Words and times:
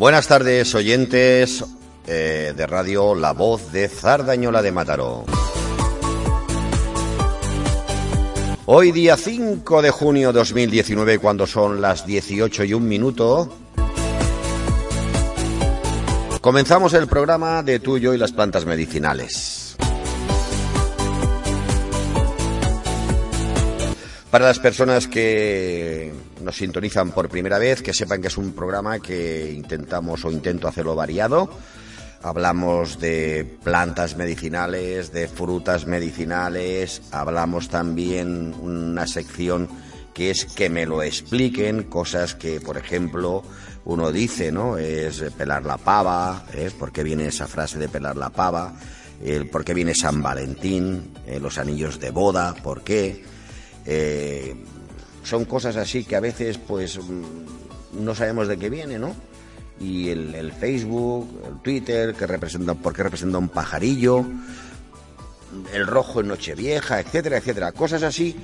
Buenas 0.00 0.28
tardes, 0.28 0.74
oyentes 0.74 1.62
eh, 2.06 2.54
de 2.56 2.66
radio 2.66 3.14
La 3.14 3.34
Voz 3.34 3.70
de 3.70 3.86
Zardañola 3.86 4.62
de 4.62 4.72
Mataró. 4.72 5.26
Hoy 8.64 8.92
día 8.92 9.18
5 9.18 9.82
de 9.82 9.90
junio 9.90 10.28
de 10.32 10.38
2019, 10.38 11.18
cuando 11.18 11.46
son 11.46 11.82
las 11.82 12.06
18 12.06 12.64
y 12.64 12.72
un 12.72 12.88
minuto, 12.88 13.54
comenzamos 16.40 16.94
el 16.94 17.06
programa 17.06 17.62
de 17.62 17.78
Tuyo 17.78 18.14
y 18.14 18.16
las 18.16 18.32
plantas 18.32 18.64
medicinales. 18.64 19.76
Para 24.30 24.46
las 24.46 24.58
personas 24.60 25.06
que 25.06 26.10
nos 26.40 26.56
sintonizan 26.56 27.12
por 27.12 27.28
primera 27.28 27.58
vez, 27.58 27.82
que 27.82 27.94
sepan 27.94 28.20
que 28.20 28.28
es 28.28 28.36
un 28.36 28.52
programa 28.52 28.98
que 28.98 29.52
intentamos 29.52 30.24
o 30.24 30.30
intento 30.30 30.68
hacerlo 30.68 30.94
variado. 30.94 31.50
Hablamos 32.22 33.00
de 33.00 33.58
plantas 33.62 34.16
medicinales, 34.16 35.12
de 35.12 35.26
frutas 35.26 35.86
medicinales, 35.86 37.02
hablamos 37.12 37.68
también 37.68 38.54
una 38.60 39.06
sección 39.06 39.68
que 40.12 40.30
es 40.30 40.44
que 40.44 40.68
me 40.68 40.84
lo 40.86 41.02
expliquen, 41.02 41.84
cosas 41.84 42.34
que, 42.34 42.60
por 42.60 42.76
ejemplo, 42.76 43.42
uno 43.84 44.12
dice, 44.12 44.52
¿no? 44.52 44.76
Es 44.76 45.22
pelar 45.36 45.64
la 45.64 45.78
pava, 45.78 46.44
¿eh? 46.52 46.70
¿por 46.78 46.92
qué 46.92 47.02
viene 47.02 47.28
esa 47.28 47.46
frase 47.46 47.78
de 47.78 47.88
pelar 47.88 48.16
la 48.16 48.30
pava? 48.30 48.74
El 49.22 49.48
¿Por 49.48 49.64
qué 49.64 49.74
viene 49.74 49.94
San 49.94 50.22
Valentín? 50.22 51.12
¿Eh? 51.26 51.38
Los 51.40 51.58
anillos 51.58 52.00
de 52.00 52.10
boda, 52.10 52.54
¿por 52.54 52.82
qué? 52.82 53.22
Eh, 53.84 54.54
son 55.22 55.44
cosas 55.44 55.76
así 55.76 56.04
que 56.04 56.16
a 56.16 56.20
veces 56.20 56.58
pues 56.58 56.98
mm, 56.98 58.04
no 58.04 58.14
sabemos 58.14 58.48
de 58.48 58.58
qué 58.58 58.70
viene, 58.70 58.98
¿no? 58.98 59.14
Y 59.80 60.10
el, 60.10 60.52
Facebook, 60.52 61.40
el 61.46 61.58
Twitter, 61.62 62.14
que 62.14 62.26
representa, 62.26 62.74
porque 62.74 63.02
representa 63.02 63.38
un 63.38 63.48
pajarillo, 63.48 64.26
el 65.72 65.86
rojo 65.86 66.20
en 66.20 66.28
Nochevieja, 66.28 67.00
etcétera, 67.00 67.38
etcétera. 67.38 67.72
Cosas 67.72 68.02
así 68.02 68.36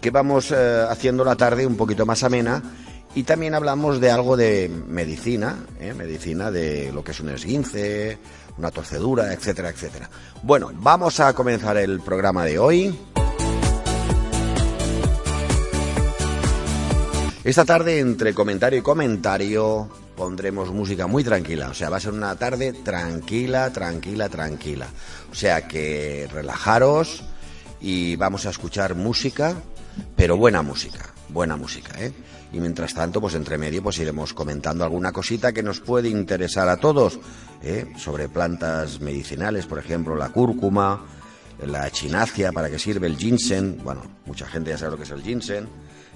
que 0.00 0.10
vamos 0.10 0.52
eh, 0.52 0.84
haciendo 0.88 1.24
la 1.24 1.34
tarde 1.34 1.66
un 1.66 1.76
poquito 1.76 2.06
más 2.06 2.22
amena. 2.22 2.62
Y 3.16 3.22
también 3.22 3.54
hablamos 3.54 4.00
de 4.00 4.10
algo 4.10 4.36
de 4.36 4.68
medicina, 4.68 5.56
¿eh? 5.80 5.94
medicina 5.94 6.50
de 6.50 6.92
lo 6.92 7.04
que 7.04 7.12
es 7.12 7.20
un 7.20 7.28
esguince, 7.30 8.18
una 8.58 8.70
torcedura, 8.70 9.32
etcétera, 9.32 9.68
etcétera. 9.68 10.10
Bueno, 10.42 10.70
vamos 10.74 11.20
a 11.20 11.32
comenzar 11.32 11.76
el 11.76 12.00
programa 12.00 12.44
de 12.44 12.58
hoy. 12.58 13.13
Esta 17.44 17.66
tarde, 17.66 17.98
entre 17.98 18.32
comentario 18.32 18.78
y 18.78 18.82
comentario, 18.82 19.86
pondremos 20.16 20.70
música 20.72 21.06
muy 21.06 21.22
tranquila. 21.22 21.68
O 21.68 21.74
sea, 21.74 21.90
va 21.90 21.98
a 21.98 22.00
ser 22.00 22.14
una 22.14 22.34
tarde 22.36 22.72
tranquila, 22.72 23.70
tranquila, 23.70 24.30
tranquila. 24.30 24.86
O 25.30 25.34
sea 25.34 25.68
que 25.68 26.26
relajaros 26.32 27.22
y 27.82 28.16
vamos 28.16 28.46
a 28.46 28.50
escuchar 28.50 28.94
música, 28.94 29.56
pero 30.16 30.38
buena 30.38 30.62
música, 30.62 31.12
buena 31.28 31.58
música, 31.58 32.02
¿eh? 32.02 32.14
Y 32.50 32.60
mientras 32.60 32.94
tanto, 32.94 33.20
pues 33.20 33.34
entre 33.34 33.58
medio, 33.58 33.82
pues 33.82 33.98
iremos 33.98 34.32
comentando 34.32 34.82
alguna 34.82 35.12
cosita 35.12 35.52
que 35.52 35.62
nos 35.62 35.80
puede 35.80 36.08
interesar 36.08 36.70
a 36.70 36.78
todos, 36.78 37.20
¿eh? 37.62 37.92
sobre 37.98 38.30
plantas 38.30 39.02
medicinales, 39.02 39.66
por 39.66 39.78
ejemplo, 39.78 40.16
la 40.16 40.30
cúrcuma, 40.30 41.04
la 41.60 41.90
chinacia, 41.90 42.52
para 42.52 42.70
qué 42.70 42.78
sirve 42.78 43.06
el 43.06 43.18
ginseng. 43.18 43.82
Bueno, 43.84 44.02
mucha 44.24 44.46
gente 44.46 44.70
ya 44.70 44.78
sabe 44.78 44.92
lo 44.92 44.96
que 44.96 45.02
es 45.02 45.10
el 45.10 45.22
ginseng 45.22 45.66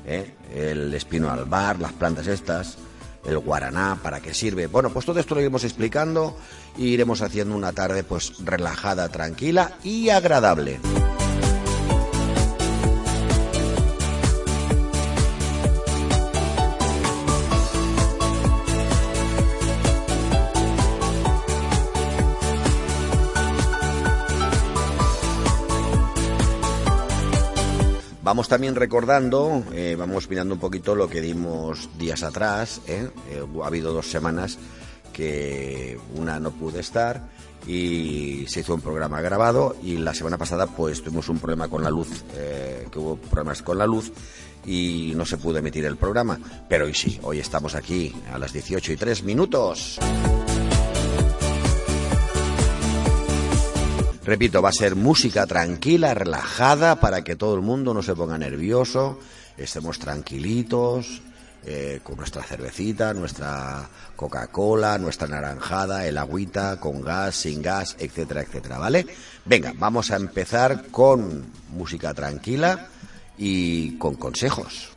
¿eh? 0.08 0.34
el 0.54 0.92
espino 0.94 1.30
albar, 1.30 1.78
las 1.78 1.92
plantas 1.92 2.26
estas, 2.26 2.78
el 3.26 3.38
guaraná, 3.38 3.98
para 4.02 4.20
qué 4.20 4.34
sirve. 4.34 4.66
Bueno, 4.66 4.90
pues 4.90 5.04
todo 5.04 5.20
esto 5.20 5.34
lo 5.34 5.40
iremos 5.40 5.64
explicando 5.64 6.36
y 6.76 6.88
iremos 6.88 7.22
haciendo 7.22 7.54
una 7.54 7.72
tarde 7.72 8.02
pues 8.04 8.44
relajada, 8.44 9.08
tranquila 9.08 9.72
y 9.84 10.08
agradable. 10.08 10.80
Vamos 28.28 28.46
también 28.46 28.74
recordando, 28.74 29.64
eh, 29.72 29.96
vamos 29.98 30.28
mirando 30.28 30.52
un 30.52 30.60
poquito 30.60 30.94
lo 30.94 31.08
que 31.08 31.22
dimos 31.22 31.88
días 31.96 32.22
atrás. 32.22 32.82
¿eh? 32.86 33.08
Eh, 33.30 33.42
ha 33.62 33.66
habido 33.66 33.94
dos 33.94 34.10
semanas 34.10 34.58
que 35.14 35.98
una 36.14 36.38
no 36.38 36.50
pude 36.50 36.80
estar 36.80 37.26
y 37.66 38.44
se 38.46 38.60
hizo 38.60 38.74
un 38.74 38.82
programa 38.82 39.22
grabado 39.22 39.76
y 39.82 39.96
la 39.96 40.12
semana 40.12 40.36
pasada 40.36 40.66
pues 40.66 41.02
tuvimos 41.02 41.30
un 41.30 41.38
problema 41.38 41.68
con 41.68 41.82
la 41.82 41.88
luz, 41.88 42.22
que 42.34 42.98
hubo 42.98 43.16
problemas 43.16 43.62
con 43.62 43.78
la 43.78 43.86
luz 43.86 44.12
y 44.66 45.14
no 45.16 45.24
se 45.24 45.38
pudo 45.38 45.56
emitir 45.56 45.86
el 45.86 45.96
programa. 45.96 46.38
Pero 46.68 46.84
hoy 46.84 46.92
sí, 46.92 47.18
hoy 47.22 47.38
estamos 47.38 47.74
aquí 47.74 48.14
a 48.30 48.36
las 48.36 48.52
18 48.52 48.92
y 48.92 48.96
3 48.98 49.22
minutos. 49.22 49.98
Repito, 54.28 54.60
va 54.60 54.68
a 54.68 54.72
ser 54.72 54.94
música 54.94 55.46
tranquila, 55.46 56.12
relajada, 56.12 57.00
para 57.00 57.24
que 57.24 57.34
todo 57.34 57.54
el 57.54 57.62
mundo 57.62 57.94
no 57.94 58.02
se 58.02 58.14
ponga 58.14 58.36
nervioso, 58.36 59.18
estemos 59.56 59.98
tranquilitos, 59.98 61.22
eh, 61.64 62.00
con 62.02 62.18
nuestra 62.18 62.42
cervecita, 62.42 63.14
nuestra 63.14 63.88
Coca-Cola, 64.16 64.98
nuestra 64.98 65.28
naranjada, 65.28 66.06
el 66.06 66.18
agüita, 66.18 66.78
con 66.78 67.00
gas, 67.00 67.36
sin 67.36 67.62
gas, 67.62 67.96
etcétera, 67.98 68.42
etcétera, 68.42 68.76
¿vale? 68.76 69.06
Venga, 69.46 69.72
vamos 69.74 70.10
a 70.10 70.16
empezar 70.16 70.88
con 70.90 71.46
música 71.70 72.12
tranquila 72.12 72.88
y 73.38 73.96
con 73.96 74.16
consejos. 74.16 74.90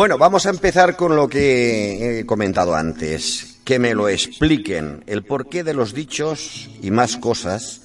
Bueno, 0.00 0.16
vamos 0.16 0.46
a 0.46 0.48
empezar 0.48 0.96
con 0.96 1.14
lo 1.14 1.28
que 1.28 2.20
he 2.20 2.24
comentado 2.24 2.74
antes. 2.74 3.58
Que 3.64 3.78
me 3.78 3.94
lo 3.94 4.08
expliquen, 4.08 5.04
el 5.06 5.24
porqué 5.24 5.62
de 5.62 5.74
los 5.74 5.92
dichos 5.92 6.70
y 6.80 6.90
más 6.90 7.18
cosas 7.18 7.82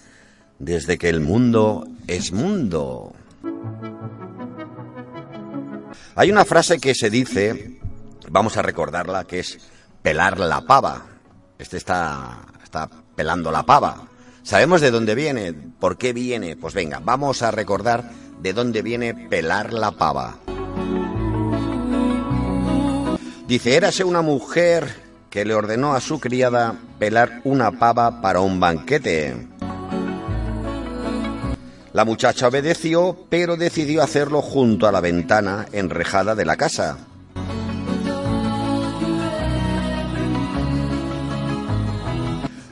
desde 0.57 0.97
que 0.97 1.09
el 1.09 1.19
mundo 1.19 1.85
es 2.07 2.31
mundo. 2.31 3.13
Hay 6.15 6.31
una 6.31 6.45
frase 6.45 6.79
que 6.79 6.95
se 6.95 7.09
dice, 7.09 7.81
vamos 8.29 8.56
a 8.56 8.61
recordarla, 8.61 9.25
que 9.25 9.39
es 9.39 9.57
pelar 10.01 10.39
la 10.39 10.61
pava. 10.61 11.06
Este 11.59 11.75
está, 11.75 12.45
está 12.63 12.89
pelando 13.13 13.51
la 13.51 13.63
pava. 13.63 14.07
¿Sabemos 14.41 14.79
de 14.79 14.91
dónde 14.91 15.15
viene? 15.15 15.51
¿Por 15.51 15.97
qué 15.97 16.13
viene? 16.13 16.56
Pues 16.56 16.73
venga, 16.73 17.01
vamos 17.03 17.41
a 17.41 17.51
recordar 17.51 18.09
de 18.39 18.53
dónde 18.53 18.81
viene 18.83 19.13
pelar 19.13 19.73
la 19.73 19.91
pava. 19.91 20.39
Dice, 23.47 23.75
érase 23.75 24.03
una 24.03 24.24
mujer 24.24 24.88
que 25.30 25.45
le 25.45 25.53
ordenó 25.53 25.94
a 25.94 26.01
su 26.01 26.19
criada 26.19 26.75
pelar 26.97 27.42
una 27.44 27.71
pava 27.71 28.21
para 28.21 28.39
un 28.39 28.59
banquete. 28.59 29.36
La 31.94 32.06
muchacha 32.06 32.47
obedeció, 32.47 33.27
pero 33.30 33.56
decidió 33.56 34.01
hacerlo 34.01 34.42
junto 34.42 34.88
a 34.88 34.92
la 34.92 35.00
ventana 35.00 35.68
enrejada 35.71 36.33
de 36.33 36.45
la 36.45 36.57
casa. 36.57 36.97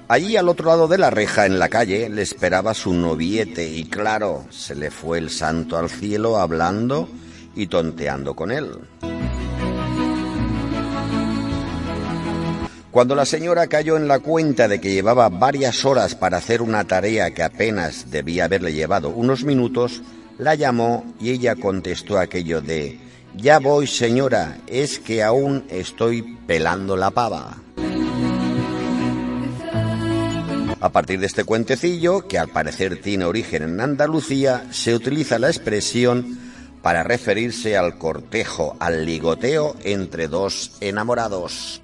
Allí 0.08 0.36
al 0.36 0.50
otro 0.50 0.66
lado 0.68 0.88
de 0.88 0.98
la 0.98 1.10
reja, 1.10 1.46
en 1.46 1.60
la 1.60 1.70
calle, 1.70 2.10
le 2.10 2.24
esperaba 2.24 2.74
su 2.74 2.94
noviete 2.94 3.68
y 3.70 3.86
claro, 3.86 4.46
se 4.50 4.76
le 4.76 4.90
fue 4.92 5.20
el 5.20 5.30
santo 5.30 5.78
al 5.78 5.90
cielo 5.90 6.38
hablando 6.38 7.08
y 7.56 7.68
tonteando 7.68 8.34
con 8.34 8.52
él. 8.52 8.80
Cuando 12.94 13.16
la 13.16 13.26
señora 13.26 13.66
cayó 13.66 13.98
en 13.98 14.08
la 14.08 14.20
cuenta 14.20 14.68
de 14.68 14.80
que 14.80 14.94
llevaba 14.94 15.28
varias 15.28 15.84
horas 15.84 16.14
para 16.14 16.38
hacer 16.38 16.62
una 16.62 16.84
tarea 16.84 17.32
que 17.32 17.42
apenas 17.42 18.12
debía 18.12 18.46
haberle 18.46 18.72
llevado 18.72 19.10
unos 19.10 19.44
minutos, 19.46 20.04
la 20.38 20.54
llamó 20.54 21.04
y 21.20 21.32
ella 21.32 21.56
contestó 21.56 22.20
aquello 22.20 22.62
de 22.62 23.00
Ya 23.36 23.58
voy, 23.58 23.88
señora, 23.88 24.60
es 24.68 25.00
que 25.00 25.24
aún 25.24 25.66
estoy 25.70 26.38
pelando 26.46 26.96
la 26.96 27.10
pava. 27.10 27.58
A 30.80 30.90
partir 30.90 31.20
de 31.20 31.26
este 31.26 31.46
cuentecillo, 31.46 32.28
que 32.28 32.38
al 32.38 32.50
parecer 32.50 33.02
tiene 33.02 33.26
origen 33.26 33.64
en 33.64 33.82
Andalucía, 33.82 34.68
se 34.70 34.94
utiliza 34.94 35.40
la 35.40 35.48
expresión 35.48 36.38
para 36.84 37.02
referirse 37.02 37.76
al 37.76 37.98
cortejo, 37.98 38.78
al 38.80 39.04
ligoteo 39.04 39.76
entre 39.84 40.28
dos 40.28 40.74
enamorados 40.80 41.82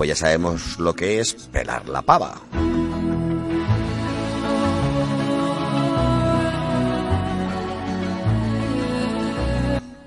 pues 0.00 0.08
ya 0.08 0.16
sabemos 0.16 0.78
lo 0.78 0.94
que 0.94 1.20
es 1.20 1.34
pelar 1.34 1.86
la 1.86 2.00
pava. 2.00 2.40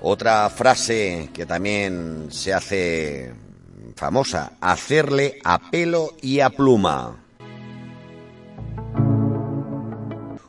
Otra 0.00 0.50
frase 0.50 1.30
que 1.32 1.46
también 1.46 2.26
se 2.30 2.52
hace 2.52 3.34
famosa, 3.94 4.54
hacerle 4.60 5.38
a 5.44 5.70
pelo 5.70 6.16
y 6.20 6.40
a 6.40 6.50
pluma. 6.50 7.24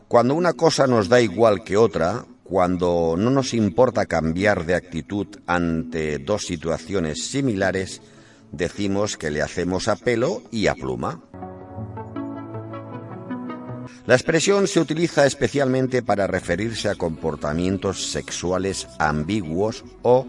Cuando 0.07 0.33
una 0.33 0.53
cosa 0.53 0.87
nos 0.87 1.07
da 1.07 1.21
igual 1.21 1.63
que 1.63 1.77
otra, 1.77 2.25
cuando 2.43 3.13
no 3.15 3.29
nos 3.29 3.53
importa 3.53 4.07
cambiar 4.07 4.65
de 4.65 4.73
actitud 4.73 5.27
ante 5.45 6.17
dos 6.17 6.47
situaciones 6.47 7.27
similares, 7.27 8.01
decimos 8.51 9.17
que 9.17 9.31
le 9.31 9.41
hacemos 9.41 9.87
a 9.87 9.95
pelo 9.95 10.41
y 10.51 10.67
a 10.67 10.75
pluma. 10.75 11.21
La 14.05 14.13
expresión 14.15 14.67
se 14.67 14.79
utiliza 14.79 15.25
especialmente 15.25 16.03
para 16.03 16.27
referirse 16.27 16.89
a 16.89 16.95
comportamientos 16.95 18.11
sexuales 18.11 18.87
ambiguos 18.99 19.83
o 20.03 20.27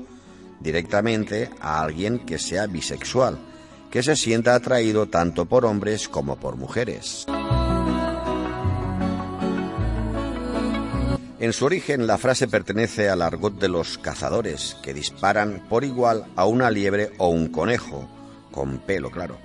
directamente 0.60 1.50
a 1.60 1.82
alguien 1.82 2.20
que 2.20 2.38
sea 2.38 2.66
bisexual, 2.66 3.38
que 3.90 4.02
se 4.02 4.16
sienta 4.16 4.54
atraído 4.54 5.06
tanto 5.06 5.46
por 5.46 5.66
hombres 5.66 6.08
como 6.08 6.36
por 6.36 6.56
mujeres. 6.56 7.26
En 11.38 11.52
su 11.52 11.66
origen 11.66 12.06
la 12.06 12.16
frase 12.16 12.48
pertenece 12.48 13.10
al 13.10 13.20
argot 13.20 13.58
de 13.60 13.68
los 13.68 13.98
cazadores, 13.98 14.74
que 14.82 14.94
disparan 14.94 15.66
por 15.68 15.84
igual 15.84 16.24
a 16.34 16.46
una 16.46 16.70
liebre 16.70 17.12
o 17.18 17.28
un 17.28 17.48
conejo, 17.48 18.08
con 18.50 18.78
pelo, 18.78 19.10
claro, 19.10 19.36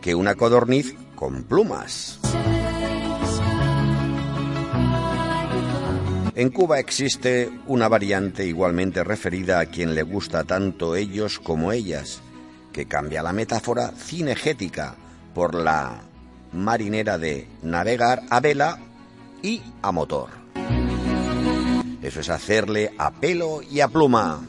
que 0.00 0.14
una 0.14 0.36
codorniz 0.36 0.94
con 1.16 1.42
plumas. 1.42 2.20
En 6.36 6.50
Cuba 6.50 6.78
existe 6.78 7.50
una 7.66 7.88
variante 7.88 8.46
igualmente 8.46 9.02
referida 9.02 9.58
a 9.58 9.66
quien 9.66 9.96
le 9.96 10.04
gusta 10.04 10.44
tanto 10.44 10.94
ellos 10.94 11.40
como 11.40 11.72
ellas, 11.72 12.22
que 12.72 12.86
cambia 12.86 13.24
la 13.24 13.32
metáfora 13.32 13.90
cinegética 13.90 14.94
por 15.34 15.56
la 15.56 16.00
marinera 16.52 17.18
de 17.18 17.48
navegar 17.62 18.22
a 18.30 18.38
vela 18.38 18.78
y 19.42 19.60
a 19.82 19.90
motor. 19.90 20.39
Eso 22.02 22.20
es 22.20 22.30
hacerle 22.30 22.92
a 22.98 23.10
pelo 23.10 23.60
y 23.62 23.80
a 23.80 23.88
pluma. 23.88 24.40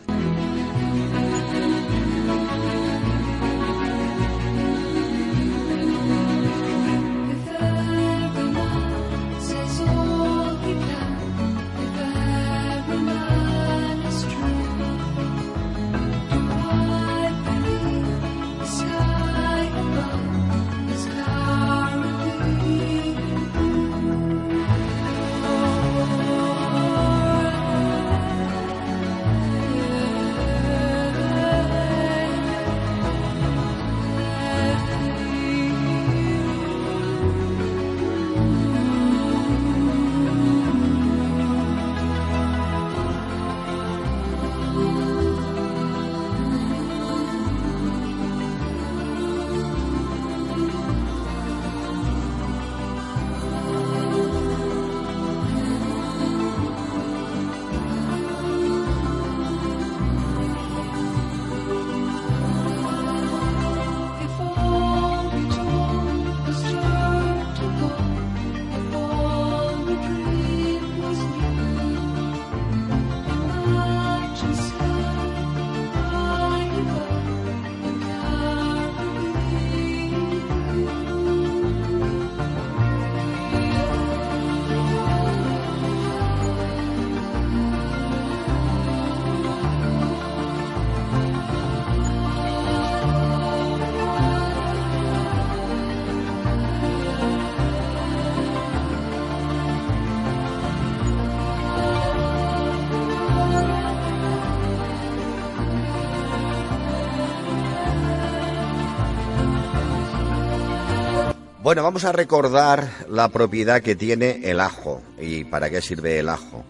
Bueno, 111.64 111.84
vamos 111.84 112.06
a 112.06 112.12
recordar 112.12 112.90
la 113.08 113.28
propiedad 113.28 113.84
que 113.84 113.96
tiene 113.96 114.50
el 114.50 114.60
ajo 114.60 115.04
y 115.20 115.44
para 115.44 115.70
qué 115.70 115.80
sirve 115.80 116.18
el 116.18 116.28
ajo. 116.28 116.66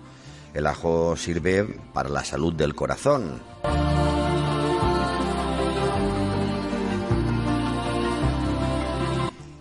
El 0.53 0.67
ajo 0.67 1.15
sirve 1.15 1.65
para 1.93 2.09
la 2.09 2.25
salud 2.25 2.53
del 2.53 2.75
corazón. 2.75 3.41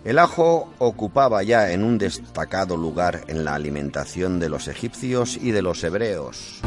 El 0.03 0.19
ajo 0.19 0.69
ocupaba 0.79 1.43
ya 1.43 1.71
en 1.71 1.85
un 1.85 1.97
destacado 1.97 2.75
lugar 2.75 3.21
en 3.27 3.45
la 3.45 3.55
alimentación 3.55 4.37
de 4.37 4.49
los 4.49 4.67
egipcios 4.67 5.37
y 5.37 5.51
de 5.51 5.61
los 5.61 5.81
hebreos. 5.85 6.59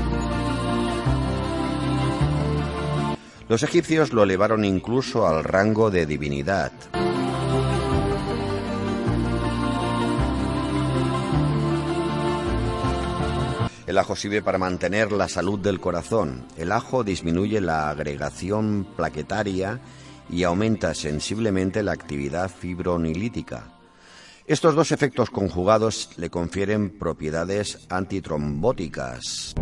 Los 3.46 3.62
egipcios 3.62 4.14
lo 4.14 4.22
elevaron 4.22 4.64
incluso 4.64 5.28
al 5.28 5.44
rango 5.44 5.90
de 5.90 6.06
divinidad. 6.06 6.72
El 13.94 13.98
ajo 13.98 14.16
sirve 14.16 14.42
para 14.42 14.58
mantener 14.58 15.12
la 15.12 15.28
salud 15.28 15.60
del 15.60 15.78
corazón. 15.78 16.48
El 16.56 16.72
ajo 16.72 17.04
disminuye 17.04 17.60
la 17.60 17.90
agregación 17.90 18.88
plaquetaria 18.96 19.78
y 20.28 20.42
aumenta 20.42 20.94
sensiblemente 20.94 21.80
la 21.84 21.92
actividad 21.92 22.50
fibronilítica. 22.50 23.78
Estos 24.48 24.74
dos 24.74 24.90
efectos 24.90 25.30
conjugados 25.30 26.10
le 26.16 26.28
confieren 26.28 26.98
propiedades 26.98 27.86
antitrombóticas. 27.88 29.54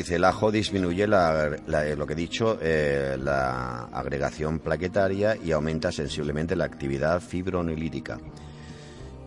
El 0.00 0.24
ajo 0.24 0.52
disminuye 0.52 1.06
lo 1.06 2.06
que 2.06 2.12
he 2.12 2.16
dicho, 2.16 2.58
eh, 2.60 3.16
la 3.18 3.84
agregación 3.92 4.58
plaquetaria 4.58 5.36
y 5.36 5.52
aumenta 5.52 5.90
sensiblemente 5.90 6.54
la 6.54 6.64
actividad 6.64 7.20
fibronilítica. 7.20 8.18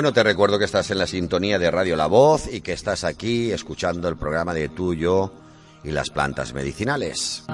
Bueno, 0.00 0.14
te 0.14 0.22
recuerdo 0.22 0.58
que 0.58 0.64
estás 0.64 0.90
en 0.90 0.96
la 0.96 1.06
sintonía 1.06 1.58
de 1.58 1.70
Radio 1.70 1.94
La 1.94 2.06
Voz 2.06 2.50
y 2.50 2.62
que 2.62 2.72
estás 2.72 3.04
aquí 3.04 3.52
escuchando 3.52 4.08
el 4.08 4.16
programa 4.16 4.54
de 4.54 4.70
Tuyo 4.70 5.30
y 5.84 5.90
las 5.90 6.08
plantas 6.08 6.54
medicinales. 6.54 7.44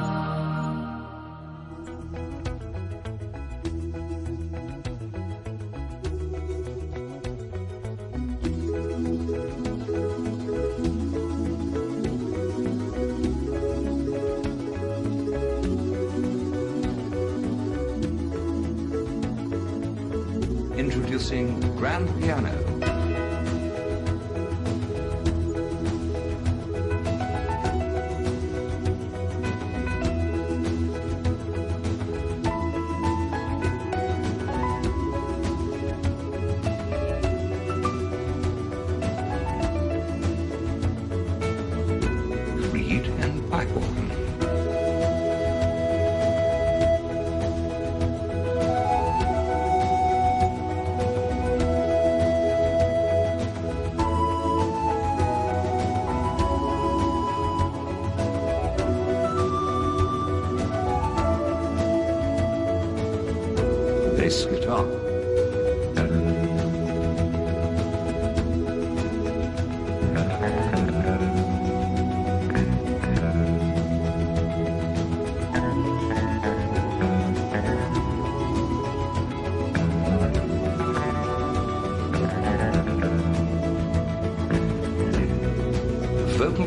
grand 21.86 22.10
piano. 22.18 22.65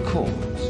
Vocal 0.09 0.23
cords. 0.23 0.61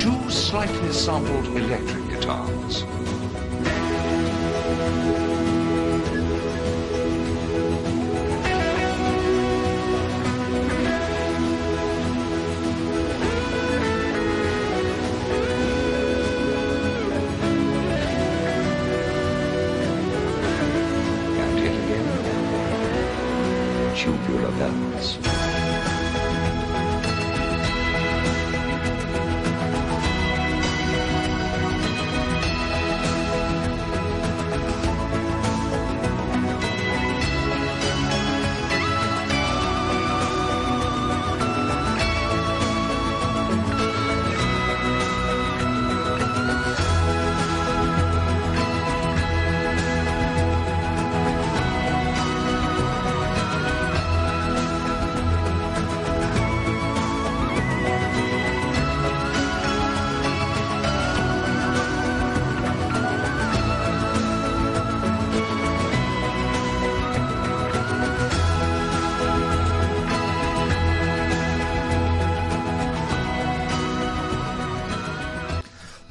Two 0.00 0.30
slightly 0.30 0.92
sampled 0.92 1.46
electric 1.46 2.03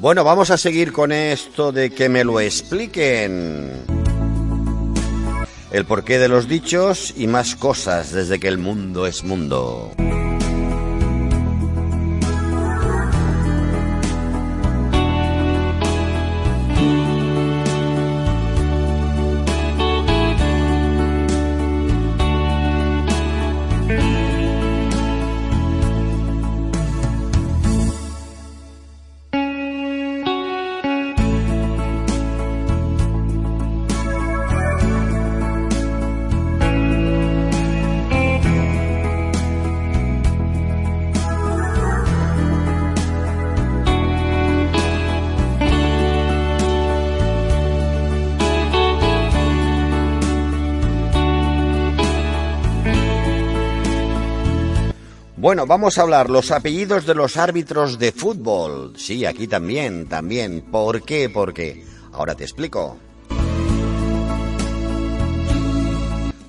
Bueno, 0.04 0.26
vamos 0.26 0.52
a 0.52 0.58
seguir 0.58 0.92
con 0.92 1.14
esto 1.14 1.72
de 1.72 1.90
que 1.90 2.10
me 2.10 2.26
lo 2.26 2.42
expliquen. 2.42 3.72
El 5.72 5.86
porqué 5.86 6.20
de 6.20 6.28
los 6.28 6.50
dichos 6.50 7.14
y 7.16 7.28
más 7.28 7.56
cosas 7.56 8.12
desde 8.12 8.38
que 8.38 8.50
el 8.50 8.58
mundo 8.58 9.08
es 9.08 9.24
mundo. 9.24 9.94
Vamos 55.74 55.98
a 55.98 56.04
hablar 56.04 56.30
los 56.30 56.52
apellidos 56.52 57.08
de 57.08 57.16
los 57.16 57.36
árbitros 57.36 57.98
de 57.98 58.12
fútbol. 58.12 58.94
Sí, 58.96 59.26
aquí 59.26 59.48
también, 59.48 60.08
también. 60.08 60.62
¿Por 60.62 61.02
qué? 61.02 61.32
¿Por 61.32 61.52
qué? 61.52 61.84
Ahora 62.12 62.36
te 62.36 62.44
explico. 62.44 62.96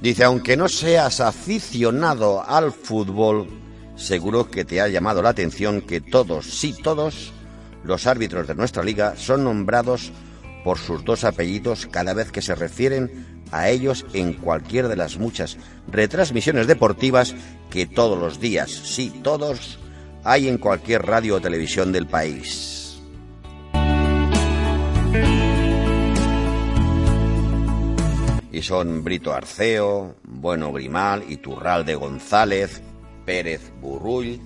Dice, 0.02 0.24
aunque 0.24 0.58
no 0.58 0.68
seas 0.68 1.20
aficionado 1.20 2.46
al 2.46 2.70
fútbol, 2.70 3.48
seguro 3.96 4.50
que 4.50 4.66
te 4.66 4.82
ha 4.82 4.88
llamado 4.88 5.22
la 5.22 5.30
atención 5.30 5.80
que 5.80 6.02
todos, 6.02 6.44
sí 6.44 6.74
todos, 6.82 7.32
los 7.82 8.06
árbitros 8.06 8.46
de 8.46 8.54
nuestra 8.54 8.84
liga 8.84 9.16
son 9.16 9.44
nombrados 9.44 10.12
por 10.64 10.76
sus 10.76 11.02
dos 11.02 11.24
apellidos 11.24 11.88
cada 11.90 12.12
vez 12.12 12.30
que 12.30 12.42
se 12.42 12.54
refieren 12.54 13.42
a 13.50 13.68
ellos 13.68 14.04
en 14.12 14.34
cualquier 14.34 14.88
de 14.88 14.96
las 14.96 15.18
muchas 15.18 15.56
retransmisiones 15.90 16.66
deportivas 16.66 17.34
que 17.70 17.86
todos 17.86 18.18
los 18.18 18.40
días, 18.40 18.70
sí 18.70 19.12
todos, 19.22 19.78
hay 20.24 20.48
en 20.48 20.58
cualquier 20.58 21.02
radio 21.02 21.36
o 21.36 21.40
televisión 21.40 21.92
del 21.92 22.06
país. 22.06 23.00
Y 28.50 28.62
son 28.62 29.02
Brito 29.02 29.32
Arceo, 29.34 30.14
Bueno 30.22 30.72
Grimal, 30.72 31.24
Iturralde 31.28 31.96
González, 31.96 32.82
Pérez 33.26 33.72
Burrull, 33.80 34.40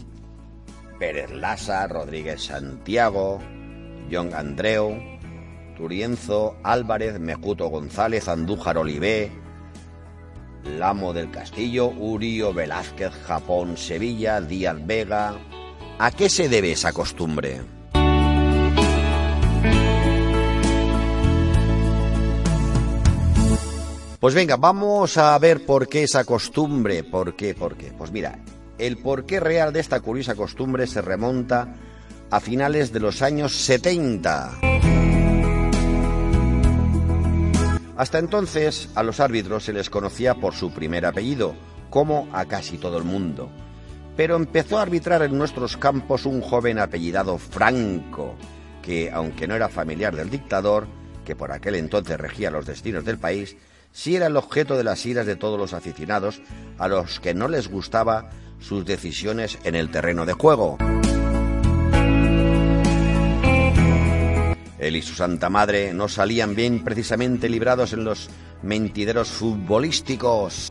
Pérez 0.99 1.31
Lasa, 1.31 1.87
Rodríguez 1.87 2.45
Santiago, 2.45 3.39
John 4.11 4.33
Andreu, 4.33 5.18
Turienzo, 5.79 6.57
Álvarez, 6.65 7.21
Mejuto 7.21 7.69
González, 7.69 8.27
Andújar 8.29 8.77
Olivé, 8.79 9.31
Lamo 10.65 11.13
del 11.13 11.31
Castillo, 11.31 11.87
Urio, 11.87 12.53
Velázquez, 12.53 13.13
Japón, 13.27 13.77
Sevilla, 13.77 14.41
Díaz 14.41 14.85
Vega. 14.85 15.37
¿A 16.01 16.11
qué 16.11 16.29
se 16.29 16.49
debe 16.49 16.73
esa 16.73 16.93
costumbre? 16.93 17.61
Pues 24.19 24.35
venga, 24.35 24.57
vamos 24.57 25.17
a 25.17 25.39
ver 25.39 25.65
por 25.65 25.89
qué 25.89 26.03
esa 26.03 26.25
costumbre, 26.25 27.05
por 27.05 27.37
qué, 27.37 27.55
por 27.55 27.77
qué. 27.77 27.93
Pues 27.97 28.11
mira, 28.11 28.41
el 28.79 28.99
porqué 28.99 29.39
real 29.39 29.73
de 29.73 29.79
esta 29.79 30.01
curiosa 30.01 30.35
costumbre 30.35 30.89
se 30.89 31.03
remonta 31.03 31.73
a 32.31 32.41
finales 32.41 32.93
de 32.93 32.99
los 32.99 33.23
años 33.23 33.55
70. 33.55 34.98
Hasta 37.99 38.21
entonces 38.21 38.89
a 38.95 39.03
los 39.03 39.19
árbitros 39.19 39.65
se 39.65 39.73
les 39.73 39.91
conocía 39.91 40.37
por 40.37 40.55
su 40.55 40.71
primer 40.71 41.05
apellido, 41.05 41.57
como 41.91 42.29
a 42.33 42.45
casi 42.45 42.79
todo 42.79 42.97
el 42.97 43.03
mundo. 43.03 43.51
Pero 44.17 44.37
empezó 44.37 44.79
a 44.79 44.83
arbitrar 44.83 45.23
en 45.23 45.37
nuestros 45.37 45.77
campos 45.77 46.25
un 46.25 46.41
joven 46.41 46.79
apellidado 46.79 47.39
Franco, 47.39 48.37
que, 48.83 49.11
aunque 49.13 49.49
no 49.49 49.57
era 49.57 49.69
familiar 49.69 50.15
del 50.15 50.31
dictador, 50.31 50.87
que 51.25 51.35
por 51.35 51.51
aquel 51.51 51.75
entonces 51.75 52.19
regía 52.19 52.53
los 52.53 52.67
destinos 52.67 53.05
del 53.05 53.19
país, 53.19 53.57
sí 53.91 54.15
era 54.15 54.29
el 54.29 54.37
objeto 54.37 54.77
de 54.77 54.85
las 54.85 55.05
iras 55.05 55.27
de 55.27 55.35
todos 55.35 55.59
los 55.59 55.75
aficionados 55.75 56.41
a 56.79 56.87
los 56.87 57.19
que 57.19 57.35
no 57.35 57.49
les 57.49 57.67
gustaba 57.67 58.31
sus 58.61 58.87
decisiones 58.87 59.59
en 59.65 59.75
el 59.75 59.91
terreno 59.91 60.25
de 60.25 60.35
juego. 60.35 60.79
Él 64.79 64.97
y 64.97 65.03
su 65.03 65.15
santa 65.15 65.49
madre 65.49 65.93
no 65.93 66.09
salían 66.09 66.55
bien 66.55 66.85
precisamente 66.85 67.49
librados 67.49 67.93
en 67.93 68.05
los 68.05 68.29
mentideros 68.63 69.29
futbolísticos. 69.29 70.69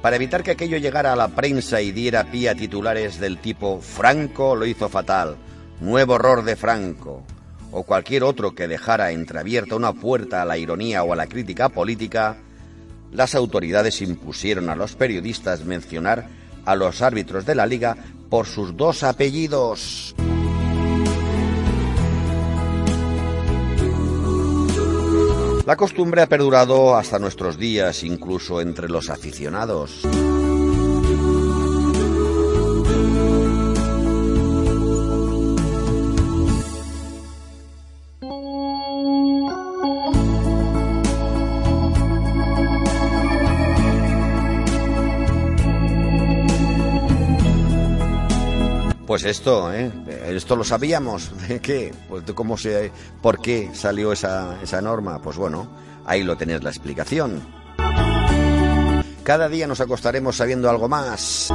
Para 0.00 0.16
evitar 0.16 0.42
que 0.42 0.52
aquello 0.52 0.78
llegara 0.78 1.12
a 1.12 1.16
la 1.16 1.28
prensa 1.28 1.82
y 1.82 1.92
diera 1.92 2.30
pie 2.30 2.48
a 2.48 2.54
titulares 2.54 3.18
del 3.20 3.38
tipo 3.38 3.80
Franco 3.80 4.54
lo 4.54 4.64
hizo 4.64 4.88
fatal, 4.88 5.36
nuevo 5.80 6.16
error 6.16 6.44
de 6.44 6.56
Franco, 6.56 7.24
o 7.72 7.82
cualquier 7.82 8.22
otro 8.22 8.54
que 8.54 8.68
dejara 8.68 9.10
entreabierta 9.10 9.76
una 9.76 9.92
puerta 9.92 10.40
a 10.40 10.44
la 10.44 10.56
ironía 10.56 11.02
o 11.02 11.12
a 11.12 11.16
la 11.16 11.26
crítica 11.26 11.68
política, 11.68 12.36
las 13.12 13.34
autoridades 13.34 14.00
impusieron 14.00 14.70
a 14.70 14.76
los 14.76 14.94
periodistas 14.94 15.64
mencionar 15.64 16.28
a 16.64 16.76
los 16.76 17.02
árbitros 17.02 17.44
de 17.44 17.54
la 17.54 17.66
liga 17.66 17.96
por 18.30 18.46
sus 18.46 18.76
dos 18.76 19.02
apellidos. 19.02 20.14
La 25.68 25.76
costumbre 25.76 26.22
ha 26.22 26.26
perdurado 26.26 26.96
hasta 26.96 27.18
nuestros 27.18 27.58
días, 27.58 28.02
incluso 28.02 28.62
entre 28.62 28.88
los 28.88 29.10
aficionados. 29.10 30.00
Pues 49.08 49.24
esto, 49.24 49.72
¿eh? 49.72 49.90
Esto 50.26 50.54
lo 50.54 50.64
sabíamos. 50.64 51.32
¿Qué? 51.62 51.94
Pues 52.10 52.24
cómo 52.34 52.58
se, 52.58 52.92
¿Por 53.22 53.40
qué 53.40 53.70
salió 53.72 54.12
esa, 54.12 54.58
esa 54.62 54.82
norma? 54.82 55.22
Pues 55.22 55.38
bueno, 55.38 55.66
ahí 56.04 56.22
lo 56.22 56.36
tenéis 56.36 56.62
la 56.62 56.68
explicación. 56.68 57.40
Cada 59.22 59.48
día 59.48 59.66
nos 59.66 59.80
acostaremos 59.80 60.36
sabiendo 60.36 60.68
algo 60.68 60.90
más. 60.90 61.48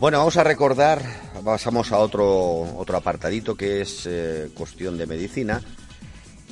Bueno, 0.00 0.16
vamos 0.16 0.38
a 0.38 0.44
recordar, 0.44 1.02
pasamos 1.44 1.92
a 1.92 1.98
otro, 1.98 2.62
otro 2.78 2.96
apartadito 2.96 3.54
que 3.54 3.82
es 3.82 4.06
eh, 4.06 4.50
cuestión 4.54 4.96
de 4.96 5.06
medicina. 5.06 5.60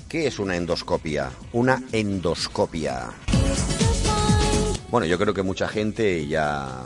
¿Qué 0.07 0.27
es 0.27 0.39
una 0.39 0.55
endoscopia? 0.55 1.31
Una 1.55 1.83
endoscopia. 1.93 3.09
Bueno, 4.91 5.07
yo 5.07 5.19
creo 5.19 5.33
que 5.33 5.43
mucha 5.43 5.67
gente 5.67 6.27
ya 6.27 6.85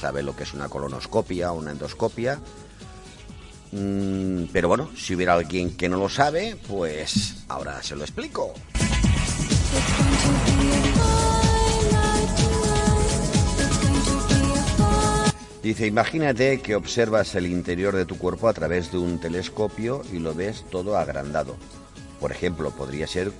sabe 0.00 0.24
lo 0.24 0.34
que 0.34 0.42
es 0.42 0.52
una 0.52 0.68
colonoscopia 0.68 1.52
una 1.52 1.70
endoscopia. 1.70 2.40
Mm, 3.70 4.46
pero 4.52 4.66
bueno, 4.66 4.90
si 4.96 5.14
hubiera 5.14 5.34
alguien 5.34 5.76
que 5.76 5.88
no 5.88 5.96
lo 5.96 6.08
sabe, 6.08 6.56
pues 6.66 7.44
ahora 7.46 7.80
se 7.84 7.94
lo 7.94 8.02
explico. 8.02 8.52
Dice, 15.68 15.86
imagínate 15.86 16.62
que 16.62 16.76
observas 16.76 17.34
el 17.34 17.44
interior 17.44 17.94
de 17.94 18.06
tu 18.06 18.16
cuerpo 18.16 18.48
a 18.48 18.54
través 18.54 18.90
de 18.90 18.96
un 18.96 19.20
telescopio 19.20 20.00
y 20.10 20.18
lo 20.18 20.32
ves 20.32 20.64
todo 20.70 20.96
agrandado. 20.96 21.56
Por 22.20 22.32
ejemplo, 22.32 22.70
podría 22.70 23.06
ser, 23.06 23.32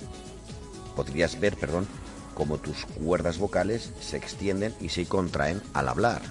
podrías 0.95 1.39
ver, 1.39 1.57
perdón, 1.57 1.87
cómo 2.35 2.59
tus 2.59 2.85
cuerdas 2.85 3.39
vocales 3.39 3.93
se 3.99 4.17
extienden 4.17 4.75
y 4.79 4.89
se 4.89 5.07
contraen 5.07 5.59
al 5.73 5.89
hablar. 5.89 6.21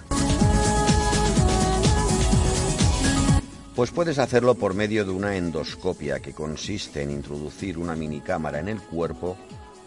Pues 3.74 3.90
puedes 3.90 4.20
hacerlo 4.20 4.54
por 4.54 4.74
medio 4.74 5.04
de 5.04 5.11
una 5.11 5.37
endoscopia 5.37 6.20
que 6.20 6.32
consiste 6.32 7.02
en 7.02 7.11
introducir 7.11 7.76
una 7.76 7.96
mini 7.96 8.20
cámara 8.20 8.61
en 8.61 8.68
el 8.68 8.80
cuerpo 8.80 9.37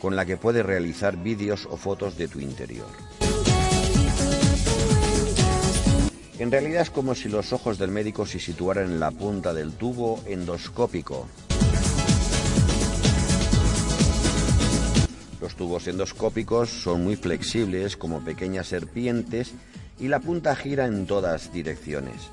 con 0.02 0.18
la 0.18 0.26
que 0.26 0.36
puedes 0.36 0.66
realizar 0.66 1.16
vídeos 1.16 1.70
o 1.72 1.78
fotos 1.78 2.18
de 2.18 2.28
tu 2.28 2.42
interior. 2.42 2.90
En 6.42 6.50
realidad 6.50 6.82
es 6.82 6.90
como 6.90 7.14
si 7.14 7.30
los 7.30 7.54
ojos 7.54 7.78
del 7.78 7.92
médico 7.92 8.26
se 8.26 8.40
situaran 8.40 8.86
en 8.86 9.00
la 9.00 9.12
punta 9.12 9.54
del 9.54 9.74
tubo 9.74 10.24
endoscópico. 10.26 11.28
Los 15.40 15.54
tubos 15.54 15.88
endoscópicos 15.88 16.72
son 16.72 17.04
muy 17.04 17.16
flexibles 17.16 17.96
como 17.96 18.22
pequeñas 18.22 18.66
serpientes 18.66 19.54
y 20.00 20.08
la 20.08 20.20
punta 20.20 20.56
gira 20.56 20.88
en 20.88 21.06
todas 21.06 21.54
direcciones. 21.54 22.32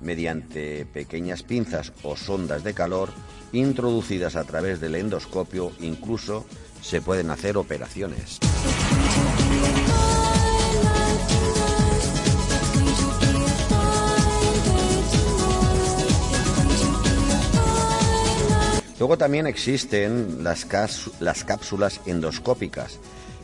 Mediante 0.00 0.86
pequeñas 0.86 1.42
pinzas 1.42 1.92
o 2.02 2.16
sondas 2.16 2.64
de 2.64 2.72
calor 2.72 3.10
introducidas 3.52 4.36
a 4.36 4.44
través 4.44 4.80
del 4.80 4.94
endoscopio 4.94 5.70
incluso 5.80 6.46
se 6.80 7.02
pueden 7.02 7.28
hacer 7.28 7.58
operaciones. 7.58 8.38
Luego 19.00 19.16
también 19.16 19.46
existen 19.46 20.44
las, 20.44 20.66
cápsulas 20.66 22.02
endoscópicas. 22.04 22.98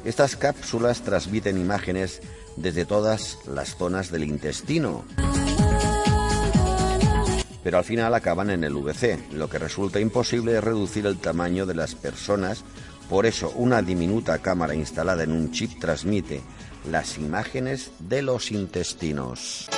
Estas 0.04 0.36
cápsulas 0.36 1.00
transmiten 1.00 1.56
imágenes 1.56 2.20
desde 2.56 2.84
todas 2.84 3.38
las 3.46 3.74
zonas 3.74 4.10
del 4.10 4.24
intestino, 4.24 5.06
pero 7.64 7.78
al 7.78 7.84
final 7.84 8.12
acaban 8.14 8.50
en 8.50 8.64
el 8.64 8.74
VC. 8.74 9.32
Lo 9.32 9.48
que 9.48 9.58
resulta 9.58 9.98
imposible 9.98 10.58
es 10.58 10.62
reducir 10.62 11.06
el 11.06 11.16
tamaño 11.16 11.64
de 11.64 11.74
las 11.74 11.94
personas, 11.94 12.62
por 13.08 13.24
eso 13.24 13.50
una 13.56 13.80
diminuta 13.80 14.38
cámara 14.40 14.74
instalada 14.74 15.22
en 15.22 15.32
un 15.32 15.52
chip 15.52 15.80
transmite 15.80 16.42
las 16.90 17.16
imágenes 17.16 17.92
de 17.98 18.20
los 18.20 18.52
intestinos. 18.52 19.70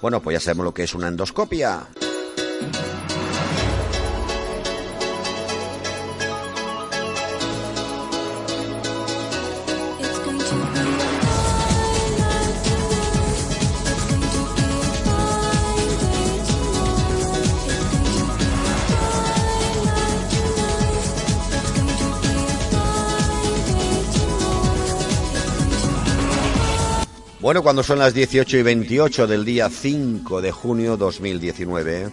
Bueno, 0.00 0.22
pues 0.22 0.36
ya 0.36 0.40
sabemos 0.40 0.66
lo 0.66 0.74
que 0.74 0.84
es 0.84 0.94
una 0.94 1.08
endoscopia. 1.08 1.88
Bueno, 27.48 27.62
cuando 27.62 27.82
son 27.82 27.98
las 27.98 28.12
18 28.12 28.58
y 28.58 28.62
28 28.62 29.26
del 29.26 29.42
día 29.42 29.70
5 29.70 30.42
de 30.42 30.52
junio 30.52 30.98
2019, 30.98 32.10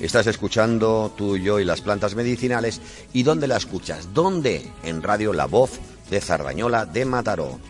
estás 0.00 0.26
escuchando 0.26 1.12
tú, 1.14 1.36
yo 1.36 1.60
y 1.60 1.66
las 1.66 1.82
plantas 1.82 2.14
medicinales. 2.14 2.80
¿Y 3.12 3.22
dónde 3.22 3.46
la 3.46 3.58
escuchas? 3.58 4.14
¿Dónde? 4.14 4.66
En 4.82 5.02
Radio 5.02 5.34
La 5.34 5.44
Voz 5.44 5.72
de 6.08 6.22
Zardañola 6.22 6.86
de 6.86 7.04
Mataró. 7.04 7.60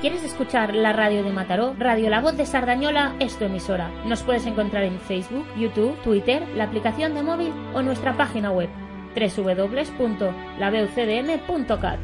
¿Quieres 0.00 0.22
escuchar 0.22 0.76
la 0.76 0.92
radio 0.92 1.24
de 1.24 1.32
Mataró? 1.32 1.74
Radio 1.76 2.08
La 2.08 2.20
Voz 2.20 2.36
de 2.36 2.46
Sardañola 2.46 3.16
es 3.18 3.36
tu 3.36 3.46
emisora. 3.46 3.90
Nos 4.04 4.22
puedes 4.22 4.46
encontrar 4.46 4.84
en 4.84 5.00
Facebook, 5.00 5.44
YouTube, 5.56 6.00
Twitter, 6.04 6.46
la 6.54 6.62
aplicación 6.64 7.14
de 7.14 7.24
móvil 7.24 7.52
o 7.74 7.82
nuestra 7.82 8.16
página 8.16 8.52
web 8.52 8.68
www.labeucdm.cat. 9.16 11.98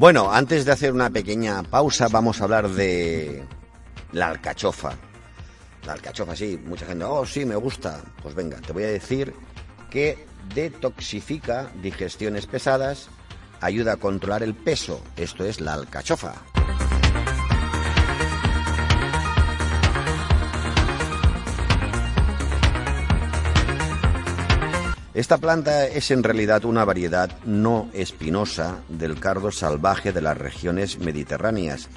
Bueno, 0.00 0.32
antes 0.32 0.64
de 0.64 0.72
hacer 0.72 0.94
una 0.94 1.10
pequeña 1.10 1.62
pausa, 1.62 2.08
vamos 2.08 2.40
a 2.40 2.44
hablar 2.44 2.70
de 2.70 3.44
la 4.12 4.28
alcachofa. 4.28 4.94
La 5.84 5.92
alcachofa, 5.92 6.34
sí, 6.34 6.58
mucha 6.64 6.86
gente, 6.86 7.04
oh, 7.04 7.26
sí, 7.26 7.44
me 7.44 7.54
gusta. 7.54 8.00
Pues 8.22 8.34
venga, 8.34 8.56
te 8.62 8.72
voy 8.72 8.84
a 8.84 8.86
decir 8.86 9.34
que 9.90 10.24
detoxifica 10.54 11.70
digestiones 11.82 12.46
pesadas, 12.46 13.10
ayuda 13.60 13.92
a 13.92 13.96
controlar 13.98 14.42
el 14.42 14.54
peso. 14.54 15.02
Esto 15.18 15.44
es 15.44 15.60
la 15.60 15.74
alcachofa. 15.74 16.32
Esta 25.20 25.36
planta 25.36 25.86
es 25.86 26.10
en 26.12 26.22
realidad 26.22 26.64
una 26.64 26.82
variedad 26.86 27.30
no 27.44 27.90
espinosa 27.92 28.78
del 28.88 29.20
cardo 29.20 29.52
salvaje 29.52 30.12
de 30.12 30.22
las 30.22 30.38
regiones 30.38 30.98
mediterráneas. 30.98 31.90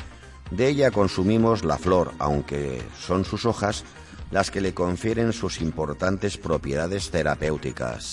De 0.52 0.68
ella 0.68 0.92
consumimos 0.92 1.64
la 1.64 1.78
flor, 1.78 2.12
aunque 2.20 2.82
son 3.00 3.24
sus 3.24 3.46
hojas 3.46 3.86
las 4.30 4.52
que 4.52 4.60
le 4.60 4.74
confieren 4.74 5.32
sus 5.32 5.62
importantes 5.62 6.38
propiedades 6.38 7.12
terapéuticas. 7.12 8.12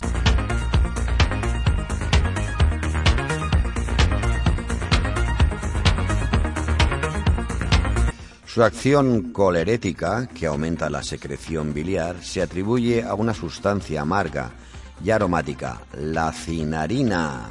Su 8.46 8.62
acción 8.62 9.32
colerética, 9.32 10.28
que 10.28 10.46
aumenta 10.46 10.88
la 10.88 11.02
secreción 11.02 11.74
biliar, 11.74 12.22
se 12.22 12.42
atribuye 12.42 13.02
a 13.02 13.14
una 13.14 13.34
sustancia 13.34 14.02
amarga 14.02 14.52
y 15.02 15.10
aromática, 15.10 15.80
la 15.94 16.32
cinarina. 16.32 17.50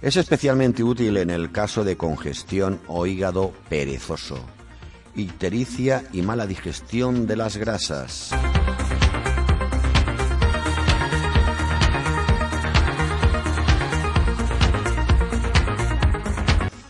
Es 0.00 0.16
especialmente 0.16 0.82
útil 0.82 1.16
en 1.16 1.30
el 1.30 1.52
caso 1.52 1.84
de 1.84 1.96
congestión 1.96 2.80
o 2.88 3.06
hígado 3.06 3.52
perezoso, 3.68 4.40
ictericia 5.14 6.04
y 6.12 6.22
mala 6.22 6.48
digestión 6.48 7.28
de 7.28 7.36
las 7.36 7.56
grasas. 7.56 8.32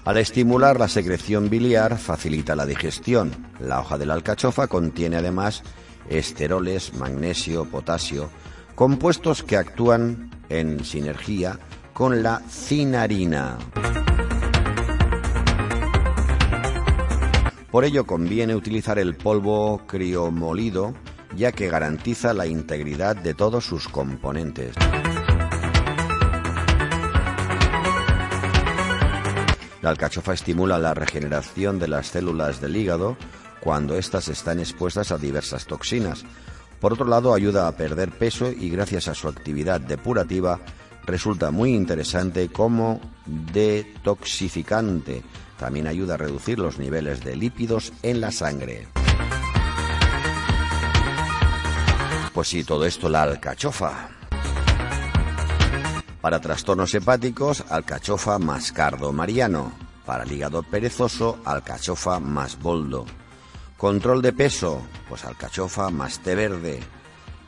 Al 0.04 0.16
estimular 0.16 0.80
la 0.80 0.88
secreción 0.88 1.48
biliar 1.48 1.96
facilita 1.96 2.56
la 2.56 2.66
digestión. 2.66 3.30
La 3.60 3.80
hoja 3.80 3.98
de 3.98 4.06
la 4.06 4.14
alcachofa 4.14 4.66
contiene 4.66 5.16
además 5.16 5.62
esteroles, 6.08 6.94
magnesio, 6.94 7.66
potasio, 7.66 8.28
compuestos 8.74 9.44
que 9.44 9.56
actúan 9.56 10.30
en 10.48 10.84
sinergia 10.84 11.60
con 11.92 12.24
la 12.24 12.40
cinarina. 12.48 13.58
Por 17.70 17.84
ello 17.84 18.04
conviene 18.04 18.56
utilizar 18.56 18.98
el 18.98 19.14
polvo 19.14 19.86
criomolido 19.86 20.94
ya 21.36 21.52
que 21.52 21.68
garantiza 21.68 22.34
la 22.34 22.46
integridad 22.46 23.16
de 23.16 23.34
todos 23.34 23.64
sus 23.64 23.88
componentes. 23.88 24.74
La 29.82 29.90
alcachofa 29.90 30.32
estimula 30.32 30.78
la 30.78 30.94
regeneración 30.94 31.80
de 31.80 31.88
las 31.88 32.06
células 32.06 32.60
del 32.60 32.76
hígado 32.76 33.16
cuando 33.60 33.96
éstas 33.96 34.28
están 34.28 34.60
expuestas 34.60 35.10
a 35.10 35.18
diversas 35.18 35.66
toxinas. 35.66 36.24
Por 36.80 36.92
otro 36.92 37.06
lado, 37.06 37.34
ayuda 37.34 37.66
a 37.66 37.76
perder 37.76 38.10
peso 38.10 38.50
y 38.50 38.70
gracias 38.70 39.08
a 39.08 39.14
su 39.14 39.28
actividad 39.28 39.80
depurativa 39.80 40.60
resulta 41.04 41.50
muy 41.50 41.74
interesante 41.74 42.48
como 42.48 43.00
detoxificante. 43.26 45.22
También 45.58 45.88
ayuda 45.88 46.14
a 46.14 46.18
reducir 46.18 46.60
los 46.60 46.78
niveles 46.78 47.24
de 47.24 47.36
lípidos 47.36 47.92
en 48.02 48.20
la 48.20 48.30
sangre. 48.30 48.86
Pues 52.32 52.48
sí, 52.48 52.64
todo 52.64 52.86
esto 52.86 53.08
la 53.08 53.22
alcachofa. 53.22 54.21
Para 56.22 56.40
trastornos 56.40 56.94
hepáticos, 56.94 57.64
alcachofa 57.68 58.38
más 58.38 58.70
cardo 58.70 59.12
mariano. 59.12 59.72
Para 60.06 60.22
el 60.22 60.30
hígado 60.30 60.62
perezoso, 60.62 61.40
alcachofa 61.44 62.20
más 62.20 62.60
boldo. 62.60 63.04
Control 63.76 64.22
de 64.22 64.32
peso, 64.32 64.82
pues 65.08 65.24
alcachofa 65.24 65.90
más 65.90 66.20
té 66.20 66.36
verde. 66.36 66.78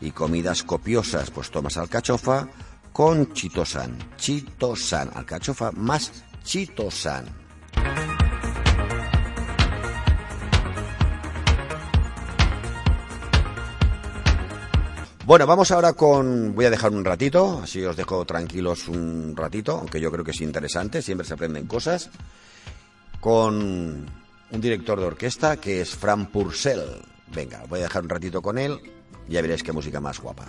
Y 0.00 0.10
comidas 0.10 0.64
copiosas, 0.64 1.30
pues 1.30 1.52
tomas 1.52 1.76
alcachofa 1.76 2.48
con 2.92 3.32
chitosan. 3.32 3.96
Chitosan, 4.16 5.08
alcachofa 5.14 5.70
más 5.70 6.24
chitosan. 6.42 7.26
Bueno, 15.26 15.46
vamos 15.46 15.70
ahora 15.70 15.94
con... 15.94 16.54
Voy 16.54 16.66
a 16.66 16.70
dejar 16.70 16.92
un 16.92 17.02
ratito, 17.02 17.60
así 17.62 17.82
os 17.82 17.96
dejo 17.96 18.26
tranquilos 18.26 18.88
un 18.88 19.34
ratito, 19.34 19.78
aunque 19.78 19.98
yo 19.98 20.12
creo 20.12 20.22
que 20.22 20.32
es 20.32 20.40
interesante, 20.42 21.00
siempre 21.00 21.26
se 21.26 21.32
aprenden 21.32 21.66
cosas, 21.66 22.10
con 23.20 24.04
un 24.50 24.60
director 24.60 25.00
de 25.00 25.06
orquesta 25.06 25.56
que 25.56 25.80
es 25.80 25.96
Fran 25.96 26.26
Purcell. 26.26 26.82
Venga, 27.34 27.62
voy 27.70 27.80
a 27.80 27.84
dejar 27.84 28.02
un 28.02 28.10
ratito 28.10 28.42
con 28.42 28.58
él, 28.58 28.78
ya 29.26 29.40
veréis 29.40 29.62
qué 29.62 29.72
música 29.72 29.98
más 29.98 30.20
guapa. 30.20 30.44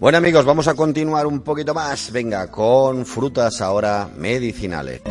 Bueno 0.00 0.16
amigos, 0.16 0.46
vamos 0.46 0.66
a 0.66 0.72
continuar 0.72 1.26
un 1.26 1.40
poquito 1.40 1.74
más, 1.74 2.10
venga, 2.10 2.50
con 2.50 3.04
frutas 3.04 3.60
ahora 3.60 4.08
medicinales. 4.16 5.02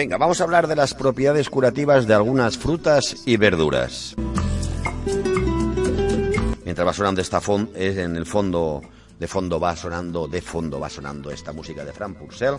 Venga, 0.00 0.16
vamos 0.16 0.40
a 0.40 0.44
hablar 0.44 0.66
de 0.66 0.76
las 0.76 0.94
propiedades 0.94 1.50
curativas 1.50 2.06
de 2.06 2.14
algunas 2.14 2.56
frutas 2.56 3.16
y 3.26 3.36
verduras. 3.36 4.14
Mientras 6.64 6.88
va 6.88 6.94
sonando 6.94 7.20
esta 7.20 7.42
en 7.74 8.16
el 8.16 8.24
fondo, 8.24 8.80
de 9.18 9.28
fondo 9.28 9.60
va 9.60 9.76
sonando, 9.76 10.26
de 10.26 10.40
fondo 10.40 10.80
va 10.80 10.88
sonando 10.88 11.30
esta 11.30 11.52
música 11.52 11.84
de 11.84 11.92
Fran 11.92 12.14
Purcell. 12.14 12.54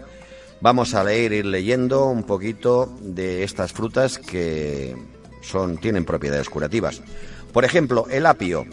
Vamos 0.61 0.93
a 0.93 1.03
leer, 1.03 1.33
ir 1.33 1.47
leyendo 1.47 2.05
un 2.05 2.25
poquito 2.25 2.95
de 3.01 3.41
estas 3.41 3.73
frutas 3.73 4.19
que 4.19 4.95
son, 5.41 5.77
tienen 5.77 6.05
propiedades 6.05 6.47
curativas. 6.47 7.01
Por 7.51 7.65
ejemplo, 7.65 8.05
el 8.11 8.27
apio. 8.27 8.67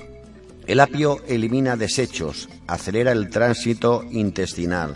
El 0.66 0.80
apio 0.80 1.22
elimina 1.26 1.76
desechos, 1.76 2.50
acelera 2.66 3.12
el 3.12 3.30
tránsito 3.30 4.04
intestinal, 4.10 4.94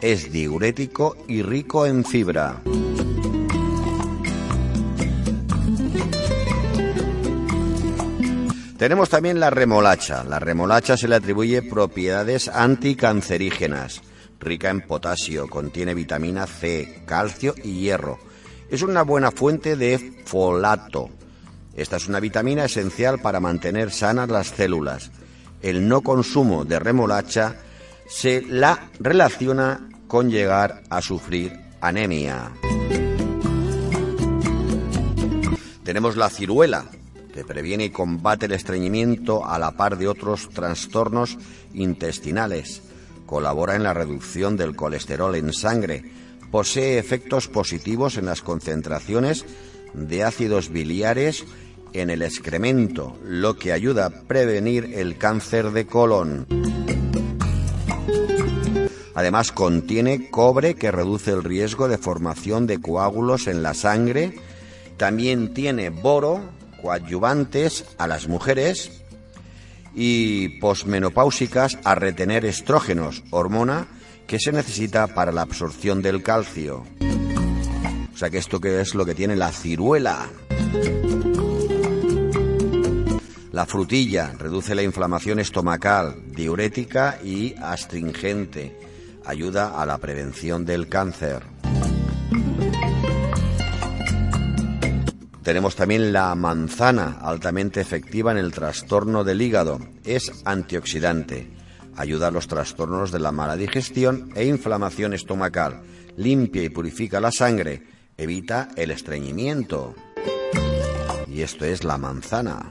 es 0.00 0.30
diurético 0.30 1.16
y 1.26 1.42
rico 1.42 1.84
en 1.84 2.04
fibra. 2.04 2.62
Tenemos 8.78 9.08
también 9.08 9.40
la 9.40 9.50
remolacha. 9.50 10.22
La 10.22 10.38
remolacha 10.38 10.96
se 10.96 11.08
le 11.08 11.16
atribuye 11.16 11.62
propiedades 11.62 12.46
anticancerígenas, 12.46 14.02
rica 14.38 14.70
en 14.70 14.82
potasio, 14.82 15.48
contiene 15.48 15.94
vitamina 15.94 16.46
C, 16.46 17.02
calcio 17.04 17.56
y 17.64 17.80
hierro. 17.80 18.20
Es 18.70 18.82
una 18.82 19.02
buena 19.02 19.32
fuente 19.32 19.74
de 19.74 20.22
folato. 20.24 21.10
Esta 21.74 21.96
es 21.96 22.06
una 22.06 22.20
vitamina 22.20 22.66
esencial 22.66 23.18
para 23.18 23.40
mantener 23.40 23.90
sanas 23.90 24.28
las 24.28 24.48
células. 24.48 25.10
El 25.60 25.88
no 25.88 26.02
consumo 26.02 26.64
de 26.64 26.78
remolacha 26.78 27.56
se 28.06 28.42
la 28.42 28.90
relaciona 29.00 29.88
con 30.06 30.30
llegar 30.30 30.84
a 30.88 31.02
sufrir 31.02 31.52
anemia. 31.80 32.52
Tenemos 35.82 36.16
la 36.16 36.30
ciruela, 36.30 36.84
que 37.38 37.44
previene 37.44 37.84
y 37.84 37.90
combate 37.90 38.46
el 38.46 38.52
estreñimiento 38.52 39.46
a 39.46 39.60
la 39.60 39.76
par 39.76 39.96
de 39.96 40.08
otros 40.08 40.48
trastornos 40.48 41.38
intestinales. 41.72 42.82
Colabora 43.26 43.76
en 43.76 43.84
la 43.84 43.94
reducción 43.94 44.56
del 44.56 44.74
colesterol 44.74 45.36
en 45.36 45.52
sangre. 45.52 46.02
Posee 46.50 46.98
efectos 46.98 47.46
positivos 47.46 48.16
en 48.16 48.26
las 48.26 48.42
concentraciones 48.42 49.44
de 49.94 50.24
ácidos 50.24 50.70
biliares 50.70 51.44
en 51.92 52.10
el 52.10 52.22
excremento, 52.22 53.16
lo 53.22 53.56
que 53.56 53.70
ayuda 53.70 54.06
a 54.06 54.10
prevenir 54.10 54.94
el 54.96 55.16
cáncer 55.16 55.70
de 55.70 55.86
colon. 55.86 56.44
Además 59.14 59.52
contiene 59.52 60.28
cobre 60.28 60.74
que 60.74 60.90
reduce 60.90 61.30
el 61.30 61.44
riesgo 61.44 61.86
de 61.86 61.98
formación 61.98 62.66
de 62.66 62.80
coágulos 62.80 63.46
en 63.46 63.62
la 63.62 63.74
sangre. 63.74 64.34
También 64.96 65.54
tiene 65.54 65.90
boro, 65.90 66.57
coadyuvantes 66.80 67.84
a 67.98 68.06
las 68.06 68.28
mujeres 68.28 69.02
y 69.94 70.60
posmenopáusicas 70.60 71.78
a 71.84 71.94
retener 71.94 72.44
estrógenos, 72.44 73.22
hormona 73.30 73.88
que 74.26 74.38
se 74.38 74.52
necesita 74.52 75.06
para 75.08 75.32
la 75.32 75.42
absorción 75.42 76.02
del 76.02 76.22
calcio. 76.22 76.84
O 78.12 78.16
sea 78.16 78.30
que 78.30 78.38
esto 78.38 78.60
que 78.60 78.80
es 78.80 78.94
lo 78.94 79.06
que 79.06 79.14
tiene 79.14 79.36
la 79.36 79.52
ciruela. 79.52 80.28
La 83.52 83.66
frutilla 83.66 84.34
reduce 84.38 84.74
la 84.74 84.82
inflamación 84.82 85.40
estomacal, 85.40 86.16
diurética 86.32 87.18
y 87.24 87.54
astringente. 87.60 88.76
Ayuda 89.24 89.80
a 89.80 89.84
la 89.84 89.98
prevención 89.98 90.64
del 90.64 90.88
cáncer. 90.88 91.42
Tenemos 95.48 95.76
también 95.76 96.12
la 96.12 96.34
manzana, 96.34 97.20
altamente 97.22 97.80
efectiva 97.80 98.30
en 98.32 98.36
el 98.36 98.52
trastorno 98.52 99.24
del 99.24 99.40
hígado. 99.40 99.80
Es 100.04 100.30
antioxidante. 100.44 101.50
Ayuda 101.96 102.26
a 102.26 102.30
los 102.30 102.48
trastornos 102.48 103.12
de 103.12 103.18
la 103.18 103.32
mala 103.32 103.56
digestión 103.56 104.30
e 104.34 104.44
inflamación 104.44 105.14
estomacal. 105.14 105.80
Limpia 106.18 106.62
y 106.62 106.68
purifica 106.68 107.18
la 107.18 107.32
sangre. 107.32 107.82
Evita 108.18 108.68
el 108.76 108.90
estreñimiento. 108.90 109.94
Y 111.26 111.40
esto 111.40 111.64
es 111.64 111.82
la 111.82 111.96
manzana. 111.96 112.70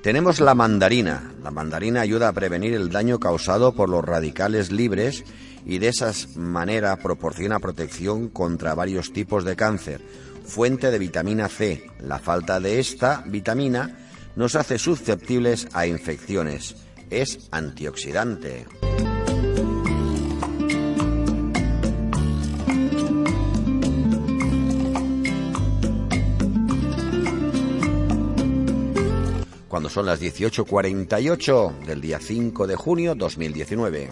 Tenemos 0.00 0.38
la 0.38 0.54
mandarina. 0.54 1.32
La 1.42 1.50
mandarina 1.50 2.02
ayuda 2.02 2.28
a 2.28 2.32
prevenir 2.32 2.74
el 2.74 2.90
daño 2.90 3.18
causado 3.18 3.74
por 3.74 3.88
los 3.88 4.04
radicales 4.04 4.70
libres 4.70 5.24
y 5.64 5.78
de 5.78 5.88
esa 5.88 6.12
manera 6.36 6.96
proporciona 6.96 7.58
protección 7.58 8.28
contra 8.28 8.74
varios 8.74 9.12
tipos 9.12 9.44
de 9.44 9.56
cáncer. 9.56 10.00
Fuente 10.44 10.90
de 10.90 10.98
vitamina 10.98 11.48
C. 11.48 11.86
La 12.00 12.18
falta 12.18 12.60
de 12.60 12.80
esta 12.80 13.22
vitamina 13.26 13.98
nos 14.36 14.56
hace 14.56 14.78
susceptibles 14.78 15.68
a 15.72 15.86
infecciones. 15.86 16.76
Es 17.10 17.48
antioxidante. 17.50 18.66
cuando 29.72 29.88
son 29.88 30.04
las 30.04 30.20
18.48 30.20 31.86
del 31.86 32.02
día 32.02 32.18
5 32.20 32.66
de 32.66 32.76
junio 32.76 33.14
2019. 33.14 34.10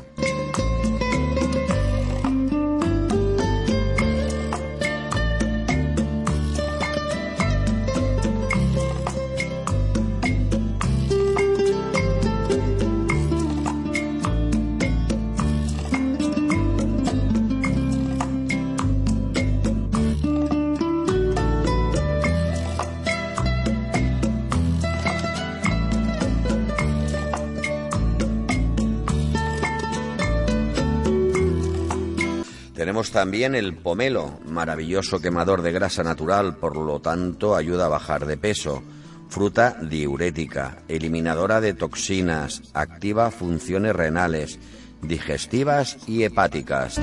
También 33.21 33.55
el 33.55 33.75
pomelo, 33.75 34.41
maravilloso 34.47 35.21
quemador 35.21 35.61
de 35.61 35.73
grasa 35.73 36.03
natural, 36.03 36.57
por 36.57 36.75
lo 36.75 37.01
tanto 37.01 37.55
ayuda 37.55 37.85
a 37.85 37.89
bajar 37.91 38.25
de 38.25 38.39
peso. 38.39 38.83
Fruta 39.29 39.77
diurética, 39.83 40.79
eliminadora 40.89 41.61
de 41.61 41.75
toxinas, 41.75 42.63
activa 42.73 43.31
funciones 43.31 43.95
renales, 43.95 44.59
digestivas 45.03 45.99
y 46.09 46.23
hepáticas. 46.23 46.99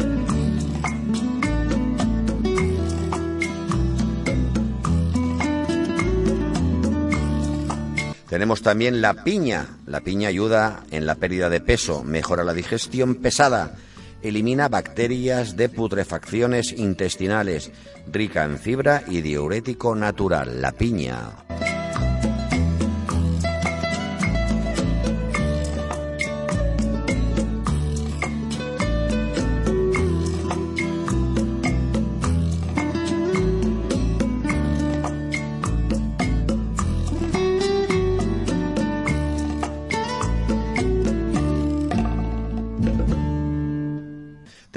Tenemos 8.27 8.63
también 8.63 9.01
la 9.01 9.23
piña. 9.23 9.67
La 9.85 9.99
piña 9.99 10.29
ayuda 10.29 10.83
en 10.89 11.05
la 11.05 11.13
pérdida 11.13 11.51
de 11.51 11.61
peso, 11.61 12.03
mejora 12.03 12.43
la 12.43 12.55
digestión 12.55 13.13
pesada, 13.13 13.75
elimina 14.21 14.69
bacterias 14.69 15.55
de 15.55 15.69
putrefacciones 15.69 16.73
intestinales, 16.73 17.71
rica 18.11 18.43
en 18.43 18.57
fibra 18.57 19.03
y 19.07 19.21
diurético 19.21 19.95
natural. 19.95 20.61
La 20.61 20.71
piña. 20.71 21.76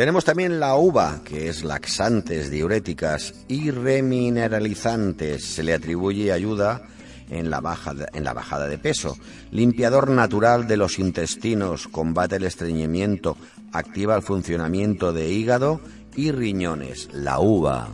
Tenemos 0.00 0.24
también 0.24 0.60
la 0.60 0.76
uva, 0.76 1.20
que 1.22 1.50
es 1.50 1.62
laxantes, 1.62 2.50
diuréticas 2.50 3.34
y 3.48 3.70
remineralizantes. 3.70 5.44
Se 5.44 5.62
le 5.62 5.74
atribuye 5.74 6.32
ayuda 6.32 6.80
en 7.28 7.50
la, 7.50 7.60
baja, 7.60 7.92
en 8.14 8.24
la 8.24 8.32
bajada 8.32 8.66
de 8.66 8.78
peso. 8.78 9.18
Limpiador 9.50 10.08
natural 10.08 10.66
de 10.66 10.78
los 10.78 10.98
intestinos, 10.98 11.86
combate 11.86 12.36
el 12.36 12.44
estreñimiento, 12.44 13.36
activa 13.72 14.16
el 14.16 14.22
funcionamiento 14.22 15.12
de 15.12 15.28
hígado 15.30 15.82
y 16.16 16.32
riñones. 16.32 17.10
La 17.12 17.38
uva. 17.38 17.90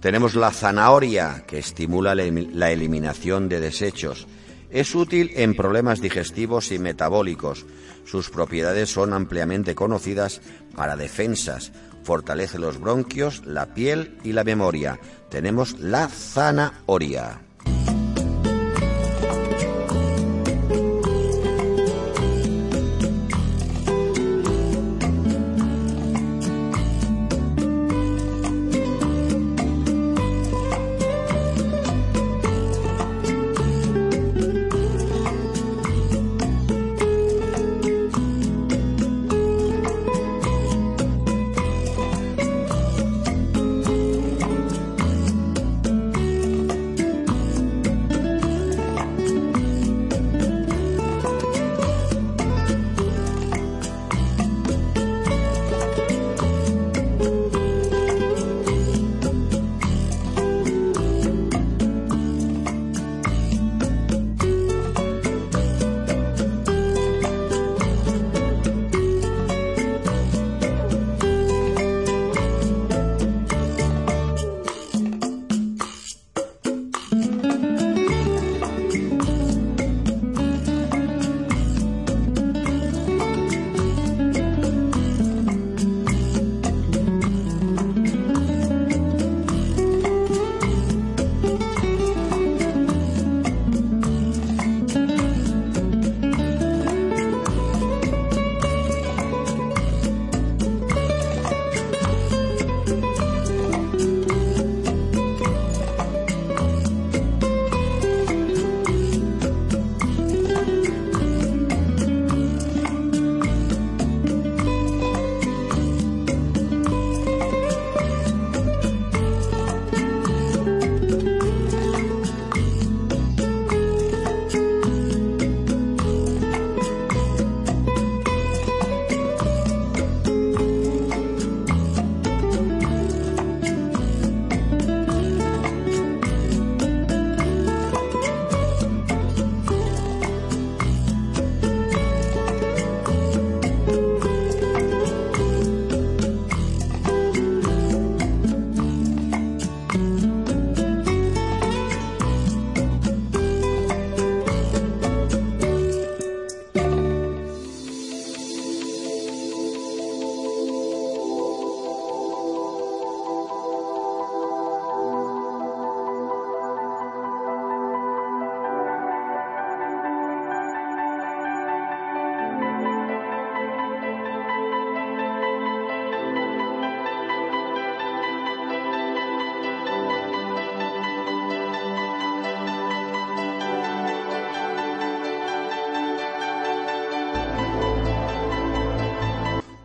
Tenemos 0.00 0.36
la 0.36 0.52
zanahoria, 0.52 1.42
que 1.44 1.58
estimula 1.58 2.14
la 2.14 2.22
elim- 2.22 2.52
la 2.52 2.70
eliminación 2.70 3.48
de 3.48 3.58
desechos. 3.58 4.28
Es 4.74 4.92
útil 4.96 5.30
en 5.36 5.54
problemas 5.54 6.00
digestivos 6.00 6.72
y 6.72 6.80
metabólicos. 6.80 7.64
Sus 8.04 8.28
propiedades 8.28 8.90
son 8.90 9.12
ampliamente 9.12 9.76
conocidas 9.76 10.40
para 10.74 10.96
defensas. 10.96 11.70
Fortalece 12.02 12.58
los 12.58 12.80
bronquios, 12.80 13.46
la 13.46 13.72
piel 13.72 14.18
y 14.24 14.32
la 14.32 14.42
memoria. 14.42 14.98
Tenemos 15.30 15.78
la 15.78 16.08
zanahoria. 16.08 17.43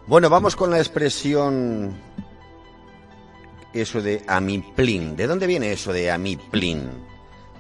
Bueno, 0.09 0.27
vamos 0.27 0.55
con 0.55 0.71
la 0.71 0.79
expresión 0.79 1.93
eso 3.75 4.01
de 4.01 4.23
amiplin. 4.25 5.15
¿De 5.15 5.27
dónde 5.27 5.45
viene 5.45 5.71
eso 5.71 5.93
de 5.93 6.09
amiplin? 6.09 6.89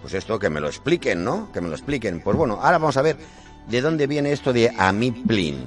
Pues 0.01 0.15
esto 0.15 0.39
que 0.39 0.49
me 0.49 0.59
lo 0.59 0.65
expliquen, 0.65 1.23
¿no? 1.23 1.51
Que 1.51 1.61
me 1.61 1.69
lo 1.69 1.75
expliquen. 1.75 2.21
Pues 2.21 2.35
bueno, 2.35 2.55
ahora 2.55 2.79
vamos 2.79 2.97
a 2.97 3.03
ver 3.03 3.17
de 3.67 3.81
dónde 3.81 4.07
viene 4.07 4.31
esto 4.31 4.51
de 4.51 4.73
amiplin. 4.75 5.59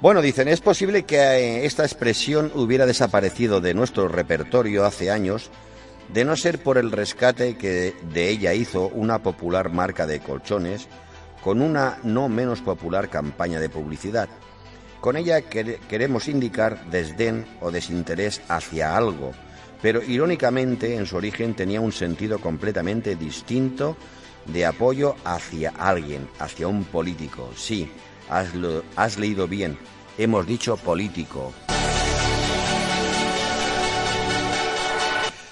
Bueno, 0.00 0.22
dicen, 0.22 0.46
es 0.46 0.60
posible 0.60 1.02
que 1.02 1.16
eh, 1.16 1.66
esta 1.66 1.82
expresión 1.82 2.52
hubiera 2.54 2.86
desaparecido 2.86 3.60
de 3.60 3.74
nuestro 3.74 4.06
repertorio 4.06 4.84
hace 4.84 5.10
años, 5.10 5.50
de 6.16 6.24
no 6.24 6.34
ser 6.34 6.62
por 6.62 6.78
el 6.78 6.92
rescate 6.92 7.58
que 7.58 7.94
de 8.10 8.30
ella 8.30 8.54
hizo 8.54 8.88
una 8.88 9.18
popular 9.18 9.70
marca 9.70 10.06
de 10.06 10.20
colchones 10.20 10.88
con 11.44 11.60
una 11.60 11.98
no 12.04 12.30
menos 12.30 12.62
popular 12.62 13.10
campaña 13.10 13.60
de 13.60 13.68
publicidad. 13.68 14.26
Con 15.02 15.18
ella 15.18 15.42
quere- 15.42 15.78
queremos 15.90 16.26
indicar 16.28 16.86
desdén 16.90 17.44
o 17.60 17.70
desinterés 17.70 18.40
hacia 18.48 18.96
algo, 18.96 19.32
pero 19.82 20.02
irónicamente 20.02 20.96
en 20.96 21.04
su 21.04 21.16
origen 21.18 21.52
tenía 21.52 21.82
un 21.82 21.92
sentido 21.92 22.38
completamente 22.40 23.14
distinto 23.14 23.94
de 24.46 24.64
apoyo 24.64 25.16
hacia 25.22 25.68
alguien, 25.76 26.28
hacia 26.38 26.66
un 26.66 26.84
político. 26.84 27.50
Sí, 27.56 27.90
has, 28.30 28.48
has 28.96 29.18
leído 29.18 29.46
bien, 29.46 29.76
hemos 30.16 30.46
dicho 30.46 30.78
político. 30.78 31.52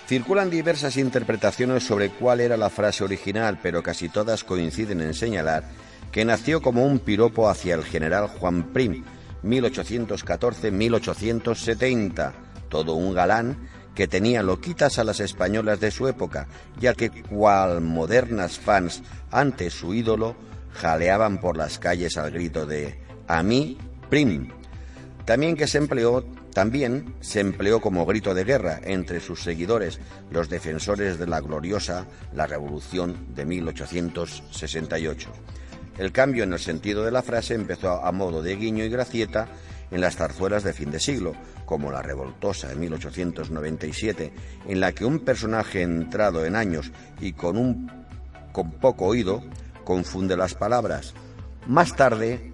Circulan 0.06 0.50
diversas 0.50 0.98
interpretaciones 0.98 1.84
sobre 1.84 2.10
cuál 2.10 2.40
era 2.40 2.58
la 2.58 2.68
frase 2.68 3.04
original, 3.04 3.58
pero 3.62 3.82
casi 3.82 4.10
todas 4.10 4.44
coinciden 4.44 5.00
en 5.00 5.14
señalar 5.14 5.64
que 6.12 6.24
nació 6.24 6.62
como 6.62 6.86
un 6.86 7.00
piropo 7.00 7.48
hacia 7.48 7.74
el 7.74 7.84
general 7.84 8.28
Juan 8.28 8.72
Prim, 8.72 9.02
1814-1870, 9.42 12.32
todo 12.68 12.94
un 12.94 13.12
galán 13.14 13.68
que 13.94 14.06
tenía 14.06 14.42
loquitas 14.42 14.98
a 14.98 15.04
las 15.04 15.20
españolas 15.20 15.80
de 15.80 15.90
su 15.90 16.06
época, 16.06 16.46
ya 16.78 16.92
que 16.94 17.10
cual 17.10 17.80
modernas 17.80 18.58
fans 18.58 19.02
ante 19.30 19.70
su 19.70 19.94
ídolo 19.94 20.36
jaleaban 20.72 21.40
por 21.40 21.56
las 21.56 21.78
calles 21.78 22.16
al 22.16 22.30
grito 22.30 22.66
de 22.66 22.98
a 23.26 23.42
mí, 23.42 23.78
Prim. 24.10 24.50
También 25.24 25.56
que 25.56 25.66
se 25.66 25.78
empleó 25.78 26.24
También 26.54 27.16
se 27.20 27.40
empleó 27.40 27.80
como 27.80 28.06
grito 28.06 28.32
de 28.32 28.44
guerra 28.44 28.80
entre 28.84 29.18
sus 29.18 29.42
seguidores, 29.42 29.98
los 30.30 30.48
defensores 30.48 31.18
de 31.18 31.26
la 31.26 31.40
gloriosa 31.40 32.06
la 32.32 32.46
Revolución 32.46 33.34
de 33.34 33.44
1868. 33.44 35.30
El 35.98 36.12
cambio 36.12 36.44
en 36.44 36.52
el 36.52 36.60
sentido 36.60 37.04
de 37.04 37.10
la 37.10 37.22
frase 37.22 37.54
empezó 37.54 38.04
a 38.04 38.12
modo 38.12 38.40
de 38.40 38.54
guiño 38.54 38.84
y 38.84 38.88
gracieta 38.88 39.48
en 39.90 40.00
las 40.00 40.16
zarzuelas 40.16 40.62
de 40.62 40.72
fin 40.72 40.92
de 40.92 41.00
siglo, 41.00 41.34
como 41.64 41.90
la 41.90 42.02
revoltosa 42.02 42.68
de 42.68 42.76
1897, 42.76 44.32
en 44.68 44.80
la 44.80 44.92
que 44.92 45.04
un 45.04 45.18
personaje 45.20 45.82
entrado 45.82 46.44
en 46.44 46.54
años 46.54 46.92
y 47.20 47.32
con 47.32 47.56
un 47.56 47.90
con 48.52 48.70
poco 48.70 49.06
oído 49.06 49.42
confunde 49.82 50.36
las 50.36 50.54
palabras. 50.54 51.14
Más 51.66 51.96
tarde, 51.96 52.52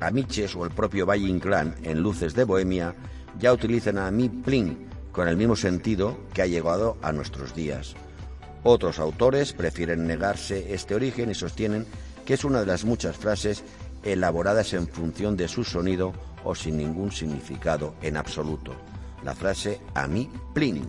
Amiches 0.00 0.56
o 0.56 0.64
el 0.64 0.70
propio 0.70 1.04
Valle 1.04 1.28
Inclán 1.28 1.74
en 1.82 2.00
Luces 2.00 2.34
de 2.34 2.44
Bohemia 2.44 2.94
ya 3.42 3.52
utilizan 3.52 3.98
a 3.98 4.10
mi 4.10 4.28
plin 4.28 4.86
con 5.10 5.28
el 5.28 5.36
mismo 5.36 5.56
sentido 5.56 6.16
que 6.32 6.42
ha 6.42 6.46
llegado 6.46 6.96
a 7.02 7.12
nuestros 7.12 7.54
días. 7.54 7.94
Otros 8.62 9.00
autores 9.00 9.52
prefieren 9.52 10.06
negarse 10.06 10.72
este 10.72 10.94
origen 10.94 11.28
y 11.30 11.34
sostienen 11.34 11.84
que 12.24 12.34
es 12.34 12.44
una 12.44 12.60
de 12.60 12.66
las 12.66 12.84
muchas 12.84 13.16
frases 13.16 13.64
elaboradas 14.04 14.72
en 14.74 14.86
función 14.86 15.36
de 15.36 15.48
su 15.48 15.64
sonido 15.64 16.12
o 16.44 16.54
sin 16.54 16.76
ningún 16.76 17.10
significado 17.10 17.94
en 18.00 18.16
absoluto. 18.16 18.74
La 19.24 19.34
frase 19.34 19.80
a 19.94 20.06
mí 20.06 20.30
plin. 20.54 20.84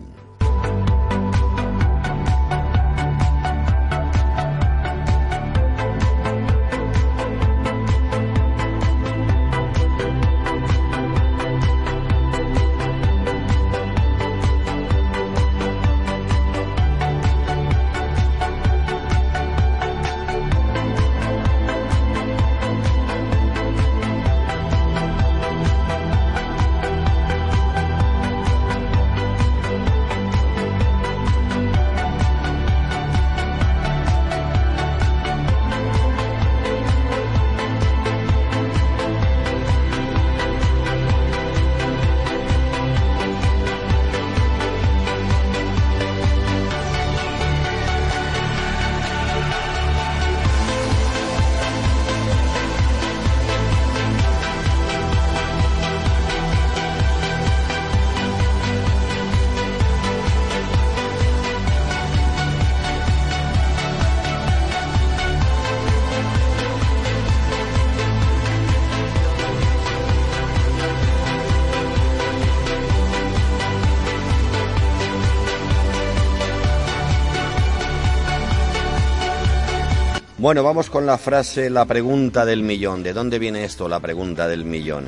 Bueno, 80.44 80.62
vamos 80.62 80.90
con 80.90 81.06
la 81.06 81.16
frase, 81.16 81.70
la 81.70 81.86
pregunta 81.86 82.44
del 82.44 82.62
millón. 82.62 83.02
¿De 83.02 83.14
dónde 83.14 83.38
viene 83.38 83.64
esto, 83.64 83.88
la 83.88 83.98
pregunta 83.98 84.46
del 84.46 84.66
millón? 84.66 85.06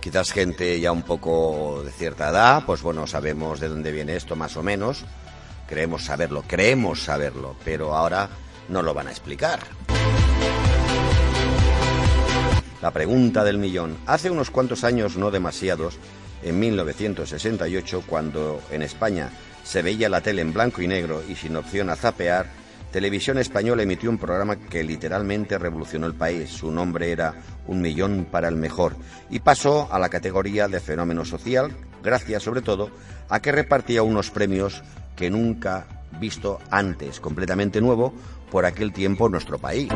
Quizás 0.00 0.32
gente 0.32 0.80
ya 0.80 0.92
un 0.92 1.02
poco 1.02 1.82
de 1.84 1.90
cierta 1.90 2.30
edad, 2.30 2.62
pues 2.64 2.80
bueno, 2.80 3.06
sabemos 3.06 3.60
de 3.60 3.68
dónde 3.68 3.92
viene 3.92 4.16
esto 4.16 4.34
más 4.34 4.56
o 4.56 4.62
menos. 4.62 5.04
Creemos 5.68 6.06
saberlo, 6.06 6.42
creemos 6.46 7.04
saberlo, 7.04 7.54
pero 7.66 7.94
ahora 7.94 8.30
no 8.70 8.80
lo 8.80 8.94
van 8.94 9.08
a 9.08 9.10
explicar. 9.10 9.60
La 12.80 12.92
pregunta 12.92 13.44
del 13.44 13.58
millón. 13.58 13.98
Hace 14.06 14.30
unos 14.30 14.50
cuantos 14.50 14.84
años, 14.84 15.18
no 15.18 15.30
demasiados, 15.30 15.98
en 16.42 16.58
1968, 16.58 18.04
cuando 18.06 18.62
en 18.70 18.80
España 18.80 19.28
se 19.70 19.82
veía 19.82 20.08
la 20.08 20.20
tele 20.20 20.42
en 20.42 20.52
blanco 20.52 20.82
y 20.82 20.88
negro 20.88 21.22
y 21.28 21.36
sin 21.36 21.54
opción 21.54 21.90
a 21.90 21.94
zapear, 21.94 22.46
Televisión 22.90 23.38
Española 23.38 23.84
emitió 23.84 24.10
un 24.10 24.18
programa 24.18 24.56
que 24.56 24.82
literalmente 24.82 25.58
revolucionó 25.58 26.08
el 26.08 26.14
país. 26.14 26.50
Su 26.50 26.72
nombre 26.72 27.12
era 27.12 27.34
Un 27.68 27.80
Millón 27.80 28.26
para 28.28 28.48
el 28.48 28.56
Mejor 28.56 28.96
y 29.30 29.38
pasó 29.38 29.88
a 29.92 30.00
la 30.00 30.08
categoría 30.08 30.66
de 30.66 30.80
fenómeno 30.80 31.24
social, 31.24 31.70
gracias 32.02 32.42
sobre 32.42 32.62
todo 32.62 32.90
a 33.28 33.38
que 33.38 33.52
repartía 33.52 34.02
unos 34.02 34.32
premios 34.32 34.82
que 35.14 35.30
nunca 35.30 35.86
visto 36.18 36.58
antes, 36.72 37.20
completamente 37.20 37.80
nuevo 37.80 38.12
por 38.50 38.66
aquel 38.66 38.92
tiempo 38.92 39.28
nuestro 39.28 39.60
país. 39.60 39.88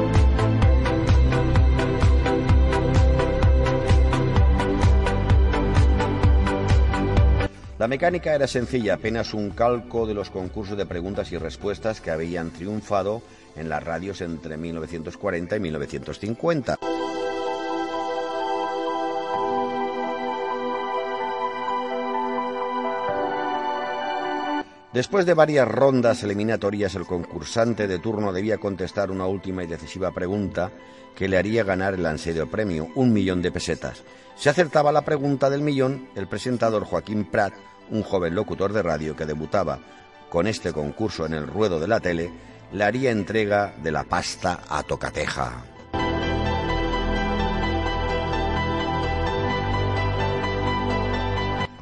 La 7.77 7.89
mecánica 7.89 8.33
era 8.33 8.47
sencilla, 8.47 8.95
apenas 8.95 9.35
un 9.35 9.51
calco 9.51 10.07
de 10.07 10.15
los 10.15 10.31
concursos 10.31 10.79
de 10.79 10.87
preguntas 10.87 11.33
y 11.33 11.39
respuestas 11.39 12.01
que 12.01 12.13
habían 12.13 12.51
triunfado 12.51 13.21
en 13.57 13.69
las 13.69 13.83
radios 13.83 14.21
entre 14.21 14.57
1940 14.57 15.57
y 15.57 15.61
1950. 15.61 16.77
Después 24.95 25.27
de 25.27 25.35
varias 25.35 25.67
rondas 25.67 26.23
eliminatorias, 26.23 26.95
el 26.95 27.05
concursante 27.05 27.89
de 27.89 27.99
turno 27.99 28.33
debía 28.33 28.59
contestar 28.59 29.11
una 29.11 29.27
última 29.27 29.65
y 29.65 29.67
decisiva 29.67 30.13
pregunta 30.13 30.71
que 31.17 31.27
le 31.27 31.37
haría 31.37 31.65
ganar 31.65 31.95
el 31.95 32.07
ansiado 32.07 32.47
premio, 32.47 32.87
un 32.95 33.13
millón 33.13 33.43
de 33.43 33.51
pesetas. 33.51 34.05
Si 34.37 34.49
acertaba 34.49 34.93
la 34.93 35.05
pregunta 35.05 35.51
del 35.51 35.63
millón, 35.63 36.11
el 36.15 36.29
presentador 36.29 36.85
Joaquín 36.85 37.25
Prat, 37.25 37.55
un 37.91 38.05
joven 38.05 38.37
locutor 38.37 38.73
de 38.73 38.85
radio 38.85 39.17
que 39.17 39.27
debutaba 39.27 39.81
con 40.31 40.47
este 40.47 40.73
concurso 40.73 41.27
en 41.27 41.35
el 41.35 41.49
ruedo 41.49 41.81
de 41.81 41.89
la 41.89 41.99
tele, 41.99 42.31
le 42.73 42.85
haría 42.85 43.11
entrega 43.11 43.75
de 43.83 43.91
la 43.91 44.05
pasta 44.05 44.61
a 44.69 44.85
tocateja. 44.85 45.74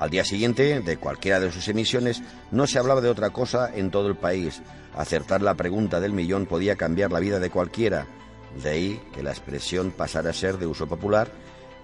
Al 0.03 0.11
día 0.11 0.25
siguiente, 0.25 0.81
de 0.81 0.97
cualquiera 0.97 1.39
de 1.39 1.53
sus 1.53 1.69
emisiones, 1.69 2.25
no 2.51 2.67
se 2.67 2.81
hablaba 2.81 3.01
de 3.01 3.09
otra 3.09 3.31
cosa 3.31 3.71
en 3.73 3.93
todo 3.93 4.09
el 4.09 4.17
país. 4.17 4.61
Acertar 4.97 5.43
la 5.43 5.55
pregunta 5.55 6.01
del 6.01 6.13
millón 6.13 6.47
podía 6.47 6.75
cambiar 6.75 7.13
la 7.13 7.21
vida 7.21 7.39
de 7.39 7.51
cualquiera. 7.51 8.09
De 8.61 8.71
ahí 8.71 9.01
que 9.15 9.23
la 9.23 9.31
expresión 9.31 9.93
pasara 9.93 10.31
a 10.31 10.33
ser 10.33 10.59
de 10.59 10.67
uso 10.67 10.89
popular, 10.89 11.31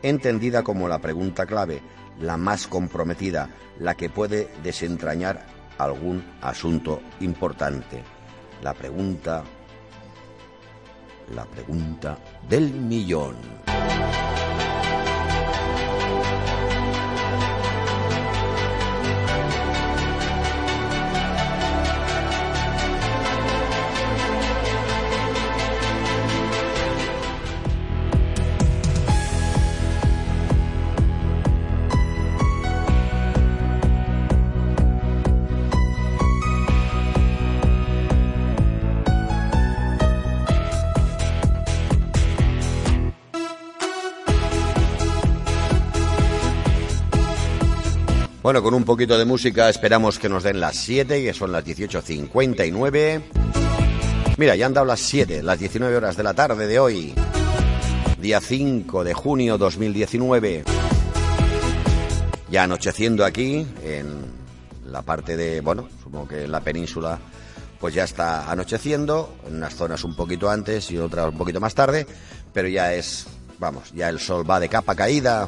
entendida 0.03 0.65
como 0.65 0.89
la 0.89 0.99
pregunta 0.99 1.47
clave, 1.47 1.81
la 2.21 2.37
más 2.37 2.67
comprometida, 2.67 3.51
la 3.79 3.95
que 3.95 4.11
puede 4.11 4.49
desentrañar 4.65 5.47
algún 5.79 6.25
asunto 6.41 7.01
importante. 7.21 8.03
La 8.65 8.75
pregunta... 8.75 9.45
La 11.37 11.45
pregunta 11.45 12.19
del 12.49 12.73
millón. 12.73 13.37
Bueno, 48.49 48.63
con 48.63 48.73
un 48.73 48.85
poquito 48.85 49.19
de 49.19 49.27
música 49.27 49.69
esperamos 49.69 50.19
que 50.19 50.31
nos 50.31 50.43
den 50.43 50.59
las 50.59 50.75
7, 50.75 51.23
que 51.23 51.35
son 51.35 51.53
las 51.53 51.67
18.59. 51.67 53.23
Mira, 54.39 54.57
ya 54.57 54.65
han 54.65 54.73
dado 54.73 54.87
las 54.87 55.01
7, 55.01 55.43
las 55.43 55.59
19 55.59 55.95
horas 55.95 56.17
de 56.17 56.23
la 56.23 56.33
tarde 56.33 56.67
de 56.67 56.79
hoy. 56.79 57.13
día 58.19 58.41
5 58.41 59.05
de 59.05 59.13
junio 59.13 59.59
2019. 59.59 60.65
Ya 62.51 62.63
anocheciendo 62.63 63.27
aquí, 63.27 63.67
en 63.85 64.25
la 64.87 65.03
parte 65.03 65.37
de, 65.37 65.61
bueno, 65.61 65.87
supongo 66.03 66.29
que 66.29 66.45
en 66.45 66.51
la 66.51 66.61
península, 66.61 67.19
pues 67.79 67.93
ya 67.93 68.05
está 68.05 68.51
anocheciendo, 68.51 69.37
en 69.47 69.57
unas 69.57 69.75
zonas 69.75 70.05
un 70.05 70.17
poquito 70.17 70.49
antes 70.49 70.91
y 70.91 70.97
otras 70.97 71.29
un 71.31 71.37
poquito 71.37 71.61
más 71.61 71.75
tarde, 71.75 72.07
pero 72.55 72.67
ya 72.67 72.95
es, 72.95 73.27
vamos, 73.59 73.93
ya 73.93 74.09
el 74.09 74.19
sol 74.19 74.51
va 74.51 74.59
de 74.59 74.71
capa 74.71 74.95
caída. 74.95 75.47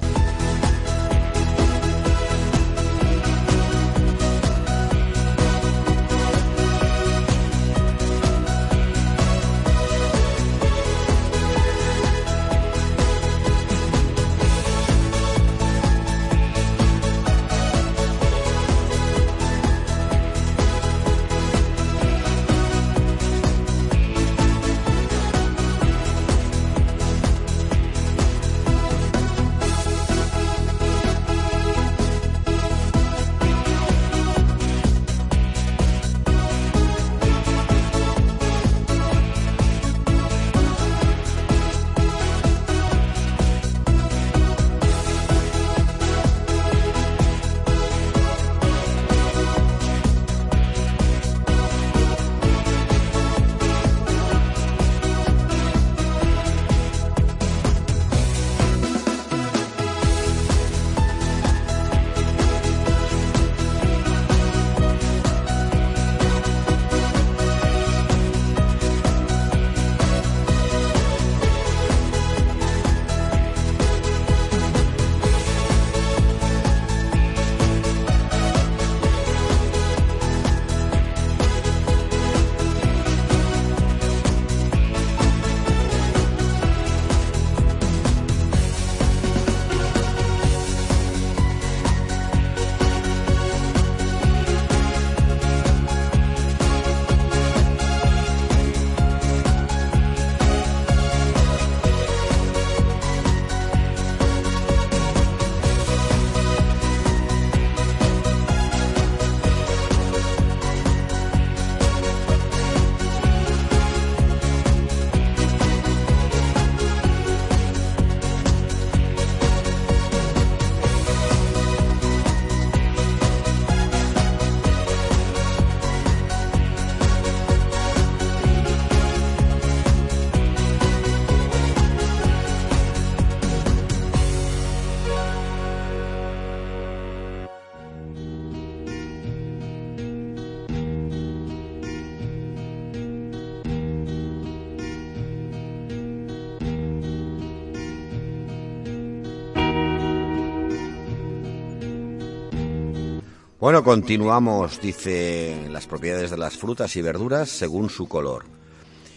Bueno, 153.61 153.84
continuamos, 153.84 154.80
dice 154.80 155.68
las 155.68 155.86
propiedades 155.86 156.30
de 156.30 156.38
las 156.38 156.56
frutas 156.56 156.96
y 156.96 157.02
verduras 157.02 157.50
según 157.50 157.90
su 157.90 158.08
color. 158.08 158.46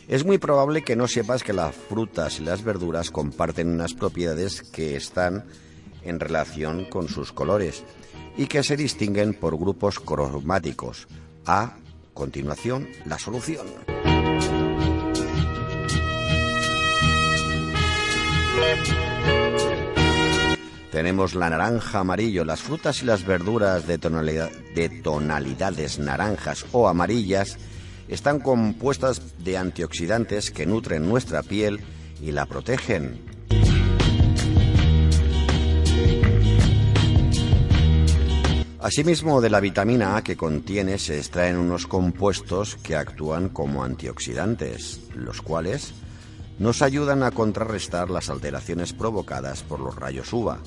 Es 0.09 0.25
muy 0.25 0.37
probable 0.37 0.81
que 0.81 0.97
no 0.97 1.07
sepas 1.07 1.43
que 1.43 1.53
las 1.53 1.73
frutas 1.73 2.41
y 2.41 2.43
las 2.43 2.61
verduras 2.61 3.09
comparten 3.09 3.69
unas 3.69 3.93
propiedades 3.93 4.61
que 4.61 4.97
están 4.97 5.45
en 6.03 6.19
relación 6.19 6.83
con 6.83 7.07
sus 7.07 7.31
colores 7.31 7.85
y 8.35 8.47
que 8.47 8.63
se 8.63 8.75
distinguen 8.75 9.33
por 9.33 9.57
grupos 9.57 10.01
cromáticos. 10.01 11.07
A 11.45 11.77
continuación, 12.13 12.89
la 13.05 13.17
solución. 13.17 13.65
Tenemos 20.93 21.33
la 21.33 21.49
naranja 21.49 22.01
amarillo, 22.01 22.45
las 22.45 22.61
frutas 22.61 23.01
y 23.01 23.07
las 23.07 23.25
verduras 23.25 23.87
de, 23.87 23.97
tonalidad- 23.97 24.51
de 24.75 24.89
tonalidades 24.89 25.97
naranjas 25.97 26.67
o 26.71 26.87
amarillas 26.87 27.57
están 28.07 28.39
compuestas 28.39 29.43
de 29.43 29.57
antioxidantes 29.57 30.51
que 30.51 30.67
nutren 30.67 31.09
nuestra 31.09 31.41
piel 31.41 31.79
y 32.21 32.31
la 32.31 32.45
protegen. 32.45 33.25
Asimismo, 38.79 39.41
de 39.41 39.49
la 39.49 39.61
vitamina 39.61 40.15
A 40.15 40.23
que 40.23 40.37
contiene 40.37 40.99
se 40.99 41.17
extraen 41.17 41.57
unos 41.57 41.87
compuestos 41.87 42.75
que 42.75 42.95
actúan 42.95 43.49
como 43.49 43.83
antioxidantes, 43.83 45.09
los 45.15 45.41
cuales 45.41 45.95
nos 46.59 46.83
ayudan 46.83 47.23
a 47.23 47.31
contrarrestar 47.31 48.11
las 48.11 48.29
alteraciones 48.29 48.93
provocadas 48.93 49.63
por 49.63 49.79
los 49.79 49.95
rayos 49.95 50.31
UVA. 50.31 50.59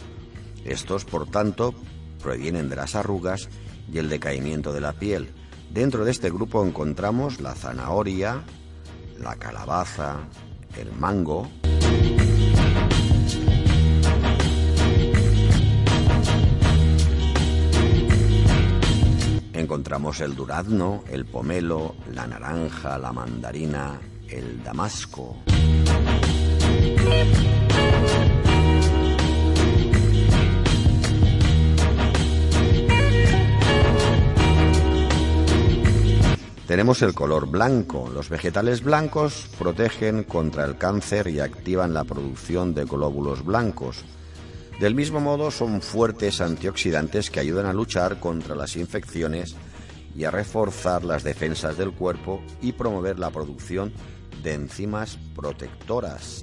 Estos, 0.67 1.05
por 1.05 1.31
tanto, 1.31 1.75
provienen 2.23 2.69
de 2.69 2.77
las 2.77 2.95
arrugas 2.95 3.49
y 3.93 3.99
el 3.99 4.09
decaimiento 4.09 4.73
de 4.73 4.81
la 4.81 4.93
piel. 4.93 5.29
Dentro 5.71 6.05
de 6.05 6.11
este 6.11 6.31
grupo 6.31 6.65
encontramos 6.65 7.41
la 7.41 7.55
zanahoria, 7.55 8.43
la 9.19 9.37
calabaza, 9.37 10.29
el 10.77 10.93
mango, 10.93 11.49
Encontramos 19.53 20.21
el 20.21 20.37
durazno, 20.37 21.03
el 21.11 21.25
pomelo, 21.25 21.97
la 22.13 22.27
naranja, 22.27 22.99
la 22.99 23.11
mandarina, 23.11 23.99
el 24.29 24.63
damasco. 24.63 25.39
Tenemos 36.67 37.01
el 37.03 37.15
color 37.15 37.47
blanco. 37.47 38.11
Los 38.13 38.29
vegetales 38.29 38.83
blancos 38.83 39.49
protegen 39.57 40.25
contra 40.25 40.65
el 40.65 40.77
cáncer 40.77 41.29
y 41.29 41.39
activan 41.39 41.95
la 41.95 42.03
producción 42.03 42.75
de 42.75 42.85
glóbulos 42.85 43.45
blancos. 43.45 44.05
Del 44.81 44.97
mismo 44.97 45.21
modo, 45.21 45.53
son 45.53 45.81
fuertes 45.81 46.41
antioxidantes 46.41 47.31
que 47.31 47.39
ayudan 47.39 47.67
a 47.67 47.73
luchar 47.73 48.19
contra 48.19 48.57
las 48.57 48.77
infecciones 48.77 49.55
y 50.17 50.25
a 50.25 50.33
reforzar 50.33 51.05
las 51.05 51.23
defensas 51.23 51.79
del 51.79 51.93
cuerpo 51.93 52.43
y 52.61 52.73
promover 52.73 53.21
la 53.21 53.31
producción 53.31 53.93
de 54.43 54.55
enzimas 54.55 55.19
protectoras. 55.37 56.41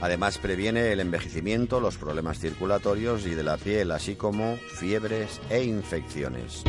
Además 0.00 0.38
previene 0.38 0.92
el 0.92 1.00
envejecimiento, 1.00 1.78
los 1.78 1.96
problemas 1.96 2.38
circulatorios 2.38 3.26
y 3.26 3.34
de 3.34 3.42
la 3.42 3.58
piel, 3.58 3.90
así 3.90 4.16
como 4.16 4.56
fiebres 4.56 5.40
e 5.50 5.62
infecciones. 5.62 6.64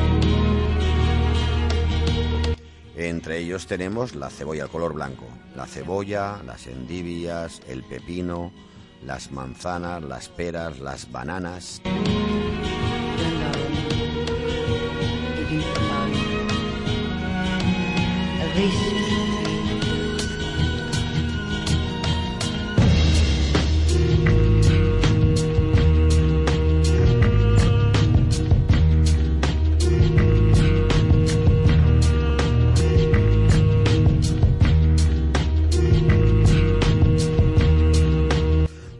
Entre 2.95 3.39
ellos 3.39 3.67
tenemos 3.67 4.15
la 4.15 4.29
cebolla 4.29 4.67
color 4.67 4.93
blanco, 4.93 5.25
la 5.55 5.65
cebolla, 5.65 6.43
las 6.45 6.67
endivias, 6.67 7.61
el 7.67 7.83
pepino, 7.83 8.51
las 9.03 9.31
manzanas, 9.31 10.03
las 10.03 10.29
peras, 10.29 10.79
las 10.79 11.11
bananas. 11.11 11.81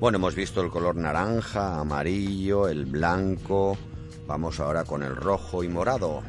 Bueno, 0.02 0.18
hemos 0.18 0.34
visto 0.34 0.62
el 0.62 0.72
color 0.72 0.96
naranja, 0.96 1.80
amarillo, 1.80 2.68
el 2.68 2.88
blanco. 2.88 3.78
Vamos 4.26 4.60
ahora 4.60 4.84
con 4.84 5.04
el 5.04 5.16
rojo 5.16 5.64
y 5.64 5.68
morado. 5.68 6.24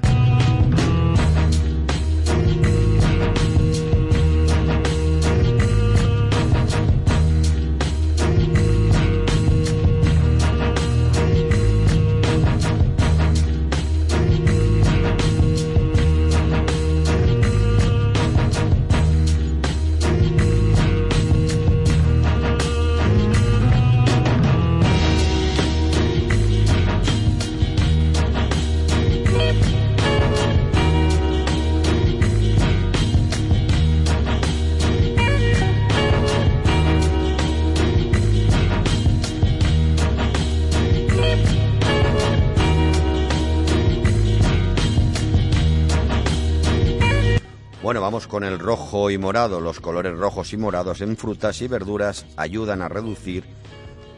Vamos 48.03 48.26
con 48.26 48.42
el 48.42 48.59
rojo 48.59 49.11
y 49.11 49.16
morado. 49.16 49.61
Los 49.61 49.78
colores 49.78 50.18
rojos 50.18 50.53
y 50.53 50.57
morados 50.57 51.00
en 51.03 51.16
frutas 51.16 51.62
y 51.62 51.68
verduras 51.68 52.26
ayudan 52.36 52.82
a 52.82 52.88
reducir 52.88 53.44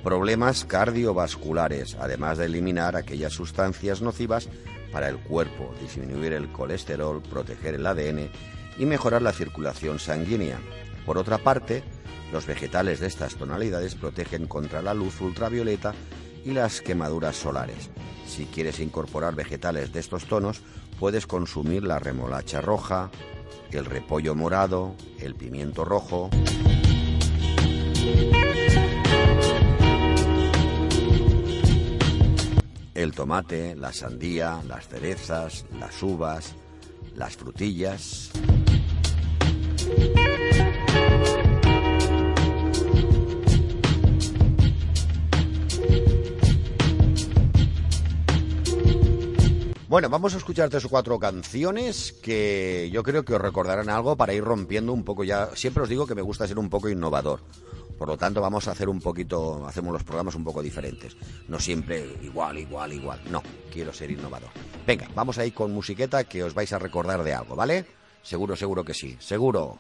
problemas 0.03 0.65
cardiovasculares, 0.65 1.95
además 2.01 2.39
de 2.39 2.47
eliminar 2.47 2.97
aquellas 2.97 3.35
sustancias 3.35 4.01
nocivas 4.01 4.49
para 4.91 5.11
el 5.11 5.19
cuerpo, 5.19 5.75
disminuir 5.83 6.33
el 6.33 6.51
colesterol, 6.51 7.21
proteger 7.21 7.75
el 7.75 7.87
ADN 7.87 8.31
y 8.79 8.87
mejorar 8.87 9.21
la 9.21 9.35
circulación 9.35 9.99
sanguínea. 9.99 10.59
Por 11.05 11.19
otra 11.19 11.37
parte, 11.37 11.85
los 12.33 12.47
vegetales 12.47 13.01
de 13.01 13.07
estas 13.07 13.35
tonalidades 13.35 13.97
protegen 13.97 14.47
contra 14.47 14.81
la 14.81 14.95
luz 14.95 15.21
ultravioleta 15.21 15.93
y 16.43 16.53
las 16.53 16.81
quemaduras 16.81 17.37
solares. 17.37 17.91
Si 18.27 18.47
quieres 18.47 18.81
incorporar 18.81 19.35
vegetales 19.35 19.93
de 19.93 20.01
estos 20.01 20.25
tonos, 20.25 20.63
puedes 20.99 21.27
consumir 21.27 21.83
la 21.83 21.99
remolacha 21.99 22.63
roja, 22.63 23.11
el 23.75 23.85
repollo 23.87 24.35
morado, 24.35 24.95
el 25.19 25.35
pimiento 25.35 25.85
rojo. 25.85 26.31
El 32.95 33.13
tomate, 33.13 33.75
la 33.75 33.93
sandía, 33.93 34.61
las 34.69 34.89
cerezas, 34.89 35.67
las 35.79 36.03
uvas, 36.03 36.55
las 37.17 37.37
frutillas. 37.37 38.31
Bueno, 49.95 50.09
vamos 50.09 50.35
a 50.35 50.39
escuchar 50.39 50.69
tres 50.71 50.85
o 50.87 50.89
cuatro 50.89 51.21
canciones 51.21 52.11
que 52.21 52.91
yo 52.93 53.05
creo 53.05 53.25
que 53.25 53.33
os 53.33 53.41
recordarán 53.41 53.89
algo 53.89 54.17
para 54.17 54.35
ir 54.35 54.43
rompiendo 54.43 54.93
un 54.93 55.05
poco 55.05 55.23
ya. 55.23 55.55
Siempre 55.55 55.85
os 55.85 55.89
digo 55.89 56.05
que 56.05 56.17
me 56.17 56.21
gusta 56.21 56.49
ser 56.49 56.59
un 56.59 56.69
poco 56.69 56.89
innovador. 56.89 57.39
Por 57.97 58.09
lo 58.09 58.19
tanto, 58.19 58.41
vamos 58.41 58.67
a 58.67 58.73
hacer 58.73 58.89
un 58.89 59.01
poquito, 59.01 59.65
hacemos 59.65 59.93
los 59.93 60.03
programas 60.03 60.35
un 60.35 60.43
poco 60.43 60.65
diferentes. 60.65 61.17
No 61.47 61.61
siempre 61.61 62.05
igual, 62.23 62.59
igual, 62.59 62.93
igual. 62.93 63.21
No, 63.31 63.41
quiero 63.73 63.93
ser 63.93 64.11
innovador. 64.11 64.51
Venga, 64.85 65.07
vamos 65.15 65.39
ahí 65.39 65.53
con 65.53 65.71
musiqueta 65.71 66.25
que 66.25 66.43
os 66.43 66.55
vais 66.55 66.73
a 66.73 66.81
recordar 66.81 67.23
de 67.23 67.33
algo, 67.33 67.55
¿vale? 67.55 67.87
Seguro, 68.21 68.57
seguro 68.57 68.85
que 68.85 68.95
sí. 68.95 69.17
Seguro. 69.21 69.79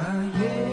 Ayer 0.00 0.69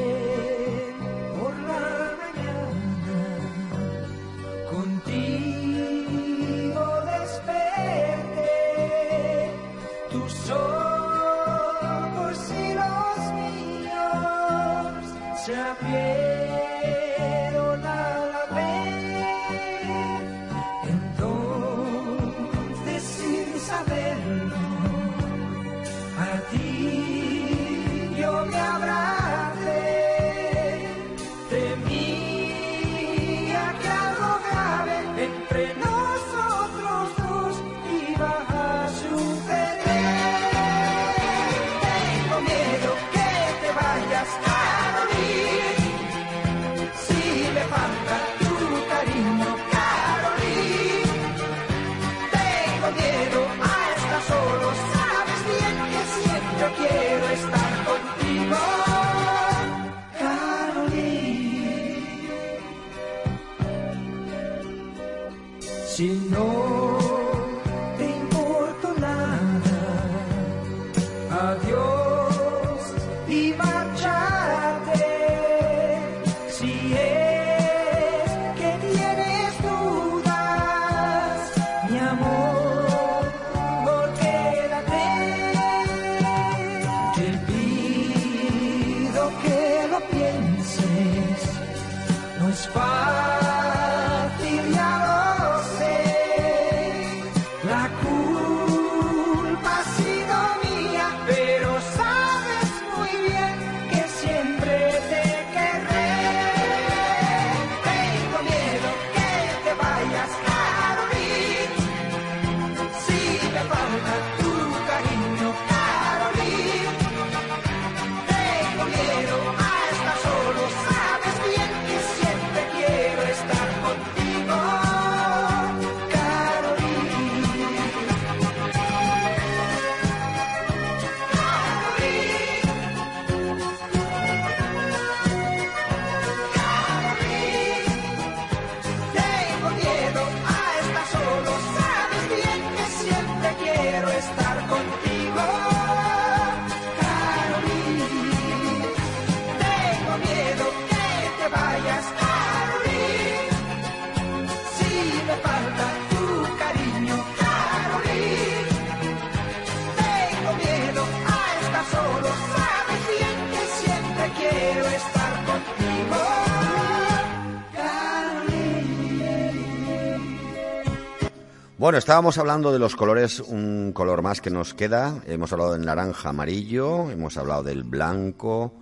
Bueno, 171.87 171.99
estábamos 171.99 172.37
hablando 172.37 172.73
de 172.73 172.79
los 172.79 172.97
colores, 172.97 173.39
un 173.39 173.93
color 173.93 174.21
más 174.21 174.41
que 174.41 174.49
nos 174.49 174.73
queda. 174.73 175.23
Hemos 175.25 175.53
hablado 175.53 175.71
del 175.71 175.85
naranja 175.85 176.27
amarillo, 176.27 177.09
hemos 177.09 177.37
hablado 177.37 177.63
del 177.63 177.83
blanco, 177.85 178.73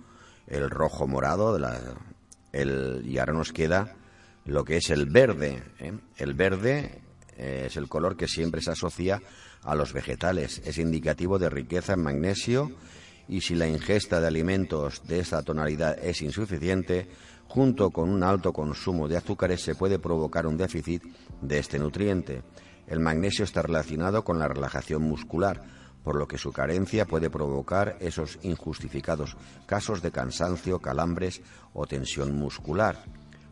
el 0.48 0.68
rojo 0.68 1.06
morado, 1.06 1.54
de 1.54 1.60
la- 1.60 1.80
el, 2.52 3.04
y 3.06 3.18
ahora 3.18 3.32
nos 3.32 3.52
queda 3.52 3.94
lo 4.44 4.64
que 4.64 4.78
es 4.78 4.90
el 4.90 5.06
verde. 5.06 5.62
¿eh? 5.78 5.92
El 6.16 6.34
verde 6.34 7.00
eh, 7.36 7.66
es 7.68 7.76
el 7.76 7.88
color 7.88 8.16
que 8.16 8.26
siempre 8.26 8.60
se 8.60 8.72
asocia 8.72 9.22
a 9.62 9.76
los 9.76 9.92
vegetales. 9.92 10.60
Es 10.64 10.76
indicativo 10.78 11.38
de 11.38 11.48
riqueza 11.48 11.92
en 11.92 12.02
magnesio 12.02 12.72
y 13.28 13.40
si 13.40 13.54
la 13.54 13.68
ingesta 13.68 14.20
de 14.20 14.26
alimentos 14.26 15.06
de 15.06 15.20
esta 15.20 15.44
tonalidad 15.44 15.96
es 16.04 16.22
insuficiente, 16.22 17.08
junto 17.46 17.92
con 17.92 18.10
un 18.10 18.24
alto 18.24 18.52
consumo 18.52 19.06
de 19.06 19.16
azúcares 19.16 19.62
se 19.62 19.76
puede 19.76 20.00
provocar 20.00 20.44
un 20.48 20.56
déficit 20.56 21.04
de 21.40 21.60
este 21.60 21.78
nutriente. 21.78 22.42
El 22.86 23.00
magnesio 23.00 23.44
está 23.44 23.62
relacionado 23.62 24.24
con 24.24 24.38
la 24.38 24.48
relajación 24.48 25.02
muscular, 25.02 25.62
por 26.04 26.14
lo 26.14 26.28
que 26.28 26.38
su 26.38 26.52
carencia 26.52 27.04
puede 27.04 27.30
provocar 27.30 27.96
esos 28.00 28.38
injustificados 28.42 29.36
casos 29.66 30.02
de 30.02 30.12
cansancio, 30.12 30.78
calambres 30.78 31.40
o 31.74 31.86
tensión 31.86 32.36
muscular. 32.36 33.04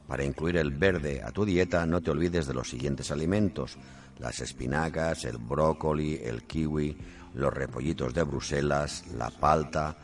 Para 0.06 0.22
incluir 0.22 0.58
el 0.58 0.70
verde 0.70 1.22
a 1.24 1.32
tu 1.32 1.44
dieta, 1.44 1.84
no 1.84 2.00
te 2.00 2.12
olvides 2.12 2.46
de 2.46 2.54
los 2.54 2.70
siguientes 2.70 3.10
alimentos: 3.10 3.76
las 4.18 4.40
espinacas, 4.40 5.24
el 5.24 5.38
brócoli, 5.38 6.20
el 6.22 6.44
kiwi, 6.44 6.96
los 7.34 7.52
repollitos 7.52 8.14
de 8.14 8.22
Bruselas, 8.22 9.04
la 9.16 9.30
palta 9.30 9.96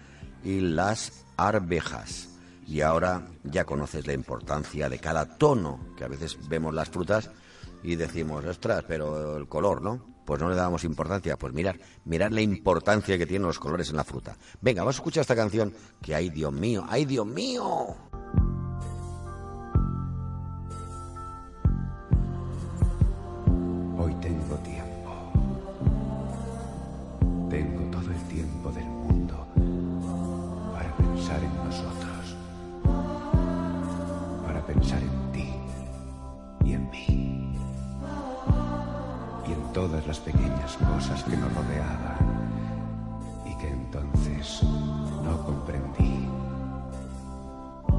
y 0.43 0.61
las 0.61 1.25
arvejas. 1.37 2.31
Y 2.67 2.81
ahora 2.81 3.29
ya 3.45 3.65
conoces 3.65 4.07
la 4.07 4.13
importancia 4.13 4.89
de 4.89 4.99
cada 4.99 5.37
tono, 5.37 5.81
que 5.97 6.05
a 6.05 6.09
veces 6.09 6.37
vemos 6.49 6.75
las 6.75 6.89
frutas 6.89 7.31
y 7.83 7.97
decimos, 7.97 8.45
ostras, 8.45 8.85
pero 8.87 9.37
el 9.37 9.49
color, 9.49 9.83
¿no? 9.83 10.05
Pues 10.25 10.41
no 10.41 10.49
le 10.49 10.57
damos 10.57 10.85
importancia. 10.85 11.37
Pues 11.37 11.53
mirar, 11.53 11.79
mirar 12.05 12.33
la 12.33 12.41
importancia 12.41 13.19
que 13.19 13.27
tienen 13.27 13.47
los 13.47 13.59
colores 13.59 13.91
en 13.91 13.97
la 13.97 14.05
fruta. 14.05 14.37
Venga, 14.61 14.83
vamos 14.83 14.97
a 14.97 14.99
escuchar 14.99 15.23
esta 15.23 15.37
canción 15.37 15.73
que, 16.01 16.15
ay 16.15 16.31
Dios 16.31 16.53
mío, 16.53 16.85
ay 16.89 17.05
Dios 17.05 17.27
mío. 17.27 17.97
Todas 39.81 40.07
las 40.07 40.21
pequeñas 40.21 40.77
cosas 40.77 41.23
que 41.23 41.35
nos 41.39 41.51
rodeaban 41.55 42.19
y 43.47 43.55
que 43.57 43.69
entonces 43.69 44.63
no 45.25 45.43
comprendí. 45.43 46.29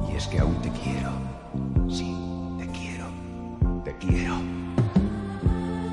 Y 0.08 0.16
es 0.16 0.28
que 0.28 0.38
aún 0.38 0.54
te 0.62 0.70
quiero, 0.70 1.10
sí, 1.90 2.16
te 2.56 2.68
quiero, 2.68 3.06
te 3.82 3.96
quiero 3.96 4.36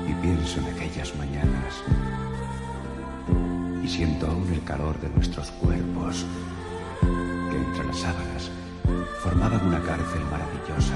y 0.08 0.12
pienso 0.22 0.60
en 0.60 0.66
aquellas 0.66 1.12
mañanas 1.16 1.82
y 3.82 3.88
siento 3.88 4.28
aún 4.28 4.48
el 4.52 4.62
calor 4.62 4.96
de 5.00 5.08
nuestros 5.08 5.50
cuerpos 5.50 6.24
que 7.00 7.56
entre 7.56 7.84
las 7.84 7.98
sábanas 7.98 8.48
formaban 9.24 9.66
una 9.66 9.80
cárcel 9.80 10.22
maravillosa 10.30 10.94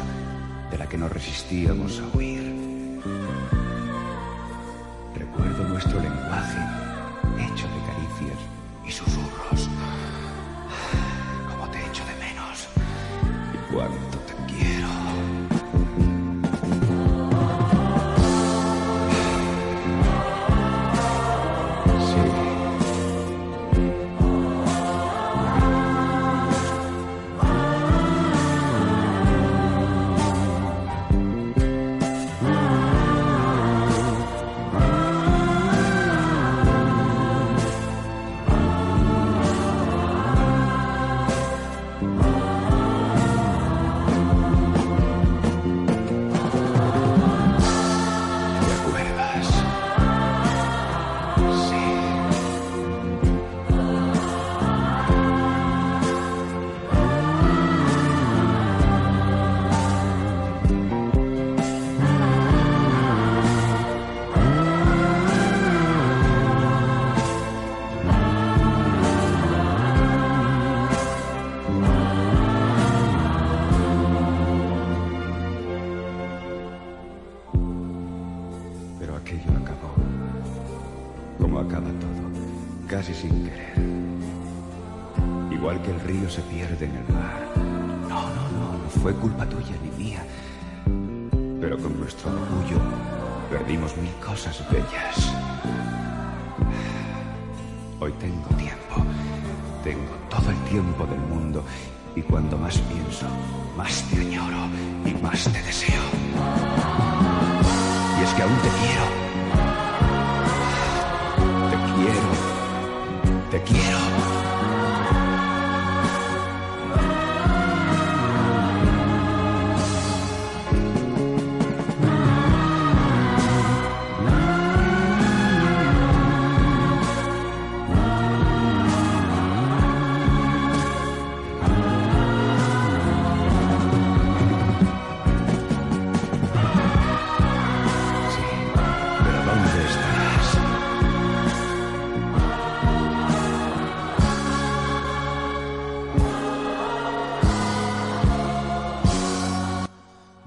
de 0.70 0.78
la 0.78 0.88
que 0.88 0.98
no 0.98 1.08
resistíamos 1.08 2.00
a 2.00 2.16
huir. 2.16 3.63
Nuestro 5.68 6.00
lenguaje 6.00 6.58
hecho 7.38 7.66
de 7.68 7.80
caricias 7.86 8.38
y 8.86 8.92
susurros. 8.92 9.68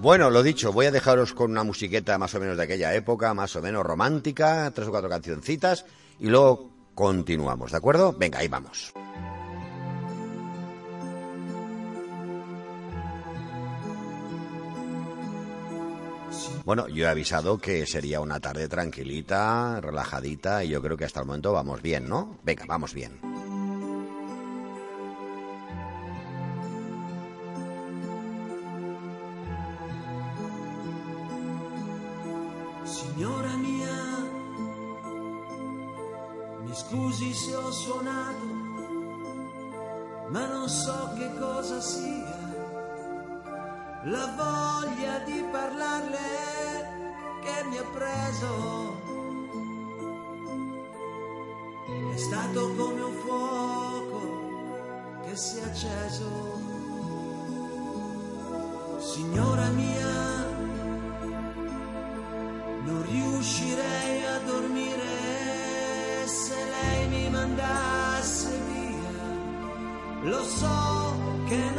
Bueno, 0.07 0.29
lo 0.29 0.41
dicho, 0.41 0.71
voy 0.71 0.85
a 0.85 0.91
dejaros 0.91 1.33
con 1.33 1.51
una 1.51 1.65
musiqueta 1.65 2.17
más 2.17 2.33
o 2.33 2.39
menos 2.39 2.55
de 2.55 2.63
aquella 2.63 2.95
época, 2.95 3.33
más 3.33 3.53
o 3.57 3.61
menos 3.61 3.85
romántica, 3.85 4.71
tres 4.73 4.87
o 4.87 4.91
cuatro 4.91 5.09
cancioncitas, 5.09 5.83
y 6.17 6.27
luego 6.27 6.71
continuamos, 6.95 7.71
¿de 7.71 7.77
acuerdo? 7.77 8.13
Venga, 8.13 8.39
ahí 8.39 8.47
vamos. 8.47 8.93
Bueno, 16.63 16.87
yo 16.87 17.03
he 17.03 17.09
avisado 17.09 17.57
que 17.57 17.85
sería 17.85 18.21
una 18.21 18.39
tarde 18.39 18.69
tranquilita, 18.69 19.81
relajadita, 19.81 20.63
y 20.63 20.69
yo 20.69 20.81
creo 20.81 20.95
que 20.95 21.03
hasta 21.03 21.19
el 21.19 21.25
momento 21.25 21.51
vamos 21.51 21.81
bien, 21.81 22.07
¿no? 22.07 22.37
Venga, 22.45 22.63
vamos 22.65 22.93
bien. 22.93 23.26
ma 40.29 40.45
non 40.45 40.67
so 40.67 41.11
che 41.17 41.31
cosa 41.39 41.79
sia 41.79 42.37
la 44.03 44.33
voglia 44.35 45.19
di 45.25 45.43
parlarle 45.51 46.45
che 47.41 47.63
mi 47.69 47.77
ha 47.77 47.83
preso. 47.93 48.95
È 52.13 52.17
stato 52.17 52.73
come 52.75 53.01
un 53.01 53.13
fuoco 53.13 54.19
che 55.25 55.35
si 55.35 55.57
è 55.59 55.63
acceso. 55.63 56.65
Signora 58.99 59.69
mia, 59.69 60.45
non 62.85 63.03
riuscirei 63.03 64.25
a 64.25 64.39
dormire 64.45 66.27
se 66.27 66.55
lei 66.55 67.07
mi 67.07 67.29
mandasse 67.29 68.57
via. 68.67 68.76
lo 70.27 70.43
so 70.43 71.15
che 71.47 71.76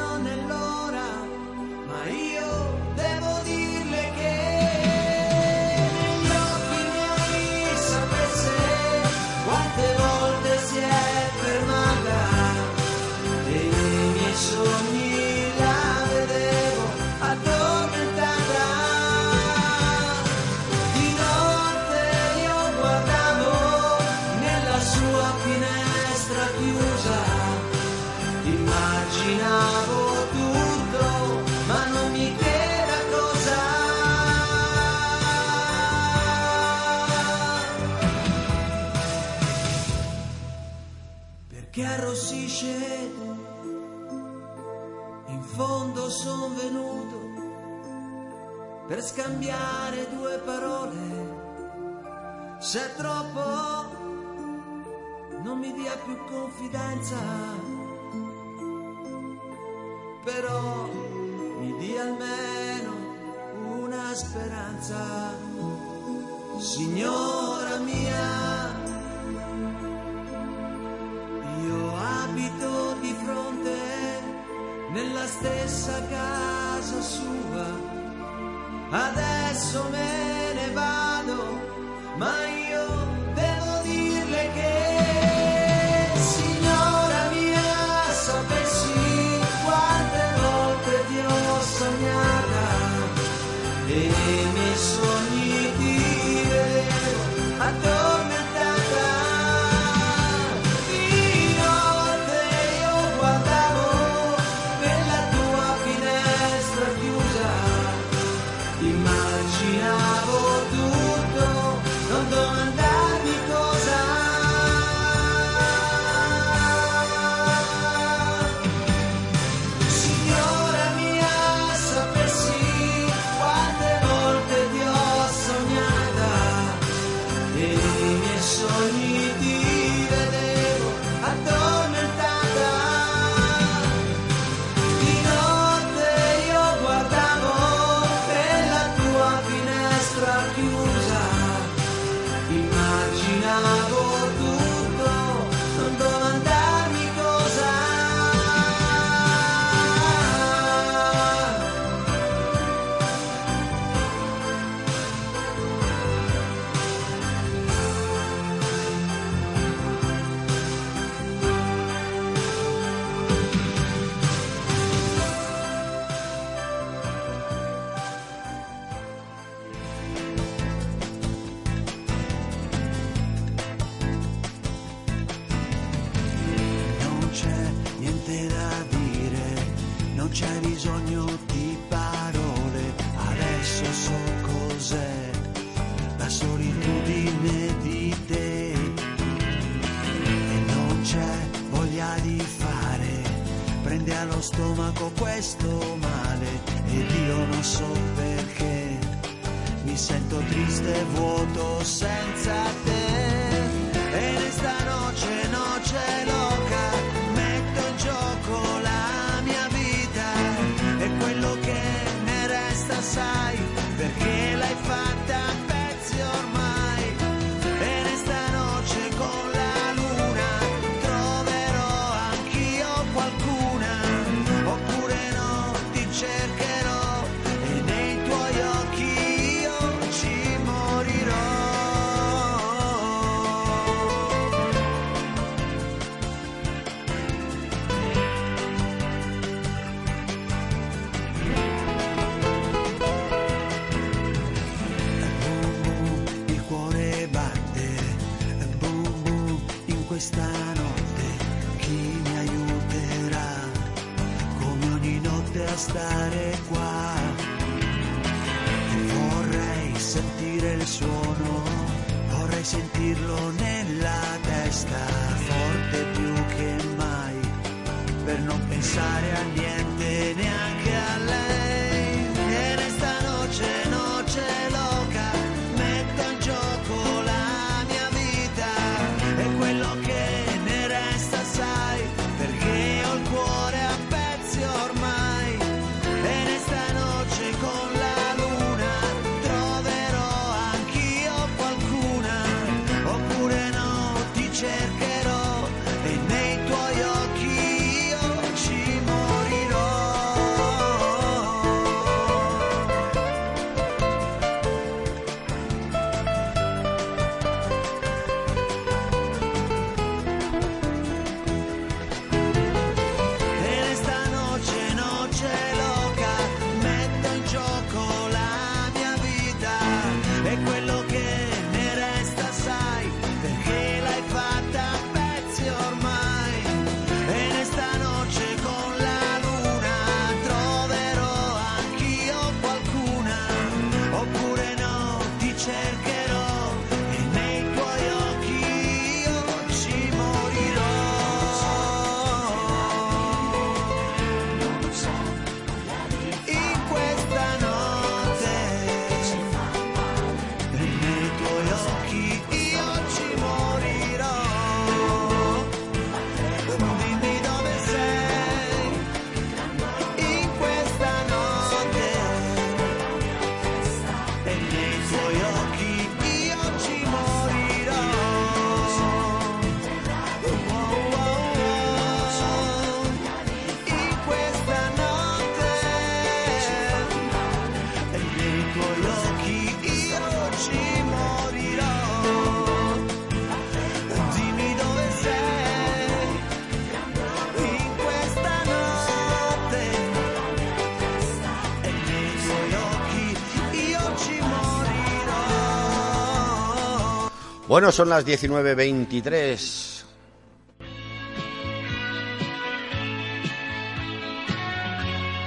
Bueno, 397.69 397.93
son 397.93 398.09
las 398.09 398.27
19.23. 398.27 400.05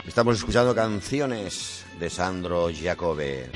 Estamos 0.05 0.37
escuchando 0.37 0.75
canciones 0.75 1.83
de 1.99 2.11
Sandro 2.11 2.69
Giacobbe. 2.69 3.49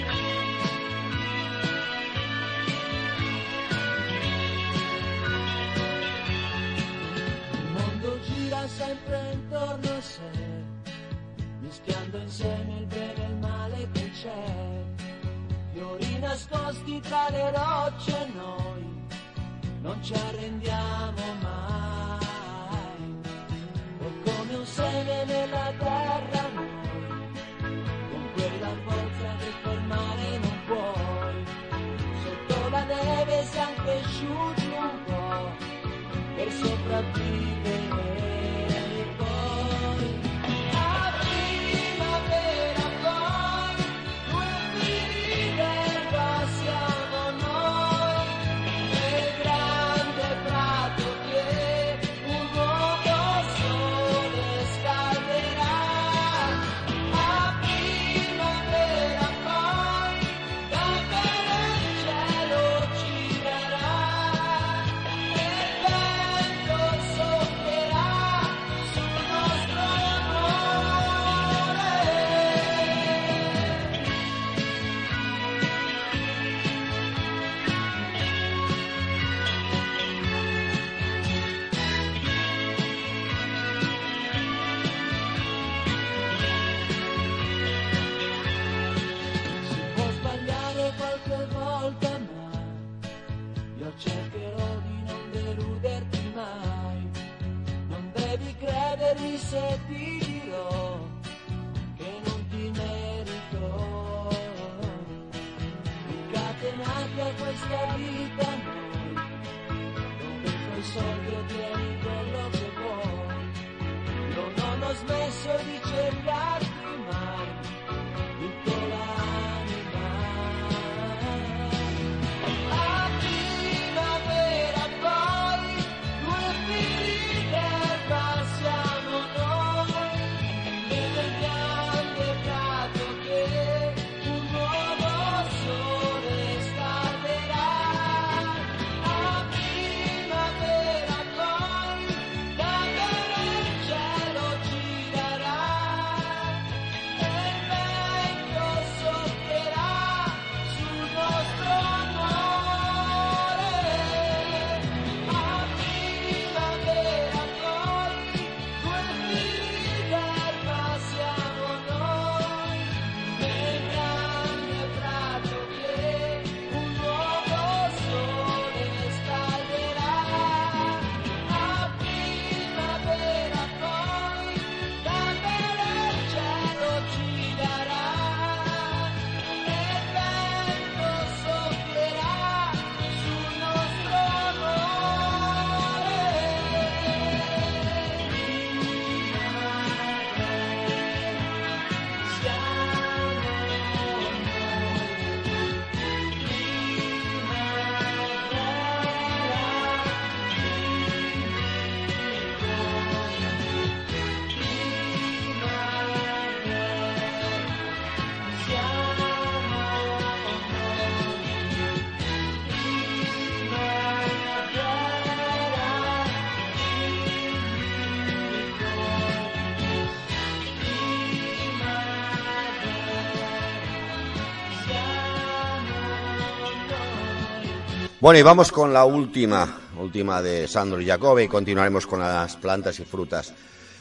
Bueno, 228.26 228.40
y 228.40 228.42
vamos 228.42 228.72
con 228.72 228.92
la 228.92 229.06
última, 229.06 229.82
última 230.00 230.42
de 230.42 230.68
Sandro 230.68 231.00
Jacobe 231.00 231.44
y 231.44 231.48
continuaremos 231.48 232.08
con 232.08 232.22
las 232.22 232.56
plantas 232.56 233.00
y 233.00 233.06
frutas. 233.06 233.54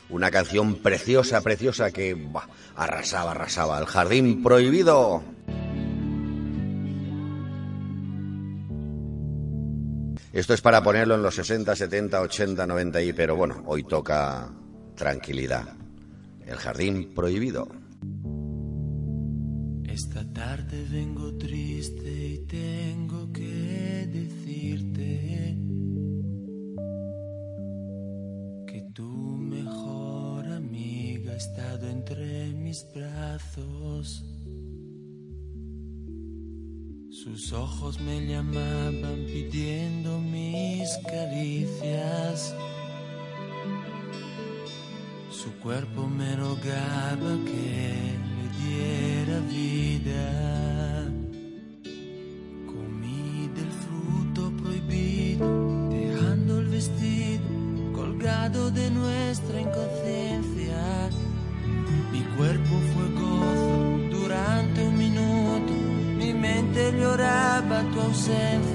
Una 0.08 0.30
canción 0.30 0.76
preciosa, 0.76 1.42
preciosa 1.42 1.90
que 1.90 2.16
arrasaba, 2.74 3.32
arrasaba. 3.32 3.78
El 3.78 3.84
jardín 3.84 4.42
prohibido. 4.42 5.22
Esto 10.32 10.54
es 10.54 10.62
para 10.62 10.82
ponerlo 10.82 11.16
en 11.16 11.22
los 11.22 11.34
60, 11.34 11.76
70, 11.76 12.22
80, 12.22 12.66
90 12.66 13.02
y, 13.02 13.12
pero 13.12 13.36
bueno, 13.36 13.62
hoy 13.66 13.84
toca 13.84 14.50
tranquilidad. 14.94 15.68
El 16.46 16.56
jardín 16.56 17.12
prohibido. 17.14 17.68
Esta 19.94 20.24
tarde 20.32 20.82
vengo 20.90 21.36
triste 21.36 22.10
y 22.10 22.38
tengo 22.46 23.03
brazos. 32.94 34.24
Sus 37.10 37.52
ojos 37.52 38.00
me 38.00 38.26
llamaban 38.26 39.24
pidiendo 39.26 40.18
mis 40.18 40.88
caricias. 41.06 42.54
Su 45.30 45.52
cuerpo 45.62 46.06
me 46.06 46.36
rogaba 46.36 47.38
que 47.44 48.16
le 48.34 48.46
diera 48.62 49.40
vida. 49.40 50.73
and 68.28 68.73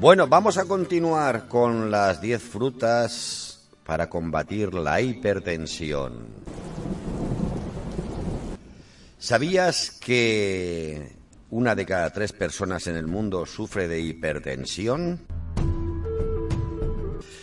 Bueno, 0.00 0.26
vamos 0.28 0.56
a 0.56 0.64
continuar 0.64 1.46
con 1.46 1.90
las 1.90 2.22
10 2.22 2.42
frutas 2.42 3.68
para 3.84 4.08
combatir 4.08 4.72
la 4.72 4.98
hipertensión. 5.02 6.26
¿Sabías 9.18 9.90
que 9.90 11.18
una 11.50 11.74
de 11.74 11.84
cada 11.84 12.08
tres 12.14 12.32
personas 12.32 12.86
en 12.86 12.96
el 12.96 13.08
mundo 13.08 13.44
sufre 13.44 13.88
de 13.88 14.00
hipertensión? 14.00 15.20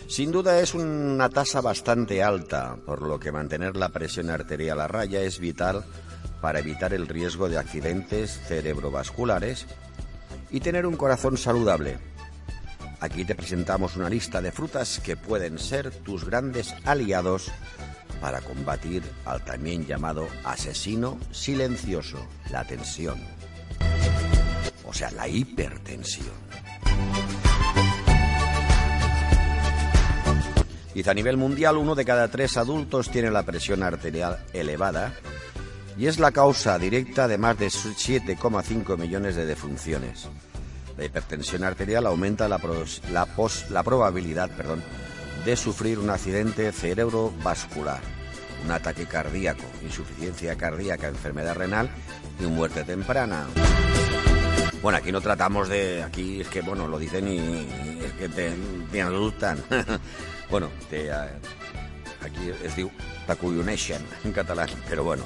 Sin 0.08 0.32
duda 0.32 0.60
es 0.60 0.74
una 0.74 1.30
tasa 1.30 1.62
bastante 1.62 2.24
alta, 2.24 2.76
por 2.88 3.04
lo 3.04 3.20
que 3.20 3.32
mantener 3.32 3.78
la 3.78 3.90
presión 3.90 4.32
arterial 4.32 4.82
a 4.82 4.88
raya 4.88 5.22
es 5.22 5.38
vital 5.38 5.86
para 6.42 6.58
evitar 6.58 6.96
el 6.96 7.08
riesgo 7.08 7.50
de 7.50 7.60
accidentes 7.60 8.42
cerebrovasculares 8.48 9.68
y 10.50 10.60
tener 10.60 10.88
un 10.88 10.96
corazón 10.96 11.38
saludable. 11.38 12.17
Aquí 13.00 13.26
te 13.26 13.36
presentamos 13.36 13.96
una 13.96 14.10
lista 14.10 14.42
de 14.42 14.52
frutas 14.52 15.00
que 15.04 15.16
pueden 15.16 15.60
ser 15.60 15.92
tus 15.92 16.26
grandes 16.26 16.74
aliados 16.86 17.52
para 18.22 18.42
combatir 18.42 19.04
al 19.26 19.44
también 19.44 19.86
llamado 19.86 20.28
asesino 20.44 21.20
silencioso, 21.32 22.26
la 22.50 22.66
tensión. 22.66 23.20
O 24.86 24.94
sea, 24.94 25.12
la 25.12 25.28
hipertensión. 25.28 26.48
Dice, 30.94 31.12
a 31.12 31.14
nivel 31.14 31.38
mundial, 31.38 31.78
uno 31.78 31.94
de 31.94 32.06
cada 32.06 32.28
tres 32.28 32.58
adultos 32.58 33.12
tiene 33.12 33.30
la 33.30 33.44
presión 33.44 33.84
arterial 33.84 34.44
elevada 34.52 35.14
y 35.96 36.08
es 36.08 36.18
la 36.18 36.32
causa 36.32 36.80
directa 36.80 37.28
de 37.28 37.38
más 37.38 37.60
de 37.60 37.68
7,5 37.68 38.98
millones 38.98 39.36
de 39.36 39.46
defunciones. 39.46 40.28
La 40.98 41.06
hipertensión 41.06 41.64
arterial 41.64 42.06
aumenta 42.08 42.48
la, 42.48 42.60
la 43.12 43.26
pos- 43.26 43.66
la 43.70 43.84
probabilidad 43.84 44.50
perdón, 44.52 44.82
de 45.46 45.56
sufrir 45.56 46.00
un 46.00 46.10
accidente 46.10 46.72
cerebrovascular, 46.72 48.02
un 48.66 48.72
ataque 48.72 49.06
cardíaco, 49.06 49.64
insuficiencia 49.84 50.56
cardíaca, 50.56 51.08
enfermedad 51.08 51.56
renal 51.56 51.90
y 52.40 52.44
muerte 52.46 52.84
temprana. 52.84 53.46
Bueno, 54.82 54.98
aquí 55.00 55.12
no 55.12 55.22
tratamos 55.22 55.70
de... 55.70 56.04
Aquí 56.04 56.42
es 56.42 56.48
que, 56.48 56.62
bueno, 56.62 56.88
lo 56.88 56.98
dicen 57.00 57.28
y, 57.28 57.38
es 58.04 58.14
que 58.14 58.30
te, 58.30 58.52
te 58.92 59.04
bueno, 60.50 60.70
aquí 62.24 62.52
es 62.64 62.76
diu 62.76 62.90
t'acolloneixen 63.28 64.02
en 64.24 64.32
catalán, 64.32 64.70
pero 64.88 65.04
bueno. 65.04 65.24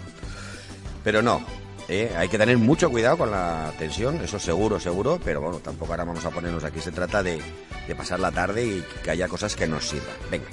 Pero 1.03 1.21
no, 1.21 1.41
eh, 1.87 2.13
hay 2.17 2.29
que 2.29 2.37
tener 2.37 2.57
mucho 2.57 2.89
cuidado 2.89 3.17
con 3.17 3.31
la 3.31 3.71
tensión, 3.77 4.21
eso 4.21 4.39
seguro, 4.39 4.79
seguro, 4.79 5.19
pero 5.23 5.41
bueno, 5.41 5.57
tampoco 5.57 5.93
ahora 5.93 6.05
vamos 6.05 6.23
a 6.25 6.29
ponernos 6.29 6.63
aquí. 6.63 6.79
Se 6.79 6.91
trata 6.91 7.21
de, 7.21 7.41
de 7.87 7.95
pasar 7.95 8.19
la 8.19 8.31
tarde 8.31 8.65
y 8.65 8.85
que 9.03 9.11
haya 9.11 9.27
cosas 9.27 9.55
que 9.55 9.67
nos 9.67 9.87
sirvan. 9.89 10.15
Venga. 10.29 10.45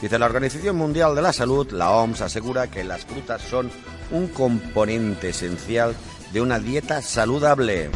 Dice 0.00 0.18
la 0.18 0.26
Organización 0.26 0.74
Mundial 0.74 1.14
de 1.14 1.22
la 1.22 1.32
Salud, 1.32 1.70
la 1.70 1.92
OMS, 1.92 2.22
asegura 2.22 2.66
que 2.68 2.82
las 2.82 3.04
frutas 3.04 3.40
son 3.40 3.70
un 4.10 4.26
componente 4.26 5.28
esencial 5.28 5.94
de 6.32 6.40
una 6.40 6.58
dieta 6.58 7.00
saludable 7.00 7.88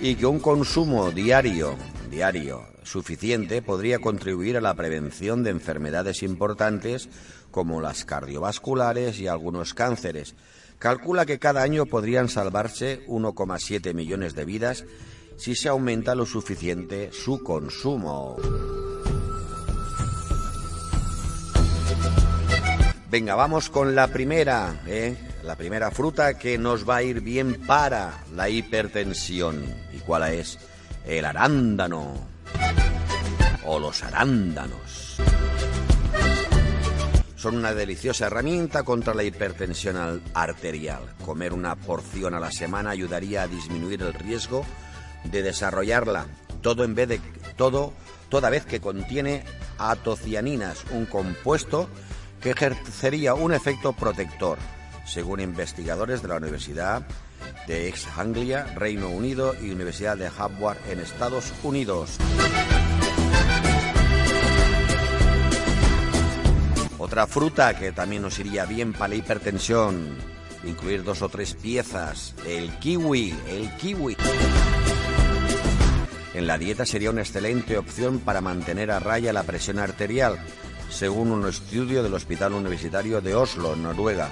y 0.00 0.16
que 0.16 0.26
un 0.26 0.40
consumo 0.40 1.12
diario, 1.12 1.76
diario 2.12 2.66
suficiente 2.84 3.62
podría 3.62 3.98
contribuir 3.98 4.58
a 4.58 4.60
la 4.60 4.74
prevención 4.74 5.42
de 5.42 5.50
enfermedades 5.50 6.22
importantes 6.22 7.08
como 7.50 7.80
las 7.80 8.04
cardiovasculares 8.04 9.18
y 9.18 9.26
algunos 9.26 9.72
cánceres. 9.72 10.34
Calcula 10.78 11.24
que 11.24 11.38
cada 11.38 11.62
año 11.62 11.86
podrían 11.86 12.28
salvarse 12.28 13.04
1,7 13.06 13.94
millones 13.94 14.34
de 14.34 14.44
vidas 14.44 14.84
si 15.38 15.54
se 15.56 15.70
aumenta 15.70 16.14
lo 16.14 16.26
suficiente 16.26 17.10
su 17.12 17.42
consumo. 17.42 18.36
Venga, 23.10 23.34
vamos 23.34 23.70
con 23.70 23.94
la 23.94 24.08
primera, 24.08 24.82
¿eh? 24.86 25.16
la 25.44 25.56
primera 25.56 25.90
fruta 25.90 26.38
que 26.38 26.58
nos 26.58 26.88
va 26.88 26.96
a 26.96 27.02
ir 27.02 27.20
bien 27.20 27.62
para 27.66 28.24
la 28.34 28.50
hipertensión. 28.50 29.64
¿Y 29.94 29.98
cuál 29.98 30.34
es? 30.34 30.58
El 31.06 31.24
arándano 31.24 32.14
o 33.64 33.78
los 33.78 34.02
arándanos. 34.02 35.16
Son 37.36 37.56
una 37.56 37.74
deliciosa 37.74 38.26
herramienta 38.26 38.84
contra 38.84 39.14
la 39.14 39.24
hipertensión 39.24 39.96
al- 39.96 40.22
arterial. 40.32 41.02
Comer 41.24 41.52
una 41.52 41.74
porción 41.74 42.34
a 42.34 42.40
la 42.40 42.52
semana 42.52 42.90
ayudaría 42.90 43.42
a 43.42 43.48
disminuir 43.48 44.02
el 44.02 44.14
riesgo 44.14 44.64
de 45.24 45.42
desarrollarla. 45.42 46.26
Todo 46.60 46.84
en 46.84 46.94
vez 46.94 47.08
de 47.08 47.20
todo, 47.56 47.92
toda 48.28 48.48
vez 48.48 48.64
que 48.64 48.80
contiene 48.80 49.44
atocianinas, 49.78 50.84
un 50.92 51.06
compuesto 51.06 51.88
que 52.40 52.50
ejercería 52.50 53.34
un 53.34 53.52
efecto 53.52 53.92
protector, 53.92 54.58
según 55.04 55.40
investigadores 55.40 56.22
de 56.22 56.28
la 56.28 56.36
Universidad 56.36 57.02
de 57.66 57.88
East 57.88 58.08
Anglia, 58.16 58.64
Reino 58.76 59.08
Unido 59.08 59.54
y 59.60 59.70
Universidad 59.70 60.16
de 60.16 60.26
Harvard 60.26 60.78
en 60.88 61.00
Estados 61.00 61.52
Unidos. 61.62 62.18
Otra 66.98 67.26
fruta 67.26 67.76
que 67.76 67.92
también 67.92 68.22
nos 68.22 68.38
iría 68.38 68.64
bien 68.64 68.92
para 68.92 69.08
la 69.08 69.16
hipertensión, 69.16 70.16
incluir 70.64 71.02
dos 71.02 71.20
o 71.22 71.28
tres 71.28 71.54
piezas, 71.54 72.34
el 72.46 72.70
kiwi, 72.78 73.34
el 73.48 73.76
kiwi. 73.76 74.16
En 76.34 76.46
la 76.46 76.56
dieta 76.58 76.86
sería 76.86 77.10
una 77.10 77.20
excelente 77.20 77.76
opción 77.76 78.20
para 78.20 78.40
mantener 78.40 78.90
a 78.90 79.00
raya 79.00 79.32
la 79.32 79.42
presión 79.42 79.78
arterial, 79.78 80.38
según 80.88 81.32
un 81.32 81.46
estudio 81.46 82.02
del 82.02 82.14
Hospital 82.14 82.54
Universitario 82.54 83.20
de 83.20 83.34
Oslo, 83.34 83.76
Noruega. 83.76 84.30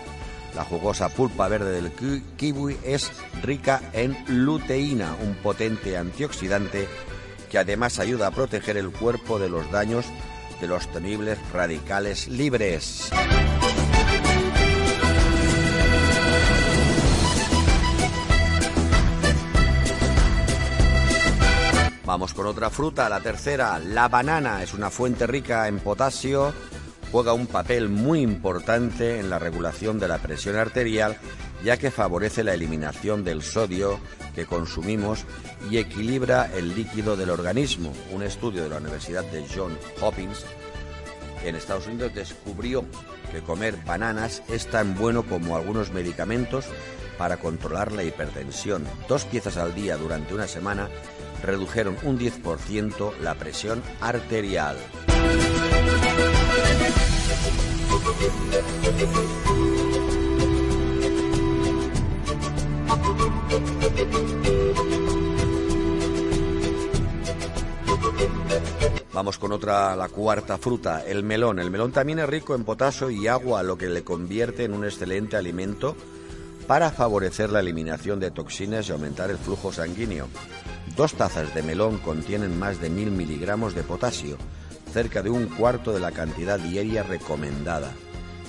La 0.54 0.64
jugosa 0.64 1.08
pulpa 1.08 1.48
verde 1.48 1.70
del 1.72 1.92
ki- 1.92 2.22
kiwi 2.36 2.76
es 2.84 3.10
rica 3.42 3.80
en 3.92 4.16
luteína, 4.26 5.14
un 5.22 5.34
potente 5.36 5.96
antioxidante 5.96 6.88
que 7.50 7.58
además 7.58 7.98
ayuda 7.98 8.28
a 8.28 8.30
proteger 8.30 8.76
el 8.76 8.90
cuerpo 8.90 9.38
de 9.38 9.48
los 9.48 9.70
daños 9.70 10.06
de 10.60 10.66
los 10.68 10.86
temibles 10.92 11.38
radicales 11.52 12.28
libres. 12.28 13.10
Vamos 22.04 22.34
con 22.34 22.46
otra 22.46 22.70
fruta, 22.70 23.08
la 23.08 23.20
tercera, 23.20 23.78
la 23.78 24.08
banana. 24.08 24.62
Es 24.62 24.74
una 24.74 24.90
fuente 24.90 25.26
rica 25.28 25.68
en 25.68 25.78
potasio, 25.78 26.52
juega 27.10 27.32
un 27.32 27.46
papel 27.46 27.88
muy 27.88 28.20
importante 28.20 29.18
en 29.18 29.30
la 29.30 29.38
regulación 29.38 29.98
de 29.98 30.08
la 30.08 30.18
presión 30.18 30.56
arterial, 30.56 31.16
ya 31.64 31.76
que 31.76 31.90
favorece 31.90 32.44
la 32.44 32.54
eliminación 32.54 33.24
del 33.24 33.42
sodio 33.42 33.98
que 34.34 34.46
consumimos 34.46 35.24
y 35.70 35.78
equilibra 35.78 36.50
el 36.54 36.74
líquido 36.74 37.16
del 37.16 37.30
organismo. 37.30 37.92
Un 38.12 38.22
estudio 38.22 38.62
de 38.62 38.70
la 38.70 38.78
Universidad 38.78 39.24
de 39.24 39.44
Johns 39.54 39.78
Hopkins 40.00 40.44
en 41.44 41.56
Estados 41.56 41.86
Unidos 41.86 42.14
descubrió 42.14 42.84
que 43.32 43.40
comer 43.40 43.76
bananas 43.84 44.42
es 44.48 44.66
tan 44.66 44.94
bueno 44.94 45.24
como 45.24 45.56
algunos 45.56 45.92
medicamentos 45.92 46.66
para 47.18 47.36
controlar 47.36 47.92
la 47.92 48.04
hipertensión. 48.04 48.84
Dos 49.08 49.24
piezas 49.24 49.56
al 49.56 49.74
día 49.74 49.96
durante 49.96 50.34
una 50.34 50.46
semana 50.46 50.88
redujeron 51.42 51.96
un 52.02 52.18
10% 52.18 53.18
la 53.20 53.34
presión 53.34 53.82
arterial. 54.00 54.76
Vamos 69.12 69.38
con 69.38 69.52
otra, 69.52 69.94
la 69.96 70.08
cuarta 70.08 70.56
fruta, 70.56 71.04
el 71.04 71.22
melón. 71.22 71.58
El 71.58 71.70
melón 71.70 71.92
también 71.92 72.20
es 72.20 72.26
rico 72.26 72.54
en 72.54 72.64
potasio 72.64 73.10
y 73.10 73.26
agua, 73.26 73.62
lo 73.62 73.76
que 73.76 73.90
le 73.90 74.02
convierte 74.02 74.64
en 74.64 74.72
un 74.72 74.84
excelente 74.84 75.36
alimento 75.36 75.94
para 76.66 76.90
favorecer 76.90 77.50
la 77.50 77.60
eliminación 77.60 78.18
de 78.18 78.30
toxinas 78.30 78.88
y 78.88 78.92
aumentar 78.92 79.28
el 79.28 79.36
flujo 79.36 79.72
sanguíneo. 79.72 80.28
Dos 80.96 81.14
tazas 81.14 81.52
de 81.54 81.62
melón 81.62 81.98
contienen 81.98 82.58
más 82.58 82.80
de 82.80 82.88
mil 82.88 83.10
miligramos 83.10 83.74
de 83.74 83.82
potasio, 83.82 84.38
cerca 84.92 85.22
de 85.22 85.30
un 85.30 85.46
cuarto 85.46 85.92
de 85.92 86.00
la 86.00 86.10
cantidad 86.10 86.58
diaria 86.58 87.02
recomendada, 87.02 87.92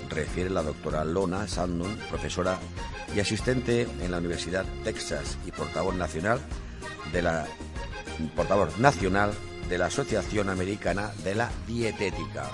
refiere 0.10 0.50
la 0.50 0.64
doctora 0.64 1.06
Lona 1.06 1.48
Sandon, 1.48 1.96
profesora 2.10 2.60
y 3.16 3.20
asistente 3.20 3.88
en 4.02 4.12
la 4.12 4.18
Universidad 4.18 4.66
Texas 4.84 5.38
y 5.46 5.52
portavoz 5.52 5.96
nacional 5.96 6.40
de 7.14 7.22
la 7.22 7.46
portavoz 8.36 8.78
nacional 8.80 9.34
de 9.70 9.78
la 9.78 9.86
Asociación 9.86 10.50
Americana 10.50 11.12
de 11.24 11.36
la 11.36 11.52
Dietética. 11.68 12.50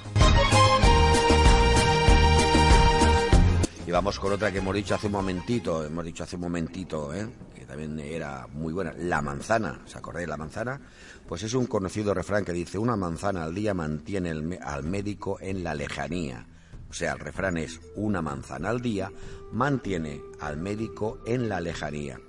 Y 3.87 3.91
vamos 3.91 4.19
con 4.19 4.33
otra 4.33 4.51
que 4.51 4.57
hemos 4.57 4.75
dicho 4.75 4.95
hace 4.95 5.07
un 5.07 5.13
momentito, 5.13 5.85
hemos 5.85 6.03
dicho 6.03 6.23
hace 6.25 6.35
un 6.35 6.41
momentito, 6.41 7.13
¿eh? 7.13 7.25
que 7.55 7.65
también 7.65 7.97
era 8.01 8.45
muy 8.51 8.73
buena, 8.73 8.93
la 8.97 9.21
manzana, 9.21 9.79
¿os 9.85 9.95
acordáis 9.95 10.27
la 10.27 10.35
manzana? 10.35 10.81
Pues 11.27 11.43
es 11.43 11.53
un 11.53 11.67
conocido 11.67 12.13
refrán 12.13 12.45
que 12.45 12.53
dice, 12.53 12.77
una 12.77 12.95
manzana 12.95 13.43
al 13.43 13.53
día 13.53 13.73
mantiene 13.73 14.59
al 14.61 14.83
médico 14.83 15.37
en 15.41 15.63
la 15.63 15.75
lejanía. 15.75 16.47
O 16.89 16.93
sea, 16.93 17.13
el 17.13 17.19
refrán 17.19 17.57
es, 17.57 17.81
una 17.95 18.21
manzana 18.21 18.69
al 18.69 18.81
día 18.81 19.11
mantiene 19.51 20.21
al 20.39 20.55
médico 20.57 21.19
en 21.25 21.49
la 21.49 21.59
lejanía. 21.59 22.19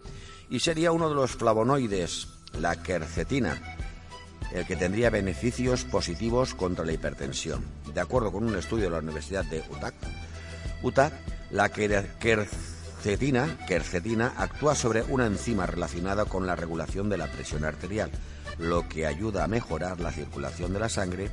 Y 0.50 0.60
sería 0.60 0.90
uno 0.90 1.08
de 1.08 1.14
los 1.14 1.32
flavonoides, 1.36 2.26
la 2.58 2.82
quercetina, 2.82 3.76
el 4.52 4.66
que 4.66 4.74
tendría 4.76 5.10
beneficios 5.10 5.84
positivos 5.84 6.54
contra 6.54 6.84
la 6.84 6.92
hipertensión. 6.92 7.62
De 7.94 8.00
acuerdo 8.00 8.32
con 8.32 8.44
un 8.44 8.56
estudio 8.56 8.86
de 8.86 8.90
la 8.90 8.98
Universidad 8.98 9.44
de 9.44 9.62
Utah, 9.70 9.92
Utah 10.82 11.12
la 11.50 11.70
quer- 11.70 12.18
quercetina, 12.18 13.58
quercetina 13.68 14.32
actúa 14.36 14.74
sobre 14.74 15.02
una 15.02 15.26
enzima 15.26 15.66
relacionada 15.66 16.24
con 16.24 16.46
la 16.46 16.56
regulación 16.56 17.08
de 17.08 17.18
la 17.18 17.30
presión 17.30 17.64
arterial, 17.64 18.10
lo 18.58 18.88
que 18.88 19.06
ayuda 19.06 19.44
a 19.44 19.48
mejorar 19.48 20.00
la 20.00 20.12
circulación 20.12 20.72
de 20.72 20.80
la 20.80 20.88
sangre 20.88 21.30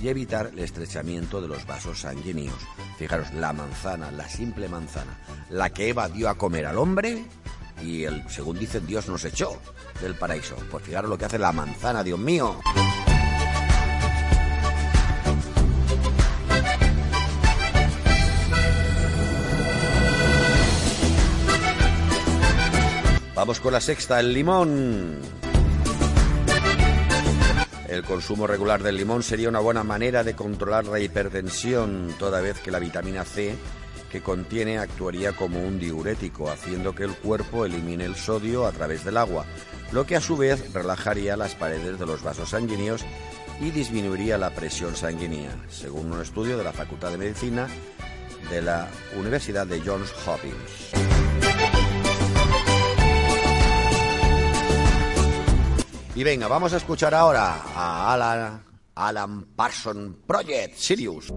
y 0.00 0.08
evitar 0.08 0.50
el 0.52 0.58
estrechamiento 0.58 1.40
de 1.40 1.48
los 1.48 1.66
vasos 1.66 2.00
sanguíneos. 2.00 2.58
Fijaros, 2.98 3.32
la 3.34 3.52
manzana, 3.52 4.10
la 4.10 4.28
simple 4.28 4.68
manzana, 4.68 5.18
la 5.50 5.70
que 5.70 5.88
Eva 5.88 6.08
dio 6.08 6.28
a 6.28 6.36
comer 6.36 6.66
al 6.66 6.78
hombre 6.78 7.24
y 7.82 8.04
el, 8.04 8.28
según 8.28 8.58
dicen 8.58 8.86
Dios 8.86 9.08
nos 9.08 9.24
echó 9.24 9.60
del 10.00 10.14
paraíso. 10.14 10.56
Pues 10.70 10.84
fijaros 10.84 11.10
lo 11.10 11.18
que 11.18 11.24
hace 11.24 11.38
la 11.38 11.52
manzana, 11.52 12.04
Dios 12.04 12.18
mío. 12.18 12.60
Vamos 23.34 23.60
con 23.60 23.72
la 23.72 23.80
sexta, 23.80 24.18
el 24.18 24.34
limón. 24.34 25.37
El 27.88 28.04
consumo 28.04 28.46
regular 28.46 28.82
del 28.82 28.96
limón 28.96 29.22
sería 29.22 29.48
una 29.48 29.60
buena 29.60 29.82
manera 29.82 30.22
de 30.22 30.36
controlar 30.36 30.84
la 30.84 31.00
hipertensión, 31.00 32.14
toda 32.18 32.42
vez 32.42 32.60
que 32.60 32.70
la 32.70 32.78
vitamina 32.78 33.24
C 33.24 33.56
que 34.10 34.22
contiene 34.22 34.78
actuaría 34.78 35.32
como 35.32 35.60
un 35.60 35.78
diurético, 35.78 36.50
haciendo 36.50 36.94
que 36.94 37.04
el 37.04 37.14
cuerpo 37.14 37.64
elimine 37.64 38.04
el 38.04 38.16
sodio 38.16 38.66
a 38.66 38.72
través 38.72 39.04
del 39.04 39.16
agua, 39.16 39.44
lo 39.92 40.06
que 40.06 40.16
a 40.16 40.20
su 40.20 40.36
vez 40.36 40.72
relajaría 40.72 41.36
las 41.36 41.54
paredes 41.54 41.98
de 41.98 42.06
los 42.06 42.22
vasos 42.22 42.50
sanguíneos 42.50 43.04
y 43.60 43.70
disminuiría 43.70 44.38
la 44.38 44.50
presión 44.50 44.96
sanguínea, 44.96 45.50
según 45.68 46.12
un 46.12 46.22
estudio 46.22 46.56
de 46.56 46.64
la 46.64 46.72
Facultad 46.72 47.10
de 47.10 47.18
Medicina 47.18 47.68
de 48.50 48.62
la 48.62 48.88
Universidad 49.18 49.66
de 49.66 49.80
Johns 49.80 50.12
Hopkins. 50.26 51.27
Y 56.18 56.24
venga, 56.24 56.48
vamos 56.48 56.72
a 56.72 56.78
escuchar 56.78 57.14
ahora 57.14 57.62
a 57.76 58.12
Alan, 58.12 58.64
Alan 58.96 59.44
Parson 59.54 60.16
Project 60.26 60.74
Sirius. 60.74 61.32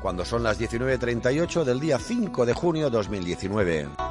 Cuando 0.00 0.24
son 0.24 0.44
las 0.44 0.60
19.38 0.60 1.64
del 1.64 1.80
día 1.80 1.98
5 1.98 2.46
de 2.46 2.52
junio 2.52 2.90
2019. 2.90 4.05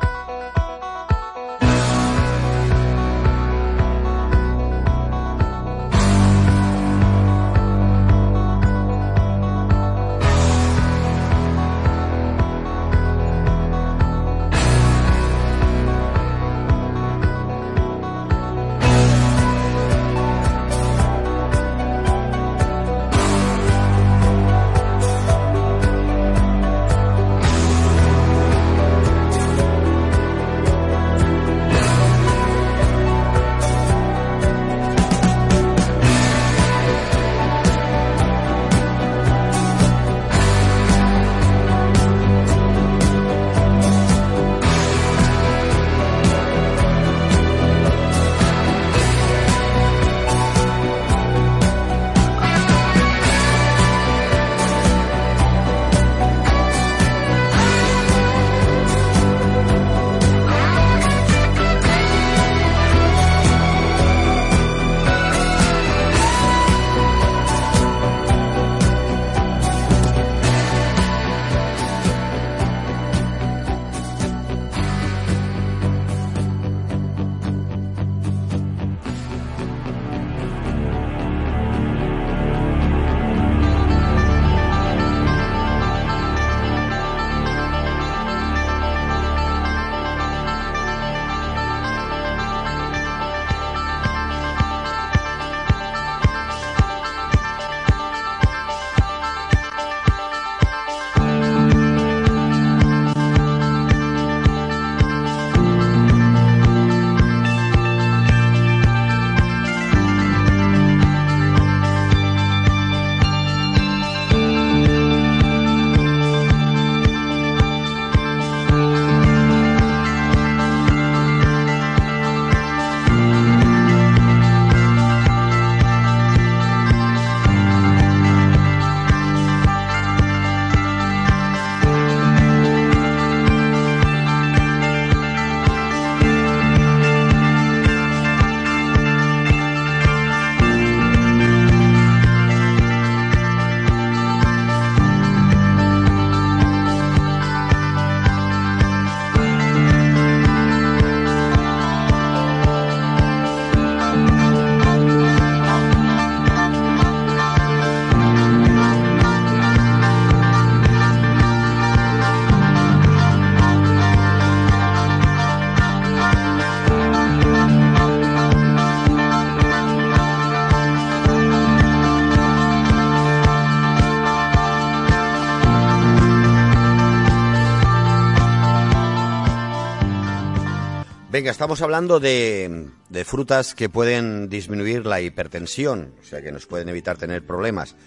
Venga, 181.36 181.52
estamos 181.52 181.82
hablando 181.82 182.22
de, 182.22 182.92
frutas 183.26 183.76
que 183.76 183.90
pueden 183.90 184.48
disminuir 184.48 185.06
la 185.06 185.20
hipertensión, 185.20 186.14
o 186.22 186.24
sea, 186.24 186.42
que 186.42 186.54
nos 186.54 186.66
pueden 186.66 186.88
evitar 186.88 187.18
tener 187.18 187.46
problemas. 187.46 187.98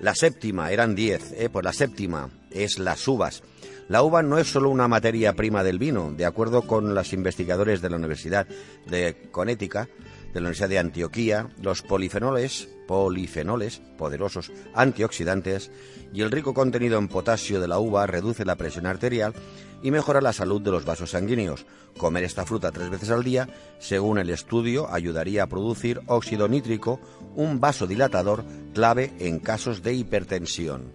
La 0.00 0.16
séptima, 0.16 0.72
eran 0.72 0.96
diez, 0.96 1.30
¿eh? 1.36 1.48
pues 1.48 1.64
la 1.64 1.72
séptima 1.72 2.28
es 2.50 2.80
las 2.80 3.06
uvas. 3.06 3.44
La 3.86 4.02
uva 4.02 4.24
no 4.24 4.36
es 4.38 4.48
solo 4.48 4.68
una 4.68 4.88
materia 4.88 5.34
prima 5.34 5.62
del 5.62 5.78
vino, 5.78 6.10
de 6.10 6.24
acuerdo 6.24 6.62
con 6.62 6.92
los 6.92 7.12
investigadores 7.12 7.82
de 7.82 7.90
la 7.90 7.94
Universidad 7.98 8.48
de 8.86 9.28
Connecticut, 9.30 9.88
de 10.32 10.40
la 10.40 10.46
Universidad 10.46 10.68
de 10.68 10.78
Antioquía, 10.78 11.48
los 11.60 11.82
polifenoles, 11.82 12.68
polifenoles 12.86 13.80
poderosos 13.98 14.52
antioxidantes 14.74 15.70
y 16.12 16.22
el 16.22 16.30
rico 16.30 16.54
contenido 16.54 16.98
en 16.98 17.08
potasio 17.08 17.60
de 17.60 17.68
la 17.68 17.78
uva 17.78 18.06
reduce 18.06 18.44
la 18.44 18.56
presión 18.56 18.86
arterial 18.86 19.34
y 19.82 19.90
mejora 19.90 20.20
la 20.20 20.32
salud 20.32 20.60
de 20.60 20.70
los 20.70 20.84
vasos 20.84 21.10
sanguíneos. 21.10 21.66
Comer 21.98 22.24
esta 22.24 22.44
fruta 22.46 22.72
tres 22.72 22.90
veces 22.90 23.10
al 23.10 23.24
día, 23.24 23.48
según 23.78 24.18
el 24.18 24.30
estudio, 24.30 24.92
ayudaría 24.92 25.42
a 25.42 25.48
producir 25.48 26.00
óxido 26.06 26.48
nítrico, 26.48 27.00
un 27.34 27.60
vasodilatador 27.60 28.44
clave 28.74 29.12
en 29.18 29.38
casos 29.38 29.82
de 29.82 29.94
hipertensión. 29.94 30.92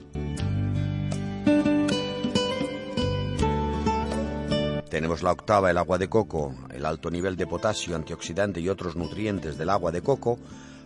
Tenemos 4.92 5.24
la 5.24 5.32
octava, 5.32 5.72
el 5.72 5.78
agua 5.78 5.98
de 5.98 6.10
coco. 6.10 6.54
El 6.70 6.86
alto 6.86 7.10
nivel 7.10 7.38
de 7.38 7.48
potasio, 7.48 7.96
antioxidante 7.96 8.60
y 8.60 8.68
otros 8.68 8.98
nutrientes 8.98 9.58
del 9.58 9.70
agua 9.70 9.90
de 9.90 10.02
coco 10.02 10.38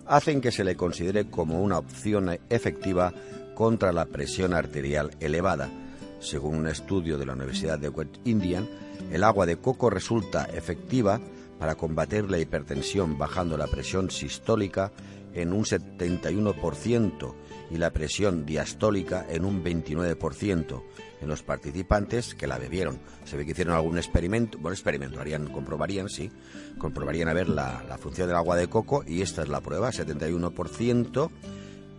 hacen 0.05 0.41
que 0.41 0.51
se 0.51 0.63
le 0.63 0.75
considere 0.75 1.27
como 1.31 1.59
una 1.59 1.79
opción 1.79 2.37
efectiva 2.51 3.11
contra 3.55 3.91
la 3.91 4.05
presión 4.05 4.53
arterial 4.53 5.09
elevada. 5.19 5.71
Según 6.19 6.57
un 6.57 6.67
estudio 6.67 7.17
de 7.17 7.25
la 7.25 7.33
Universidad 7.33 7.79
de 7.79 7.89
West 7.89 8.17
Indian, 8.25 8.69
el 9.11 9.23
agua 9.23 9.47
de 9.47 9.57
coco 9.57 9.89
resulta 9.89 10.45
efectiva 10.53 11.19
para 11.57 11.73
combatir 11.73 12.29
la 12.29 12.37
hipertensión 12.37 13.17
bajando 13.17 13.57
la 13.57 13.65
presión 13.65 14.11
sistólica 14.11 14.91
en 15.33 15.51
un 15.51 15.63
71% 15.63 17.33
y 17.71 17.77
la 17.77 17.91
presión 17.91 18.45
diastólica 18.45 19.25
en 19.29 19.45
un 19.45 19.63
29% 19.63 20.81
en 21.21 21.27
los 21.27 21.41
participantes 21.43 22.35
que 22.35 22.45
la 22.47 22.57
bebieron. 22.57 22.99
Se 23.25 23.37
ve 23.37 23.45
que 23.45 23.51
hicieron 23.51 23.73
algún 23.75 23.97
experimento, 23.97 24.57
bueno, 24.59 24.73
experimento, 24.73 25.19
harían, 25.19 25.47
comprobarían, 25.47 26.09
sí, 26.09 26.29
comprobarían 26.77 27.29
a 27.29 27.33
ver 27.33 27.49
la, 27.49 27.83
la 27.87 27.97
función 27.97 28.27
del 28.27 28.35
agua 28.37 28.55
de 28.55 28.67
coco 28.67 29.03
y 29.07 29.21
esta 29.21 29.41
es 29.43 29.49
la 29.49 29.61
prueba, 29.61 29.91
71%, 29.91 31.29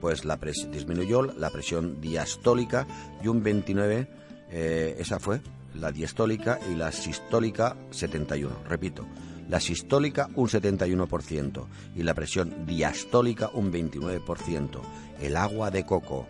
pues 0.00 0.24
la 0.24 0.38
pres- 0.38 0.70
disminuyó 0.70 1.22
la 1.22 1.50
presión 1.50 2.00
diastólica 2.00 2.86
y 3.22 3.28
un 3.28 3.42
29%, 3.42 4.06
eh, 4.50 4.96
esa 5.00 5.18
fue 5.18 5.40
la 5.74 5.90
diastólica 5.90 6.60
y 6.70 6.74
la 6.76 6.92
sistólica 6.92 7.76
71%, 7.90 8.48
repito. 8.68 9.06
La 9.48 9.60
sistólica 9.60 10.28
un 10.34 10.48
71% 10.48 11.66
y 11.94 12.02
la 12.02 12.14
presión 12.14 12.66
diastólica 12.66 13.48
un 13.54 13.72
29%. 13.72 14.80
El 15.20 15.36
agua 15.36 15.70
de 15.70 15.84
coco. 15.84 16.26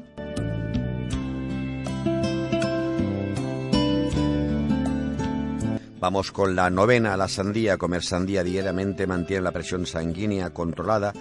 Vamos 5.98 6.30
con 6.30 6.54
la 6.54 6.70
novena, 6.70 7.16
la 7.16 7.26
sandía. 7.26 7.78
Comer 7.78 8.02
sandía 8.02 8.44
diariamente 8.44 9.06
mantiene 9.06 9.42
la 9.42 9.50
presión 9.50 9.86
sanguínea 9.86 10.50
controlada 10.50 11.12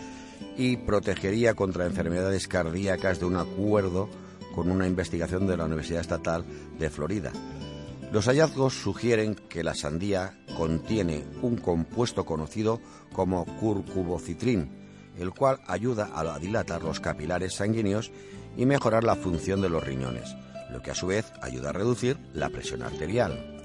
y 0.58 0.78
protegería 0.78 1.54
contra 1.54 1.86
enfermedades 1.86 2.48
cardíacas 2.48 3.20
de 3.20 3.26
un 3.26 3.38
acuerdo 3.38 4.10
con 4.54 4.70
una 4.70 4.88
investigación 4.88 5.48
de 5.48 5.58
la 5.58 5.66
Universidad 5.66 6.02
Estatal 6.02 6.46
de 6.78 6.90
Florida. 6.90 7.32
Los 8.12 8.28
hallazgos 8.28 8.74
sugieren 8.74 9.36
que 9.36 9.64
la 9.64 9.74
sandía 9.74 10.38
contiene 10.56 11.26
un 11.42 11.58
compuesto 11.58 12.26
conocido 12.26 12.80
como 13.12 13.46
curcubocitrin, 13.60 14.85
el 15.20 15.32
cual 15.32 15.60
ayuda 15.68 16.10
a 16.14 16.40
dilatar 16.40 16.84
los 16.84 17.00
capilares 17.00 17.56
sanguíneos 17.56 18.12
y 18.58 18.66
mejorar 18.66 19.04
la 19.04 19.16
función 19.16 19.62
de 19.62 19.70
los 19.70 19.84
riñones, 19.84 20.36
lo 20.72 20.82
que 20.82 20.92
a 20.92 20.96
su 20.96 21.08
vez 21.08 21.32
ayuda 21.42 21.70
a 21.70 21.74
reducir 21.74 22.18
la 22.34 22.50
presión 22.50 22.84
arterial. 22.84 23.62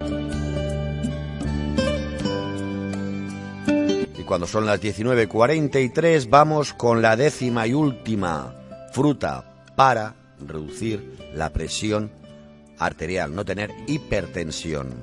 Y 4.19 4.23
cuando 4.23 4.47
son 4.47 4.67
las 4.67 4.81
19.43 4.81 6.29
vamos 6.29 6.73
con 6.75 7.03
la 7.03 7.17
décima 7.17 7.67
y 7.67 7.75
última 7.75 8.55
fruta 8.93 9.45
para 9.77 10.15
reducir 10.41 11.17
la 11.35 11.51
presión 11.51 12.11
arterial, 12.79 13.35
no 13.35 13.45
tener 13.45 13.71
hipertensión. 13.87 14.95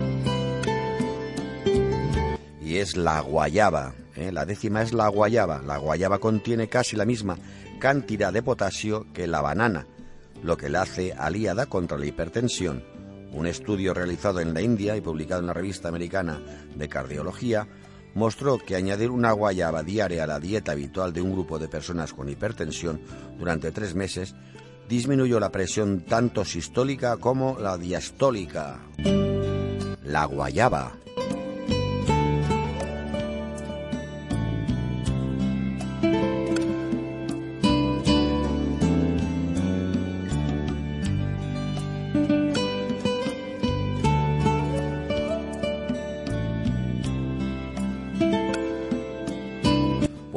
Y 2.61 2.77
es 2.77 2.97
la 2.97 3.21
guayaba. 3.21 3.93
¿Eh? 4.17 4.31
La 4.31 4.45
décima 4.45 4.81
es 4.81 4.93
la 4.93 5.07
guayaba. 5.07 5.61
La 5.61 5.77
guayaba 5.77 6.19
contiene 6.19 6.67
casi 6.67 6.95
la 6.95 7.05
misma 7.05 7.37
cantidad 7.79 8.33
de 8.33 8.41
potasio 8.41 9.05
que 9.13 9.27
la 9.27 9.41
banana, 9.41 9.85
lo 10.43 10.57
que 10.57 10.69
la 10.69 10.81
hace 10.81 11.13
aliada 11.13 11.67
contra 11.67 11.97
la 11.97 12.05
hipertensión. 12.05 12.83
Un 13.31 13.45
estudio 13.45 13.93
realizado 13.93 14.39
en 14.39 14.53
la 14.53 14.61
India 14.61 14.95
y 14.95 15.01
publicado 15.01 15.41
en 15.41 15.47
la 15.47 15.53
revista 15.53 15.89
americana 15.89 16.41
de 16.75 16.89
cardiología 16.89 17.67
mostró 18.15 18.57
que 18.57 18.75
añadir 18.75 19.11
una 19.11 19.31
guayaba 19.31 19.83
diaria 19.83 20.23
a 20.23 20.27
la 20.27 20.39
dieta 20.39 20.71
habitual 20.71 21.13
de 21.13 21.21
un 21.21 21.33
grupo 21.33 21.59
de 21.59 21.67
personas 21.67 22.13
con 22.13 22.29
hipertensión 22.29 22.99
durante 23.37 23.71
tres 23.71 23.93
meses 23.93 24.33
disminuyó 24.89 25.39
la 25.39 25.51
presión 25.51 26.01
tanto 26.01 26.45
sistólica 26.45 27.17
como 27.17 27.59
la 27.59 27.77
diastólica. 27.77 28.79
La 30.03 30.25
guayaba. 30.25 30.93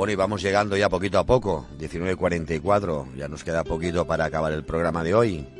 Bueno, 0.01 0.14
y 0.14 0.16
vamos 0.16 0.40
llegando 0.40 0.78
ya 0.78 0.89
poquito 0.89 1.18
a 1.18 1.27
poco, 1.27 1.66
19.44, 1.78 3.16
ya 3.16 3.28
nos 3.28 3.44
queda 3.44 3.64
poquito 3.64 4.06
para 4.06 4.24
acabar 4.24 4.51
el 4.51 4.64
programa 4.64 5.05
de 5.05 5.12
hoy. 5.12 5.60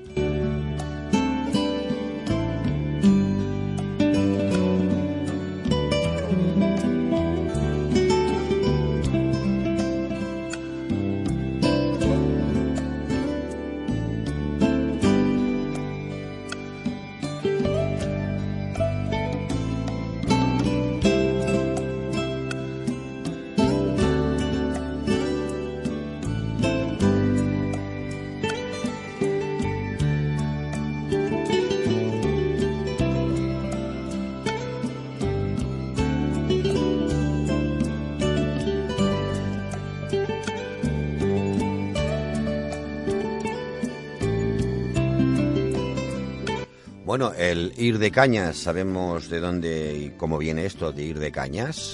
Bueno, 47.11 47.33
el 47.37 47.73
ir 47.77 47.99
de 47.99 48.13
cañas, 48.13 48.57
sabemos 48.57 49.29
de 49.29 49.41
dónde 49.41 49.99
y 49.99 50.11
cómo 50.11 50.39
viene 50.39 50.65
esto 50.65 50.93
de 50.93 51.03
ir 51.03 51.19
de 51.19 51.33
cañas. 51.33 51.93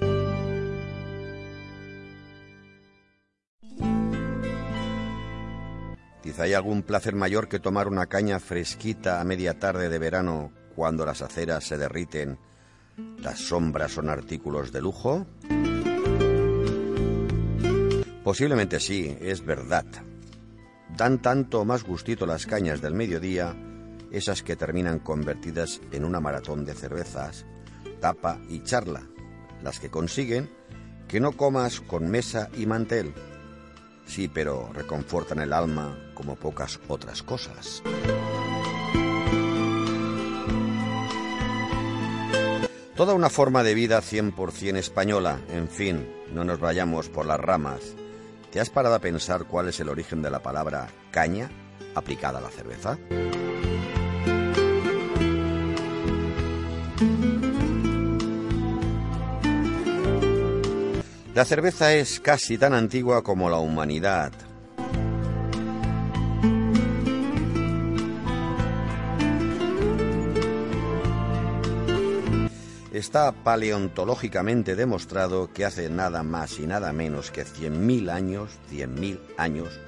Quizá 6.23 6.43
hay 6.43 6.53
algún 6.53 6.83
placer 6.83 7.15
mayor 7.15 7.49
que 7.49 7.59
tomar 7.59 7.89
una 7.89 8.05
caña 8.05 8.39
fresquita 8.41 9.19
a 9.19 9.25
media 9.25 9.59
tarde 9.59 9.89
de 9.89 9.99
verano 9.99 10.53
cuando 10.75 11.07
las 11.07 11.23
aceras 11.23 11.65
se 11.65 11.79
derriten, 11.79 12.39
las 13.19 13.39
sombras 13.39 13.93
son 13.93 14.11
artículos 14.11 14.71
de 14.71 14.83
lujo. 14.83 15.27
Posiblemente 18.23 18.81
sí, 18.81 19.17
es 19.19 19.43
verdad. 19.43 19.87
Dan 20.95 21.23
tanto 21.23 21.65
más 21.65 21.85
gustito 21.85 22.27
las 22.27 22.45
cañas 22.45 22.83
del 22.83 22.93
mediodía, 22.93 23.57
esas 24.11 24.43
que 24.43 24.57
terminan 24.57 24.99
convertidas 24.99 25.81
en 25.93 26.05
una 26.05 26.21
maratón 26.21 26.65
de 26.65 26.75
cervezas, 26.75 27.47
tapa 28.01 28.41
y 28.49 28.63
charla, 28.63 29.03
las 29.63 29.81
que 29.81 29.91
consiguen 29.91 30.51
que 31.09 31.21
no 31.21 31.33
comas 31.33 31.81
con 31.81 32.09
mesa 32.11 32.49
y 32.57 32.67
mantel. 32.67 33.15
Sí, 34.07 34.29
pero 34.29 34.71
reconfortan 34.73 35.41
el 35.41 35.53
alma 35.53 35.99
como 36.15 36.37
pocas 36.37 36.81
otras 36.89 37.23
cosas. 37.23 37.83
Toda 42.97 43.13
una 43.13 43.29
forma 43.29 43.63
de 43.63 43.75
vida 43.75 44.01
100% 44.01 44.77
española, 44.77 45.41
en 45.51 45.69
fin, 45.69 46.09
no 46.33 46.45
nos 46.45 46.59
vayamos 46.59 47.11
por 47.11 47.27
las 47.27 47.39
ramas. 47.39 47.95
¿Te 48.51 48.59
has 48.59 48.71
parado 48.71 48.95
a 48.95 49.01
pensar 49.01 49.45
cuál 49.45 49.69
es 49.69 49.81
el 49.81 49.91
origen 49.91 50.23
de 50.23 50.31
la 50.31 50.43
palabra 50.43 50.89
caña 51.11 51.51
aplicada 51.95 52.39
a 52.39 52.43
la 52.43 52.49
cerveza? 52.49 52.97
La 61.37 61.45
cerveza 61.45 61.93
es 61.93 62.19
casi 62.19 62.57
tan 62.57 62.73
antigua 62.73 63.23
como 63.23 63.51
la 63.51 63.59
humanidad. 63.59 64.33
Está 72.91 73.33
paleontológicamente 73.33 74.77
demostrado 74.77 75.53
que 75.53 75.67
hace 75.67 75.91
nada 75.91 76.23
más 76.23 76.59
y 76.59 76.67
nada 76.67 76.95
menos 76.95 77.31
que 77.31 77.45
100.000 77.45 78.11
años, 78.11 78.53
100.000 78.73 79.21
años, 79.37 79.79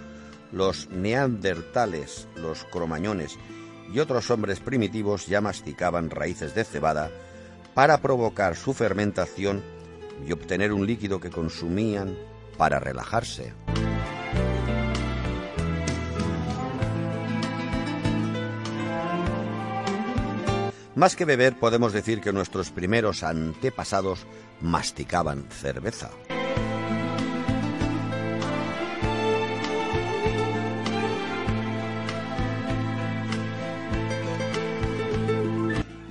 los 0.52 0.90
neandertales, 0.90 2.28
los 2.36 2.64
cromañones 2.64 3.38
y 3.90 4.00
otros 4.00 4.30
hombres 4.30 4.60
primitivos 4.60 5.26
ya 5.26 5.40
masticaban 5.40 6.10
raíces 6.10 6.54
de 6.54 6.64
cebada 6.64 7.10
para 7.72 8.02
provocar 8.02 8.54
su 8.54 8.74
fermentación 8.74 9.77
y 10.26 10.32
obtener 10.32 10.72
un 10.72 10.86
líquido 10.86 11.20
que 11.20 11.30
consumían 11.30 12.16
para 12.56 12.80
relajarse. 12.80 13.52
Más 20.98 21.14
que 21.14 21.24
beber, 21.24 21.56
podemos 21.56 21.92
decir 21.92 22.20
que 22.20 22.32
nuestros 22.32 22.72
primeros 22.72 23.22
antepasados 23.22 24.26
masticaban 24.60 25.46
cerveza. 25.48 26.10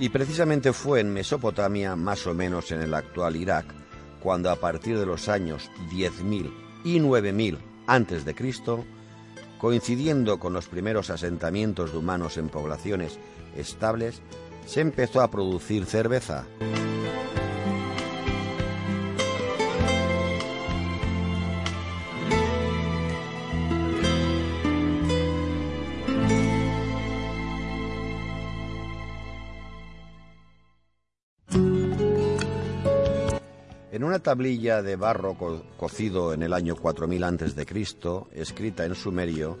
Y 0.00 0.08
precisamente 0.10 0.72
fue 0.72 1.00
en 1.00 1.12
Mesopotamia, 1.12 1.94
más 1.94 2.26
o 2.26 2.32
menos 2.32 2.70
en 2.72 2.80
el 2.80 2.94
actual 2.94 3.36
Irak, 3.36 3.66
cuando 4.22 4.50
a 4.50 4.56
partir 4.56 4.98
de 4.98 5.06
los 5.06 5.28
años 5.28 5.70
10.000 5.90 6.50
y 6.84 6.98
9.000 7.00 7.58
antes 7.86 8.24
de 8.24 8.34
Cristo, 8.34 8.84
coincidiendo 9.58 10.38
con 10.38 10.52
los 10.52 10.68
primeros 10.68 11.10
asentamientos 11.10 11.92
de 11.92 11.98
humanos 11.98 12.36
en 12.36 12.48
poblaciones 12.48 13.18
estables, 13.56 14.20
se 14.66 14.80
empezó 14.80 15.22
a 15.22 15.30
producir 15.30 15.86
cerveza. 15.86 16.46
Tablilla 34.20 34.82
de 34.82 34.96
barro 34.96 35.34
co- 35.34 35.62
cocido 35.76 36.32
en 36.32 36.42
el 36.42 36.52
año 36.52 36.76
4000 36.76 37.24
antes 37.24 37.54
de 37.54 37.66
Cristo, 37.66 38.28
escrita 38.32 38.84
en 38.84 38.94
sumerio, 38.94 39.58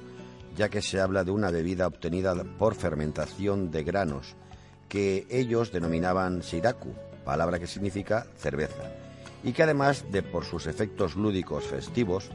ya 0.56 0.68
que 0.68 0.82
se 0.82 1.00
habla 1.00 1.24
de 1.24 1.30
una 1.30 1.50
bebida 1.50 1.86
obtenida 1.86 2.34
por 2.58 2.74
fermentación 2.74 3.70
de 3.70 3.84
granos, 3.84 4.34
que 4.88 5.26
ellos 5.30 5.70
denominaban 5.72 6.42
siraku, 6.42 6.92
palabra 7.24 7.58
que 7.58 7.66
significa 7.66 8.26
cerveza, 8.36 8.82
y 9.44 9.52
que 9.52 9.62
además 9.62 10.04
de 10.10 10.22
por 10.22 10.44
sus 10.44 10.66
efectos 10.66 11.14
lúdicos 11.14 11.64
festivos, 11.64 12.30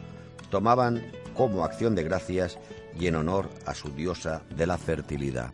tomaban 0.49 1.03
como 1.35 1.63
acción 1.65 1.95
de 1.95 2.03
gracias 2.03 2.59
y 2.99 3.07
en 3.07 3.15
honor 3.15 3.49
a 3.65 3.73
su 3.73 3.89
diosa 3.89 4.43
de 4.55 4.67
la 4.67 4.77
fertilidad. 4.77 5.51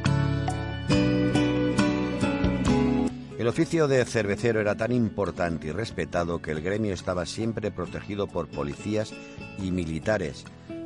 El 3.39 3.47
oficio 3.47 3.87
de 3.87 4.03
cervecero 4.03 4.59
era 4.59 4.75
tan 4.75 4.91
importante 4.91 5.67
y 5.67 5.71
respetado 5.71 6.41
que 6.41 6.51
el 6.51 6.59
gremio 6.59 6.93
estaba 6.93 7.25
siempre 7.25 7.71
protegido 7.71 8.27
por 8.27 8.49
policías 8.49 9.13
y 9.57 9.71
militares. 9.71 10.43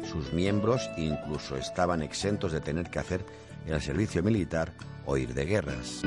Sus 0.07 0.33
miembros 0.33 0.87
incluso 0.95 1.57
estaban 1.57 2.03
exentos 2.03 2.51
de 2.51 2.61
tener 2.61 2.91
que 2.91 2.99
hacer 2.99 3.25
el 3.65 3.81
servicio 3.81 4.21
militar 4.21 4.71
o 5.07 5.17
ir 5.17 5.33
de 5.33 5.45
guerras. 5.45 6.03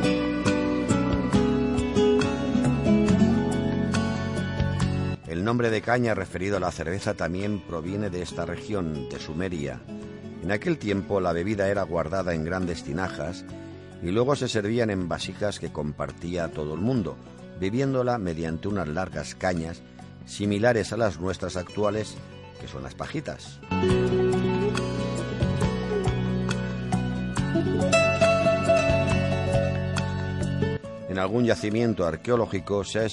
El 5.27 5.43
nombre 5.43 5.71
de 5.71 5.83
caña 5.83 6.15
referido 6.15 6.59
a 6.59 6.61
la 6.61 6.71
cerveza 6.71 7.15
también 7.15 7.59
proviene 7.59 8.09
de 8.09 8.23
esta 8.23 8.47
región, 8.47 9.09
de 9.09 9.19
Sumeria. 9.19 9.81
En 10.45 10.53
aquel 10.53 10.79
tiempo 10.79 11.21
la 11.21 11.33
bebida 11.33 11.69
era 11.69 11.83
guardada 11.83 12.35
en 12.35 12.45
grandes 12.45 12.85
tinajas 12.85 13.45
y 14.03 14.11
luego 14.11 14.37
se 14.37 14.49
servían 14.49 14.91
en 14.91 15.09
vasijas 15.09 15.59
que 15.59 15.73
compartía 15.73 16.49
todo 16.49 16.75
el 16.75 16.81
mundo, 16.81 17.17
bebiéndola 17.61 18.19
mediante 18.19 18.69
unas 18.69 18.89
largas 18.89 19.35
cañas 19.35 19.83
similares 20.27 20.93
a 20.93 20.97
las 20.97 21.21
nuestras 21.21 21.57
actuales, 21.57 22.17
que 22.61 22.69
son 22.69 22.83
las 22.83 22.95
pajitas. 22.95 23.61
En 31.09 31.19
algún 31.19 31.47
yacimiento 31.47 32.05
arqueológico 32.05 32.85
se, 32.85 33.09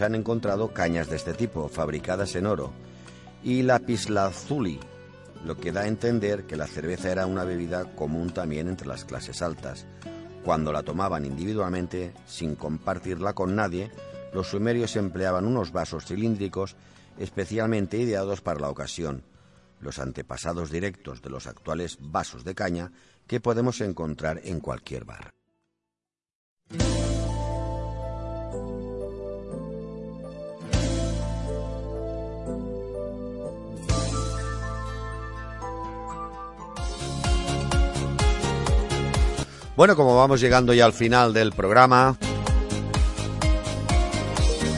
han 0.00 0.14
encontrado 0.14 0.74
cañas 0.74 1.08
de 1.08 1.16
este 1.16 1.32
tipo, 1.32 1.68
fabricadas 1.68 2.34
en 2.36 2.46
oro, 2.46 2.72
y 3.42 3.62
lapislázuli, 3.62 4.78
lo 5.44 5.56
que 5.56 5.72
da 5.72 5.82
a 5.82 5.88
entender 5.88 6.44
que 6.44 6.56
la 6.56 6.66
cerveza 6.66 7.10
era 7.10 7.26
una 7.26 7.44
bebida 7.44 7.94
común 7.94 8.32
también 8.32 8.68
entre 8.68 8.86
las 8.86 9.04
clases 9.04 9.42
altas. 9.42 9.86
Cuando 10.44 10.72
la 10.72 10.82
tomaban 10.82 11.24
individualmente, 11.24 12.12
sin 12.26 12.54
compartirla 12.54 13.32
con 13.32 13.54
nadie, 13.54 13.90
los 14.32 14.48
sumerios 14.48 14.96
empleaban 14.96 15.46
unos 15.46 15.72
vasos 15.72 16.06
cilíndricos 16.06 16.76
especialmente 17.18 17.98
ideados 17.98 18.40
para 18.40 18.60
la 18.60 18.70
ocasión, 18.70 19.24
los 19.80 19.98
antepasados 19.98 20.70
directos 20.70 21.22
de 21.22 21.30
los 21.30 21.46
actuales 21.46 21.98
vasos 22.00 22.44
de 22.44 22.54
caña 22.54 22.92
que 23.26 23.40
podemos 23.40 23.80
encontrar 23.80 24.40
en 24.44 24.60
cualquier 24.60 25.04
bar. 25.04 25.30
Bueno, 39.76 39.96
como 39.96 40.16
vamos 40.16 40.40
llegando 40.40 40.74
ya 40.74 40.84
al 40.84 40.92
final 40.92 41.32
del 41.32 41.52
programa, 41.52 42.16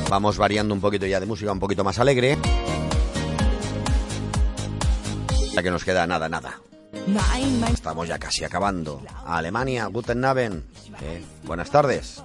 vamos 0.09 0.39
variando 0.39 0.73
un 0.73 0.81
poquito 0.81 1.07
ya 1.07 1.19
de 1.19 1.27
música, 1.27 1.51
un 1.51 1.59
poquito 1.59 1.83
más 1.83 1.99
alegre. 1.99 2.39
Ya 5.53 5.63
que 5.63 5.71
nos 5.71 5.85
queda 5.85 6.07
nada, 6.07 6.29
nada. 6.29 6.61
Estamos 7.73 8.09
ya 8.09 8.19
casi 8.19 8.45
acabando. 8.45 9.03
Alemania, 9.27 9.87
Guten 9.87 10.25
Abend. 10.25 10.63
Eh, 11.03 11.25
buenas 11.45 11.71
tardes. 11.71 12.23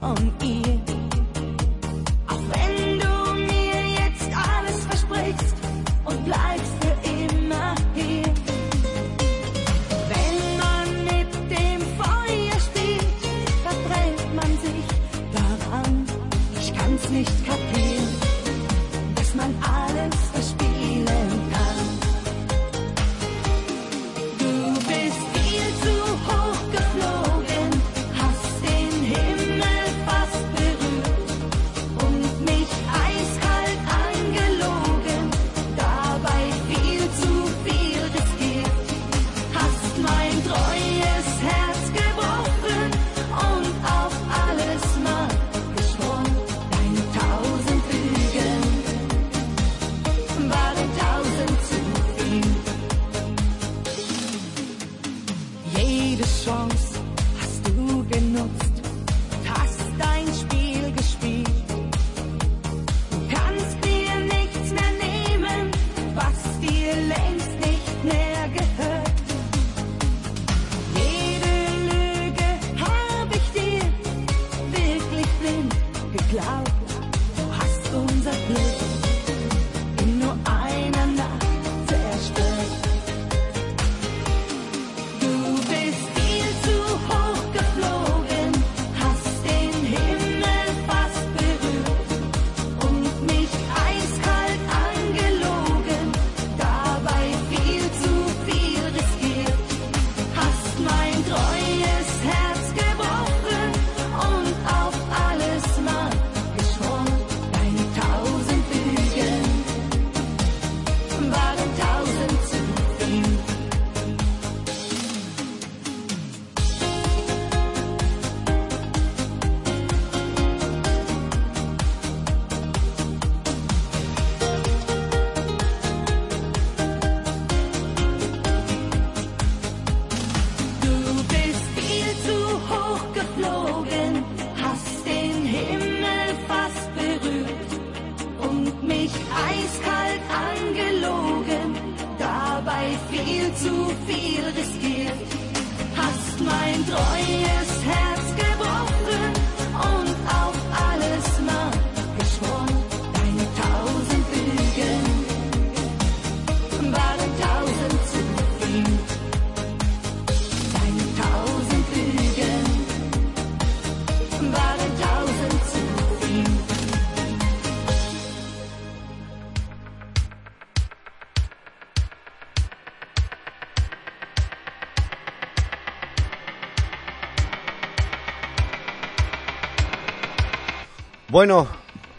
Bueno, 181.29 181.67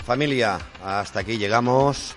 familia, 0.07 0.61
hasta 0.85 1.20
aquí 1.20 1.37
llegamos. 1.37 2.15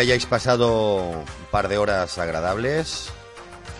Hayáis 0.00 0.24
pasado 0.24 1.10
un 1.10 1.46
par 1.50 1.68
de 1.68 1.76
horas 1.76 2.16
agradables, 2.16 3.10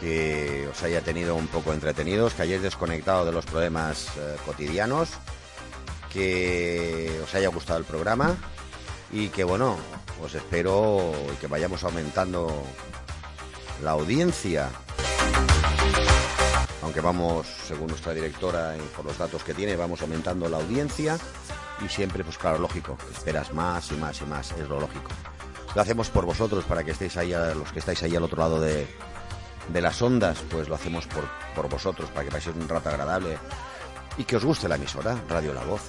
que 0.01 0.69
os 0.71 0.83
haya 0.83 1.01
tenido 1.01 1.35
un 1.35 1.47
poco 1.47 1.73
entretenidos, 1.73 2.35
que 2.35 2.43
hayáis 2.43 2.61
desconectado 2.61 3.25
de 3.25 3.33
los 3.33 3.47
problemas 3.47 4.09
eh, 4.19 4.37
cotidianos, 4.45 5.09
que 6.13 7.21
os 7.25 7.35
haya 7.35 7.49
gustado 7.49 7.79
el 7.79 7.87
programa 7.87 8.37
y 9.11 9.29
que 9.29 9.45
bueno, 9.45 9.79
os 10.23 10.35
espero 10.35 11.11
que 11.41 11.47
vayamos 11.47 11.85
aumentando 11.85 12.65
la 13.83 13.93
audiencia. 13.93 14.69
Aunque 16.83 17.01
vamos, 17.01 17.47
según 17.67 17.89
nuestra 17.89 18.13
directora 18.13 18.77
y 18.77 18.81
por 18.95 19.07
los 19.07 19.17
datos 19.17 19.43
que 19.43 19.55
tiene, 19.55 19.75
vamos 19.75 20.03
aumentando 20.03 20.51
la 20.51 20.59
audiencia 20.59 21.17
y 21.83 21.89
siempre, 21.89 22.25
pues 22.25 22.37
claro, 22.37 22.59
lógico, 22.59 22.99
esperas 23.11 23.55
más 23.55 23.91
y 23.91 23.95
más 23.95 24.21
y 24.21 24.25
más, 24.25 24.53
es 24.53 24.69
lo 24.69 24.81
lógico. 24.81 25.09
Lo 25.75 25.83
hacemos 25.83 26.11
por 26.11 26.27
vosotros, 26.27 26.65
para 26.65 26.83
que 26.83 26.91
estéis 26.91 27.17
ahí, 27.17 27.31
los 27.31 27.71
que 27.73 27.79
estáis 27.79 28.03
ahí 28.03 28.17
al 28.17 28.25
otro 28.25 28.39
lado 28.39 28.61
de, 28.61 28.89
de 29.73 29.81
las 29.81 30.03
ondas, 30.03 30.39
pues 30.51 30.69
lo 30.69 30.75
hacemos 30.75 31.07
por, 31.07 31.25
por 31.55 31.69
vosotros, 31.69 32.11
para 32.11 32.25
que 32.25 32.33
paséis 32.33 32.57
un 32.57 32.69
rato 32.69 32.89
agradable 32.89 33.39
y 34.19 34.25
que 34.25 34.37
os 34.37 34.45
guste 34.45 34.69
la 34.69 34.75
emisora, 34.75 35.17
Radio 35.29 35.55
La 35.55 35.63
Voz. 35.65 35.83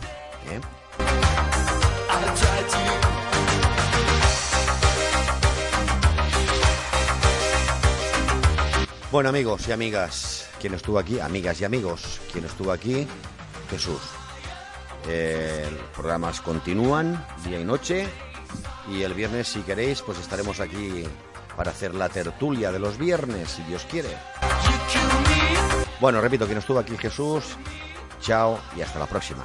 ¿eh? 0.49 0.61
Bueno, 9.11 9.29
amigos 9.29 9.67
y 9.67 9.71
amigas, 9.71 10.49
quien 10.59 10.75
estuvo 10.75 10.99
aquí, 10.99 11.19
amigas 11.19 11.59
y 11.59 11.65
amigos, 11.65 12.21
quien 12.31 12.45
estuvo 12.45 12.71
aquí, 12.71 13.07
Jesús. 13.69 14.01
Los 15.07 15.89
programas 15.95 16.39
continúan 16.39 17.25
día 17.43 17.59
y 17.59 17.65
noche 17.65 18.07
y 18.89 19.03
el 19.03 19.13
viernes, 19.13 19.47
si 19.47 19.61
queréis, 19.61 20.01
pues 20.01 20.19
estaremos 20.19 20.59
aquí 20.59 21.03
para 21.55 21.71
hacer 21.71 21.93
la 21.93 22.09
tertulia 22.09 22.71
de 22.71 22.79
los 22.79 22.97
viernes, 22.97 23.49
si 23.49 23.63
Dios 23.63 23.85
quiere. 23.89 24.09
Bueno, 25.99 26.21
repito, 26.21 26.45
quien 26.45 26.57
estuvo 26.57 26.79
aquí, 26.79 26.97
Jesús. 26.97 27.43
Chao 28.21 28.59
y 28.75 28.81
hasta 28.81 28.99
la 28.99 29.07
próxima. 29.07 29.43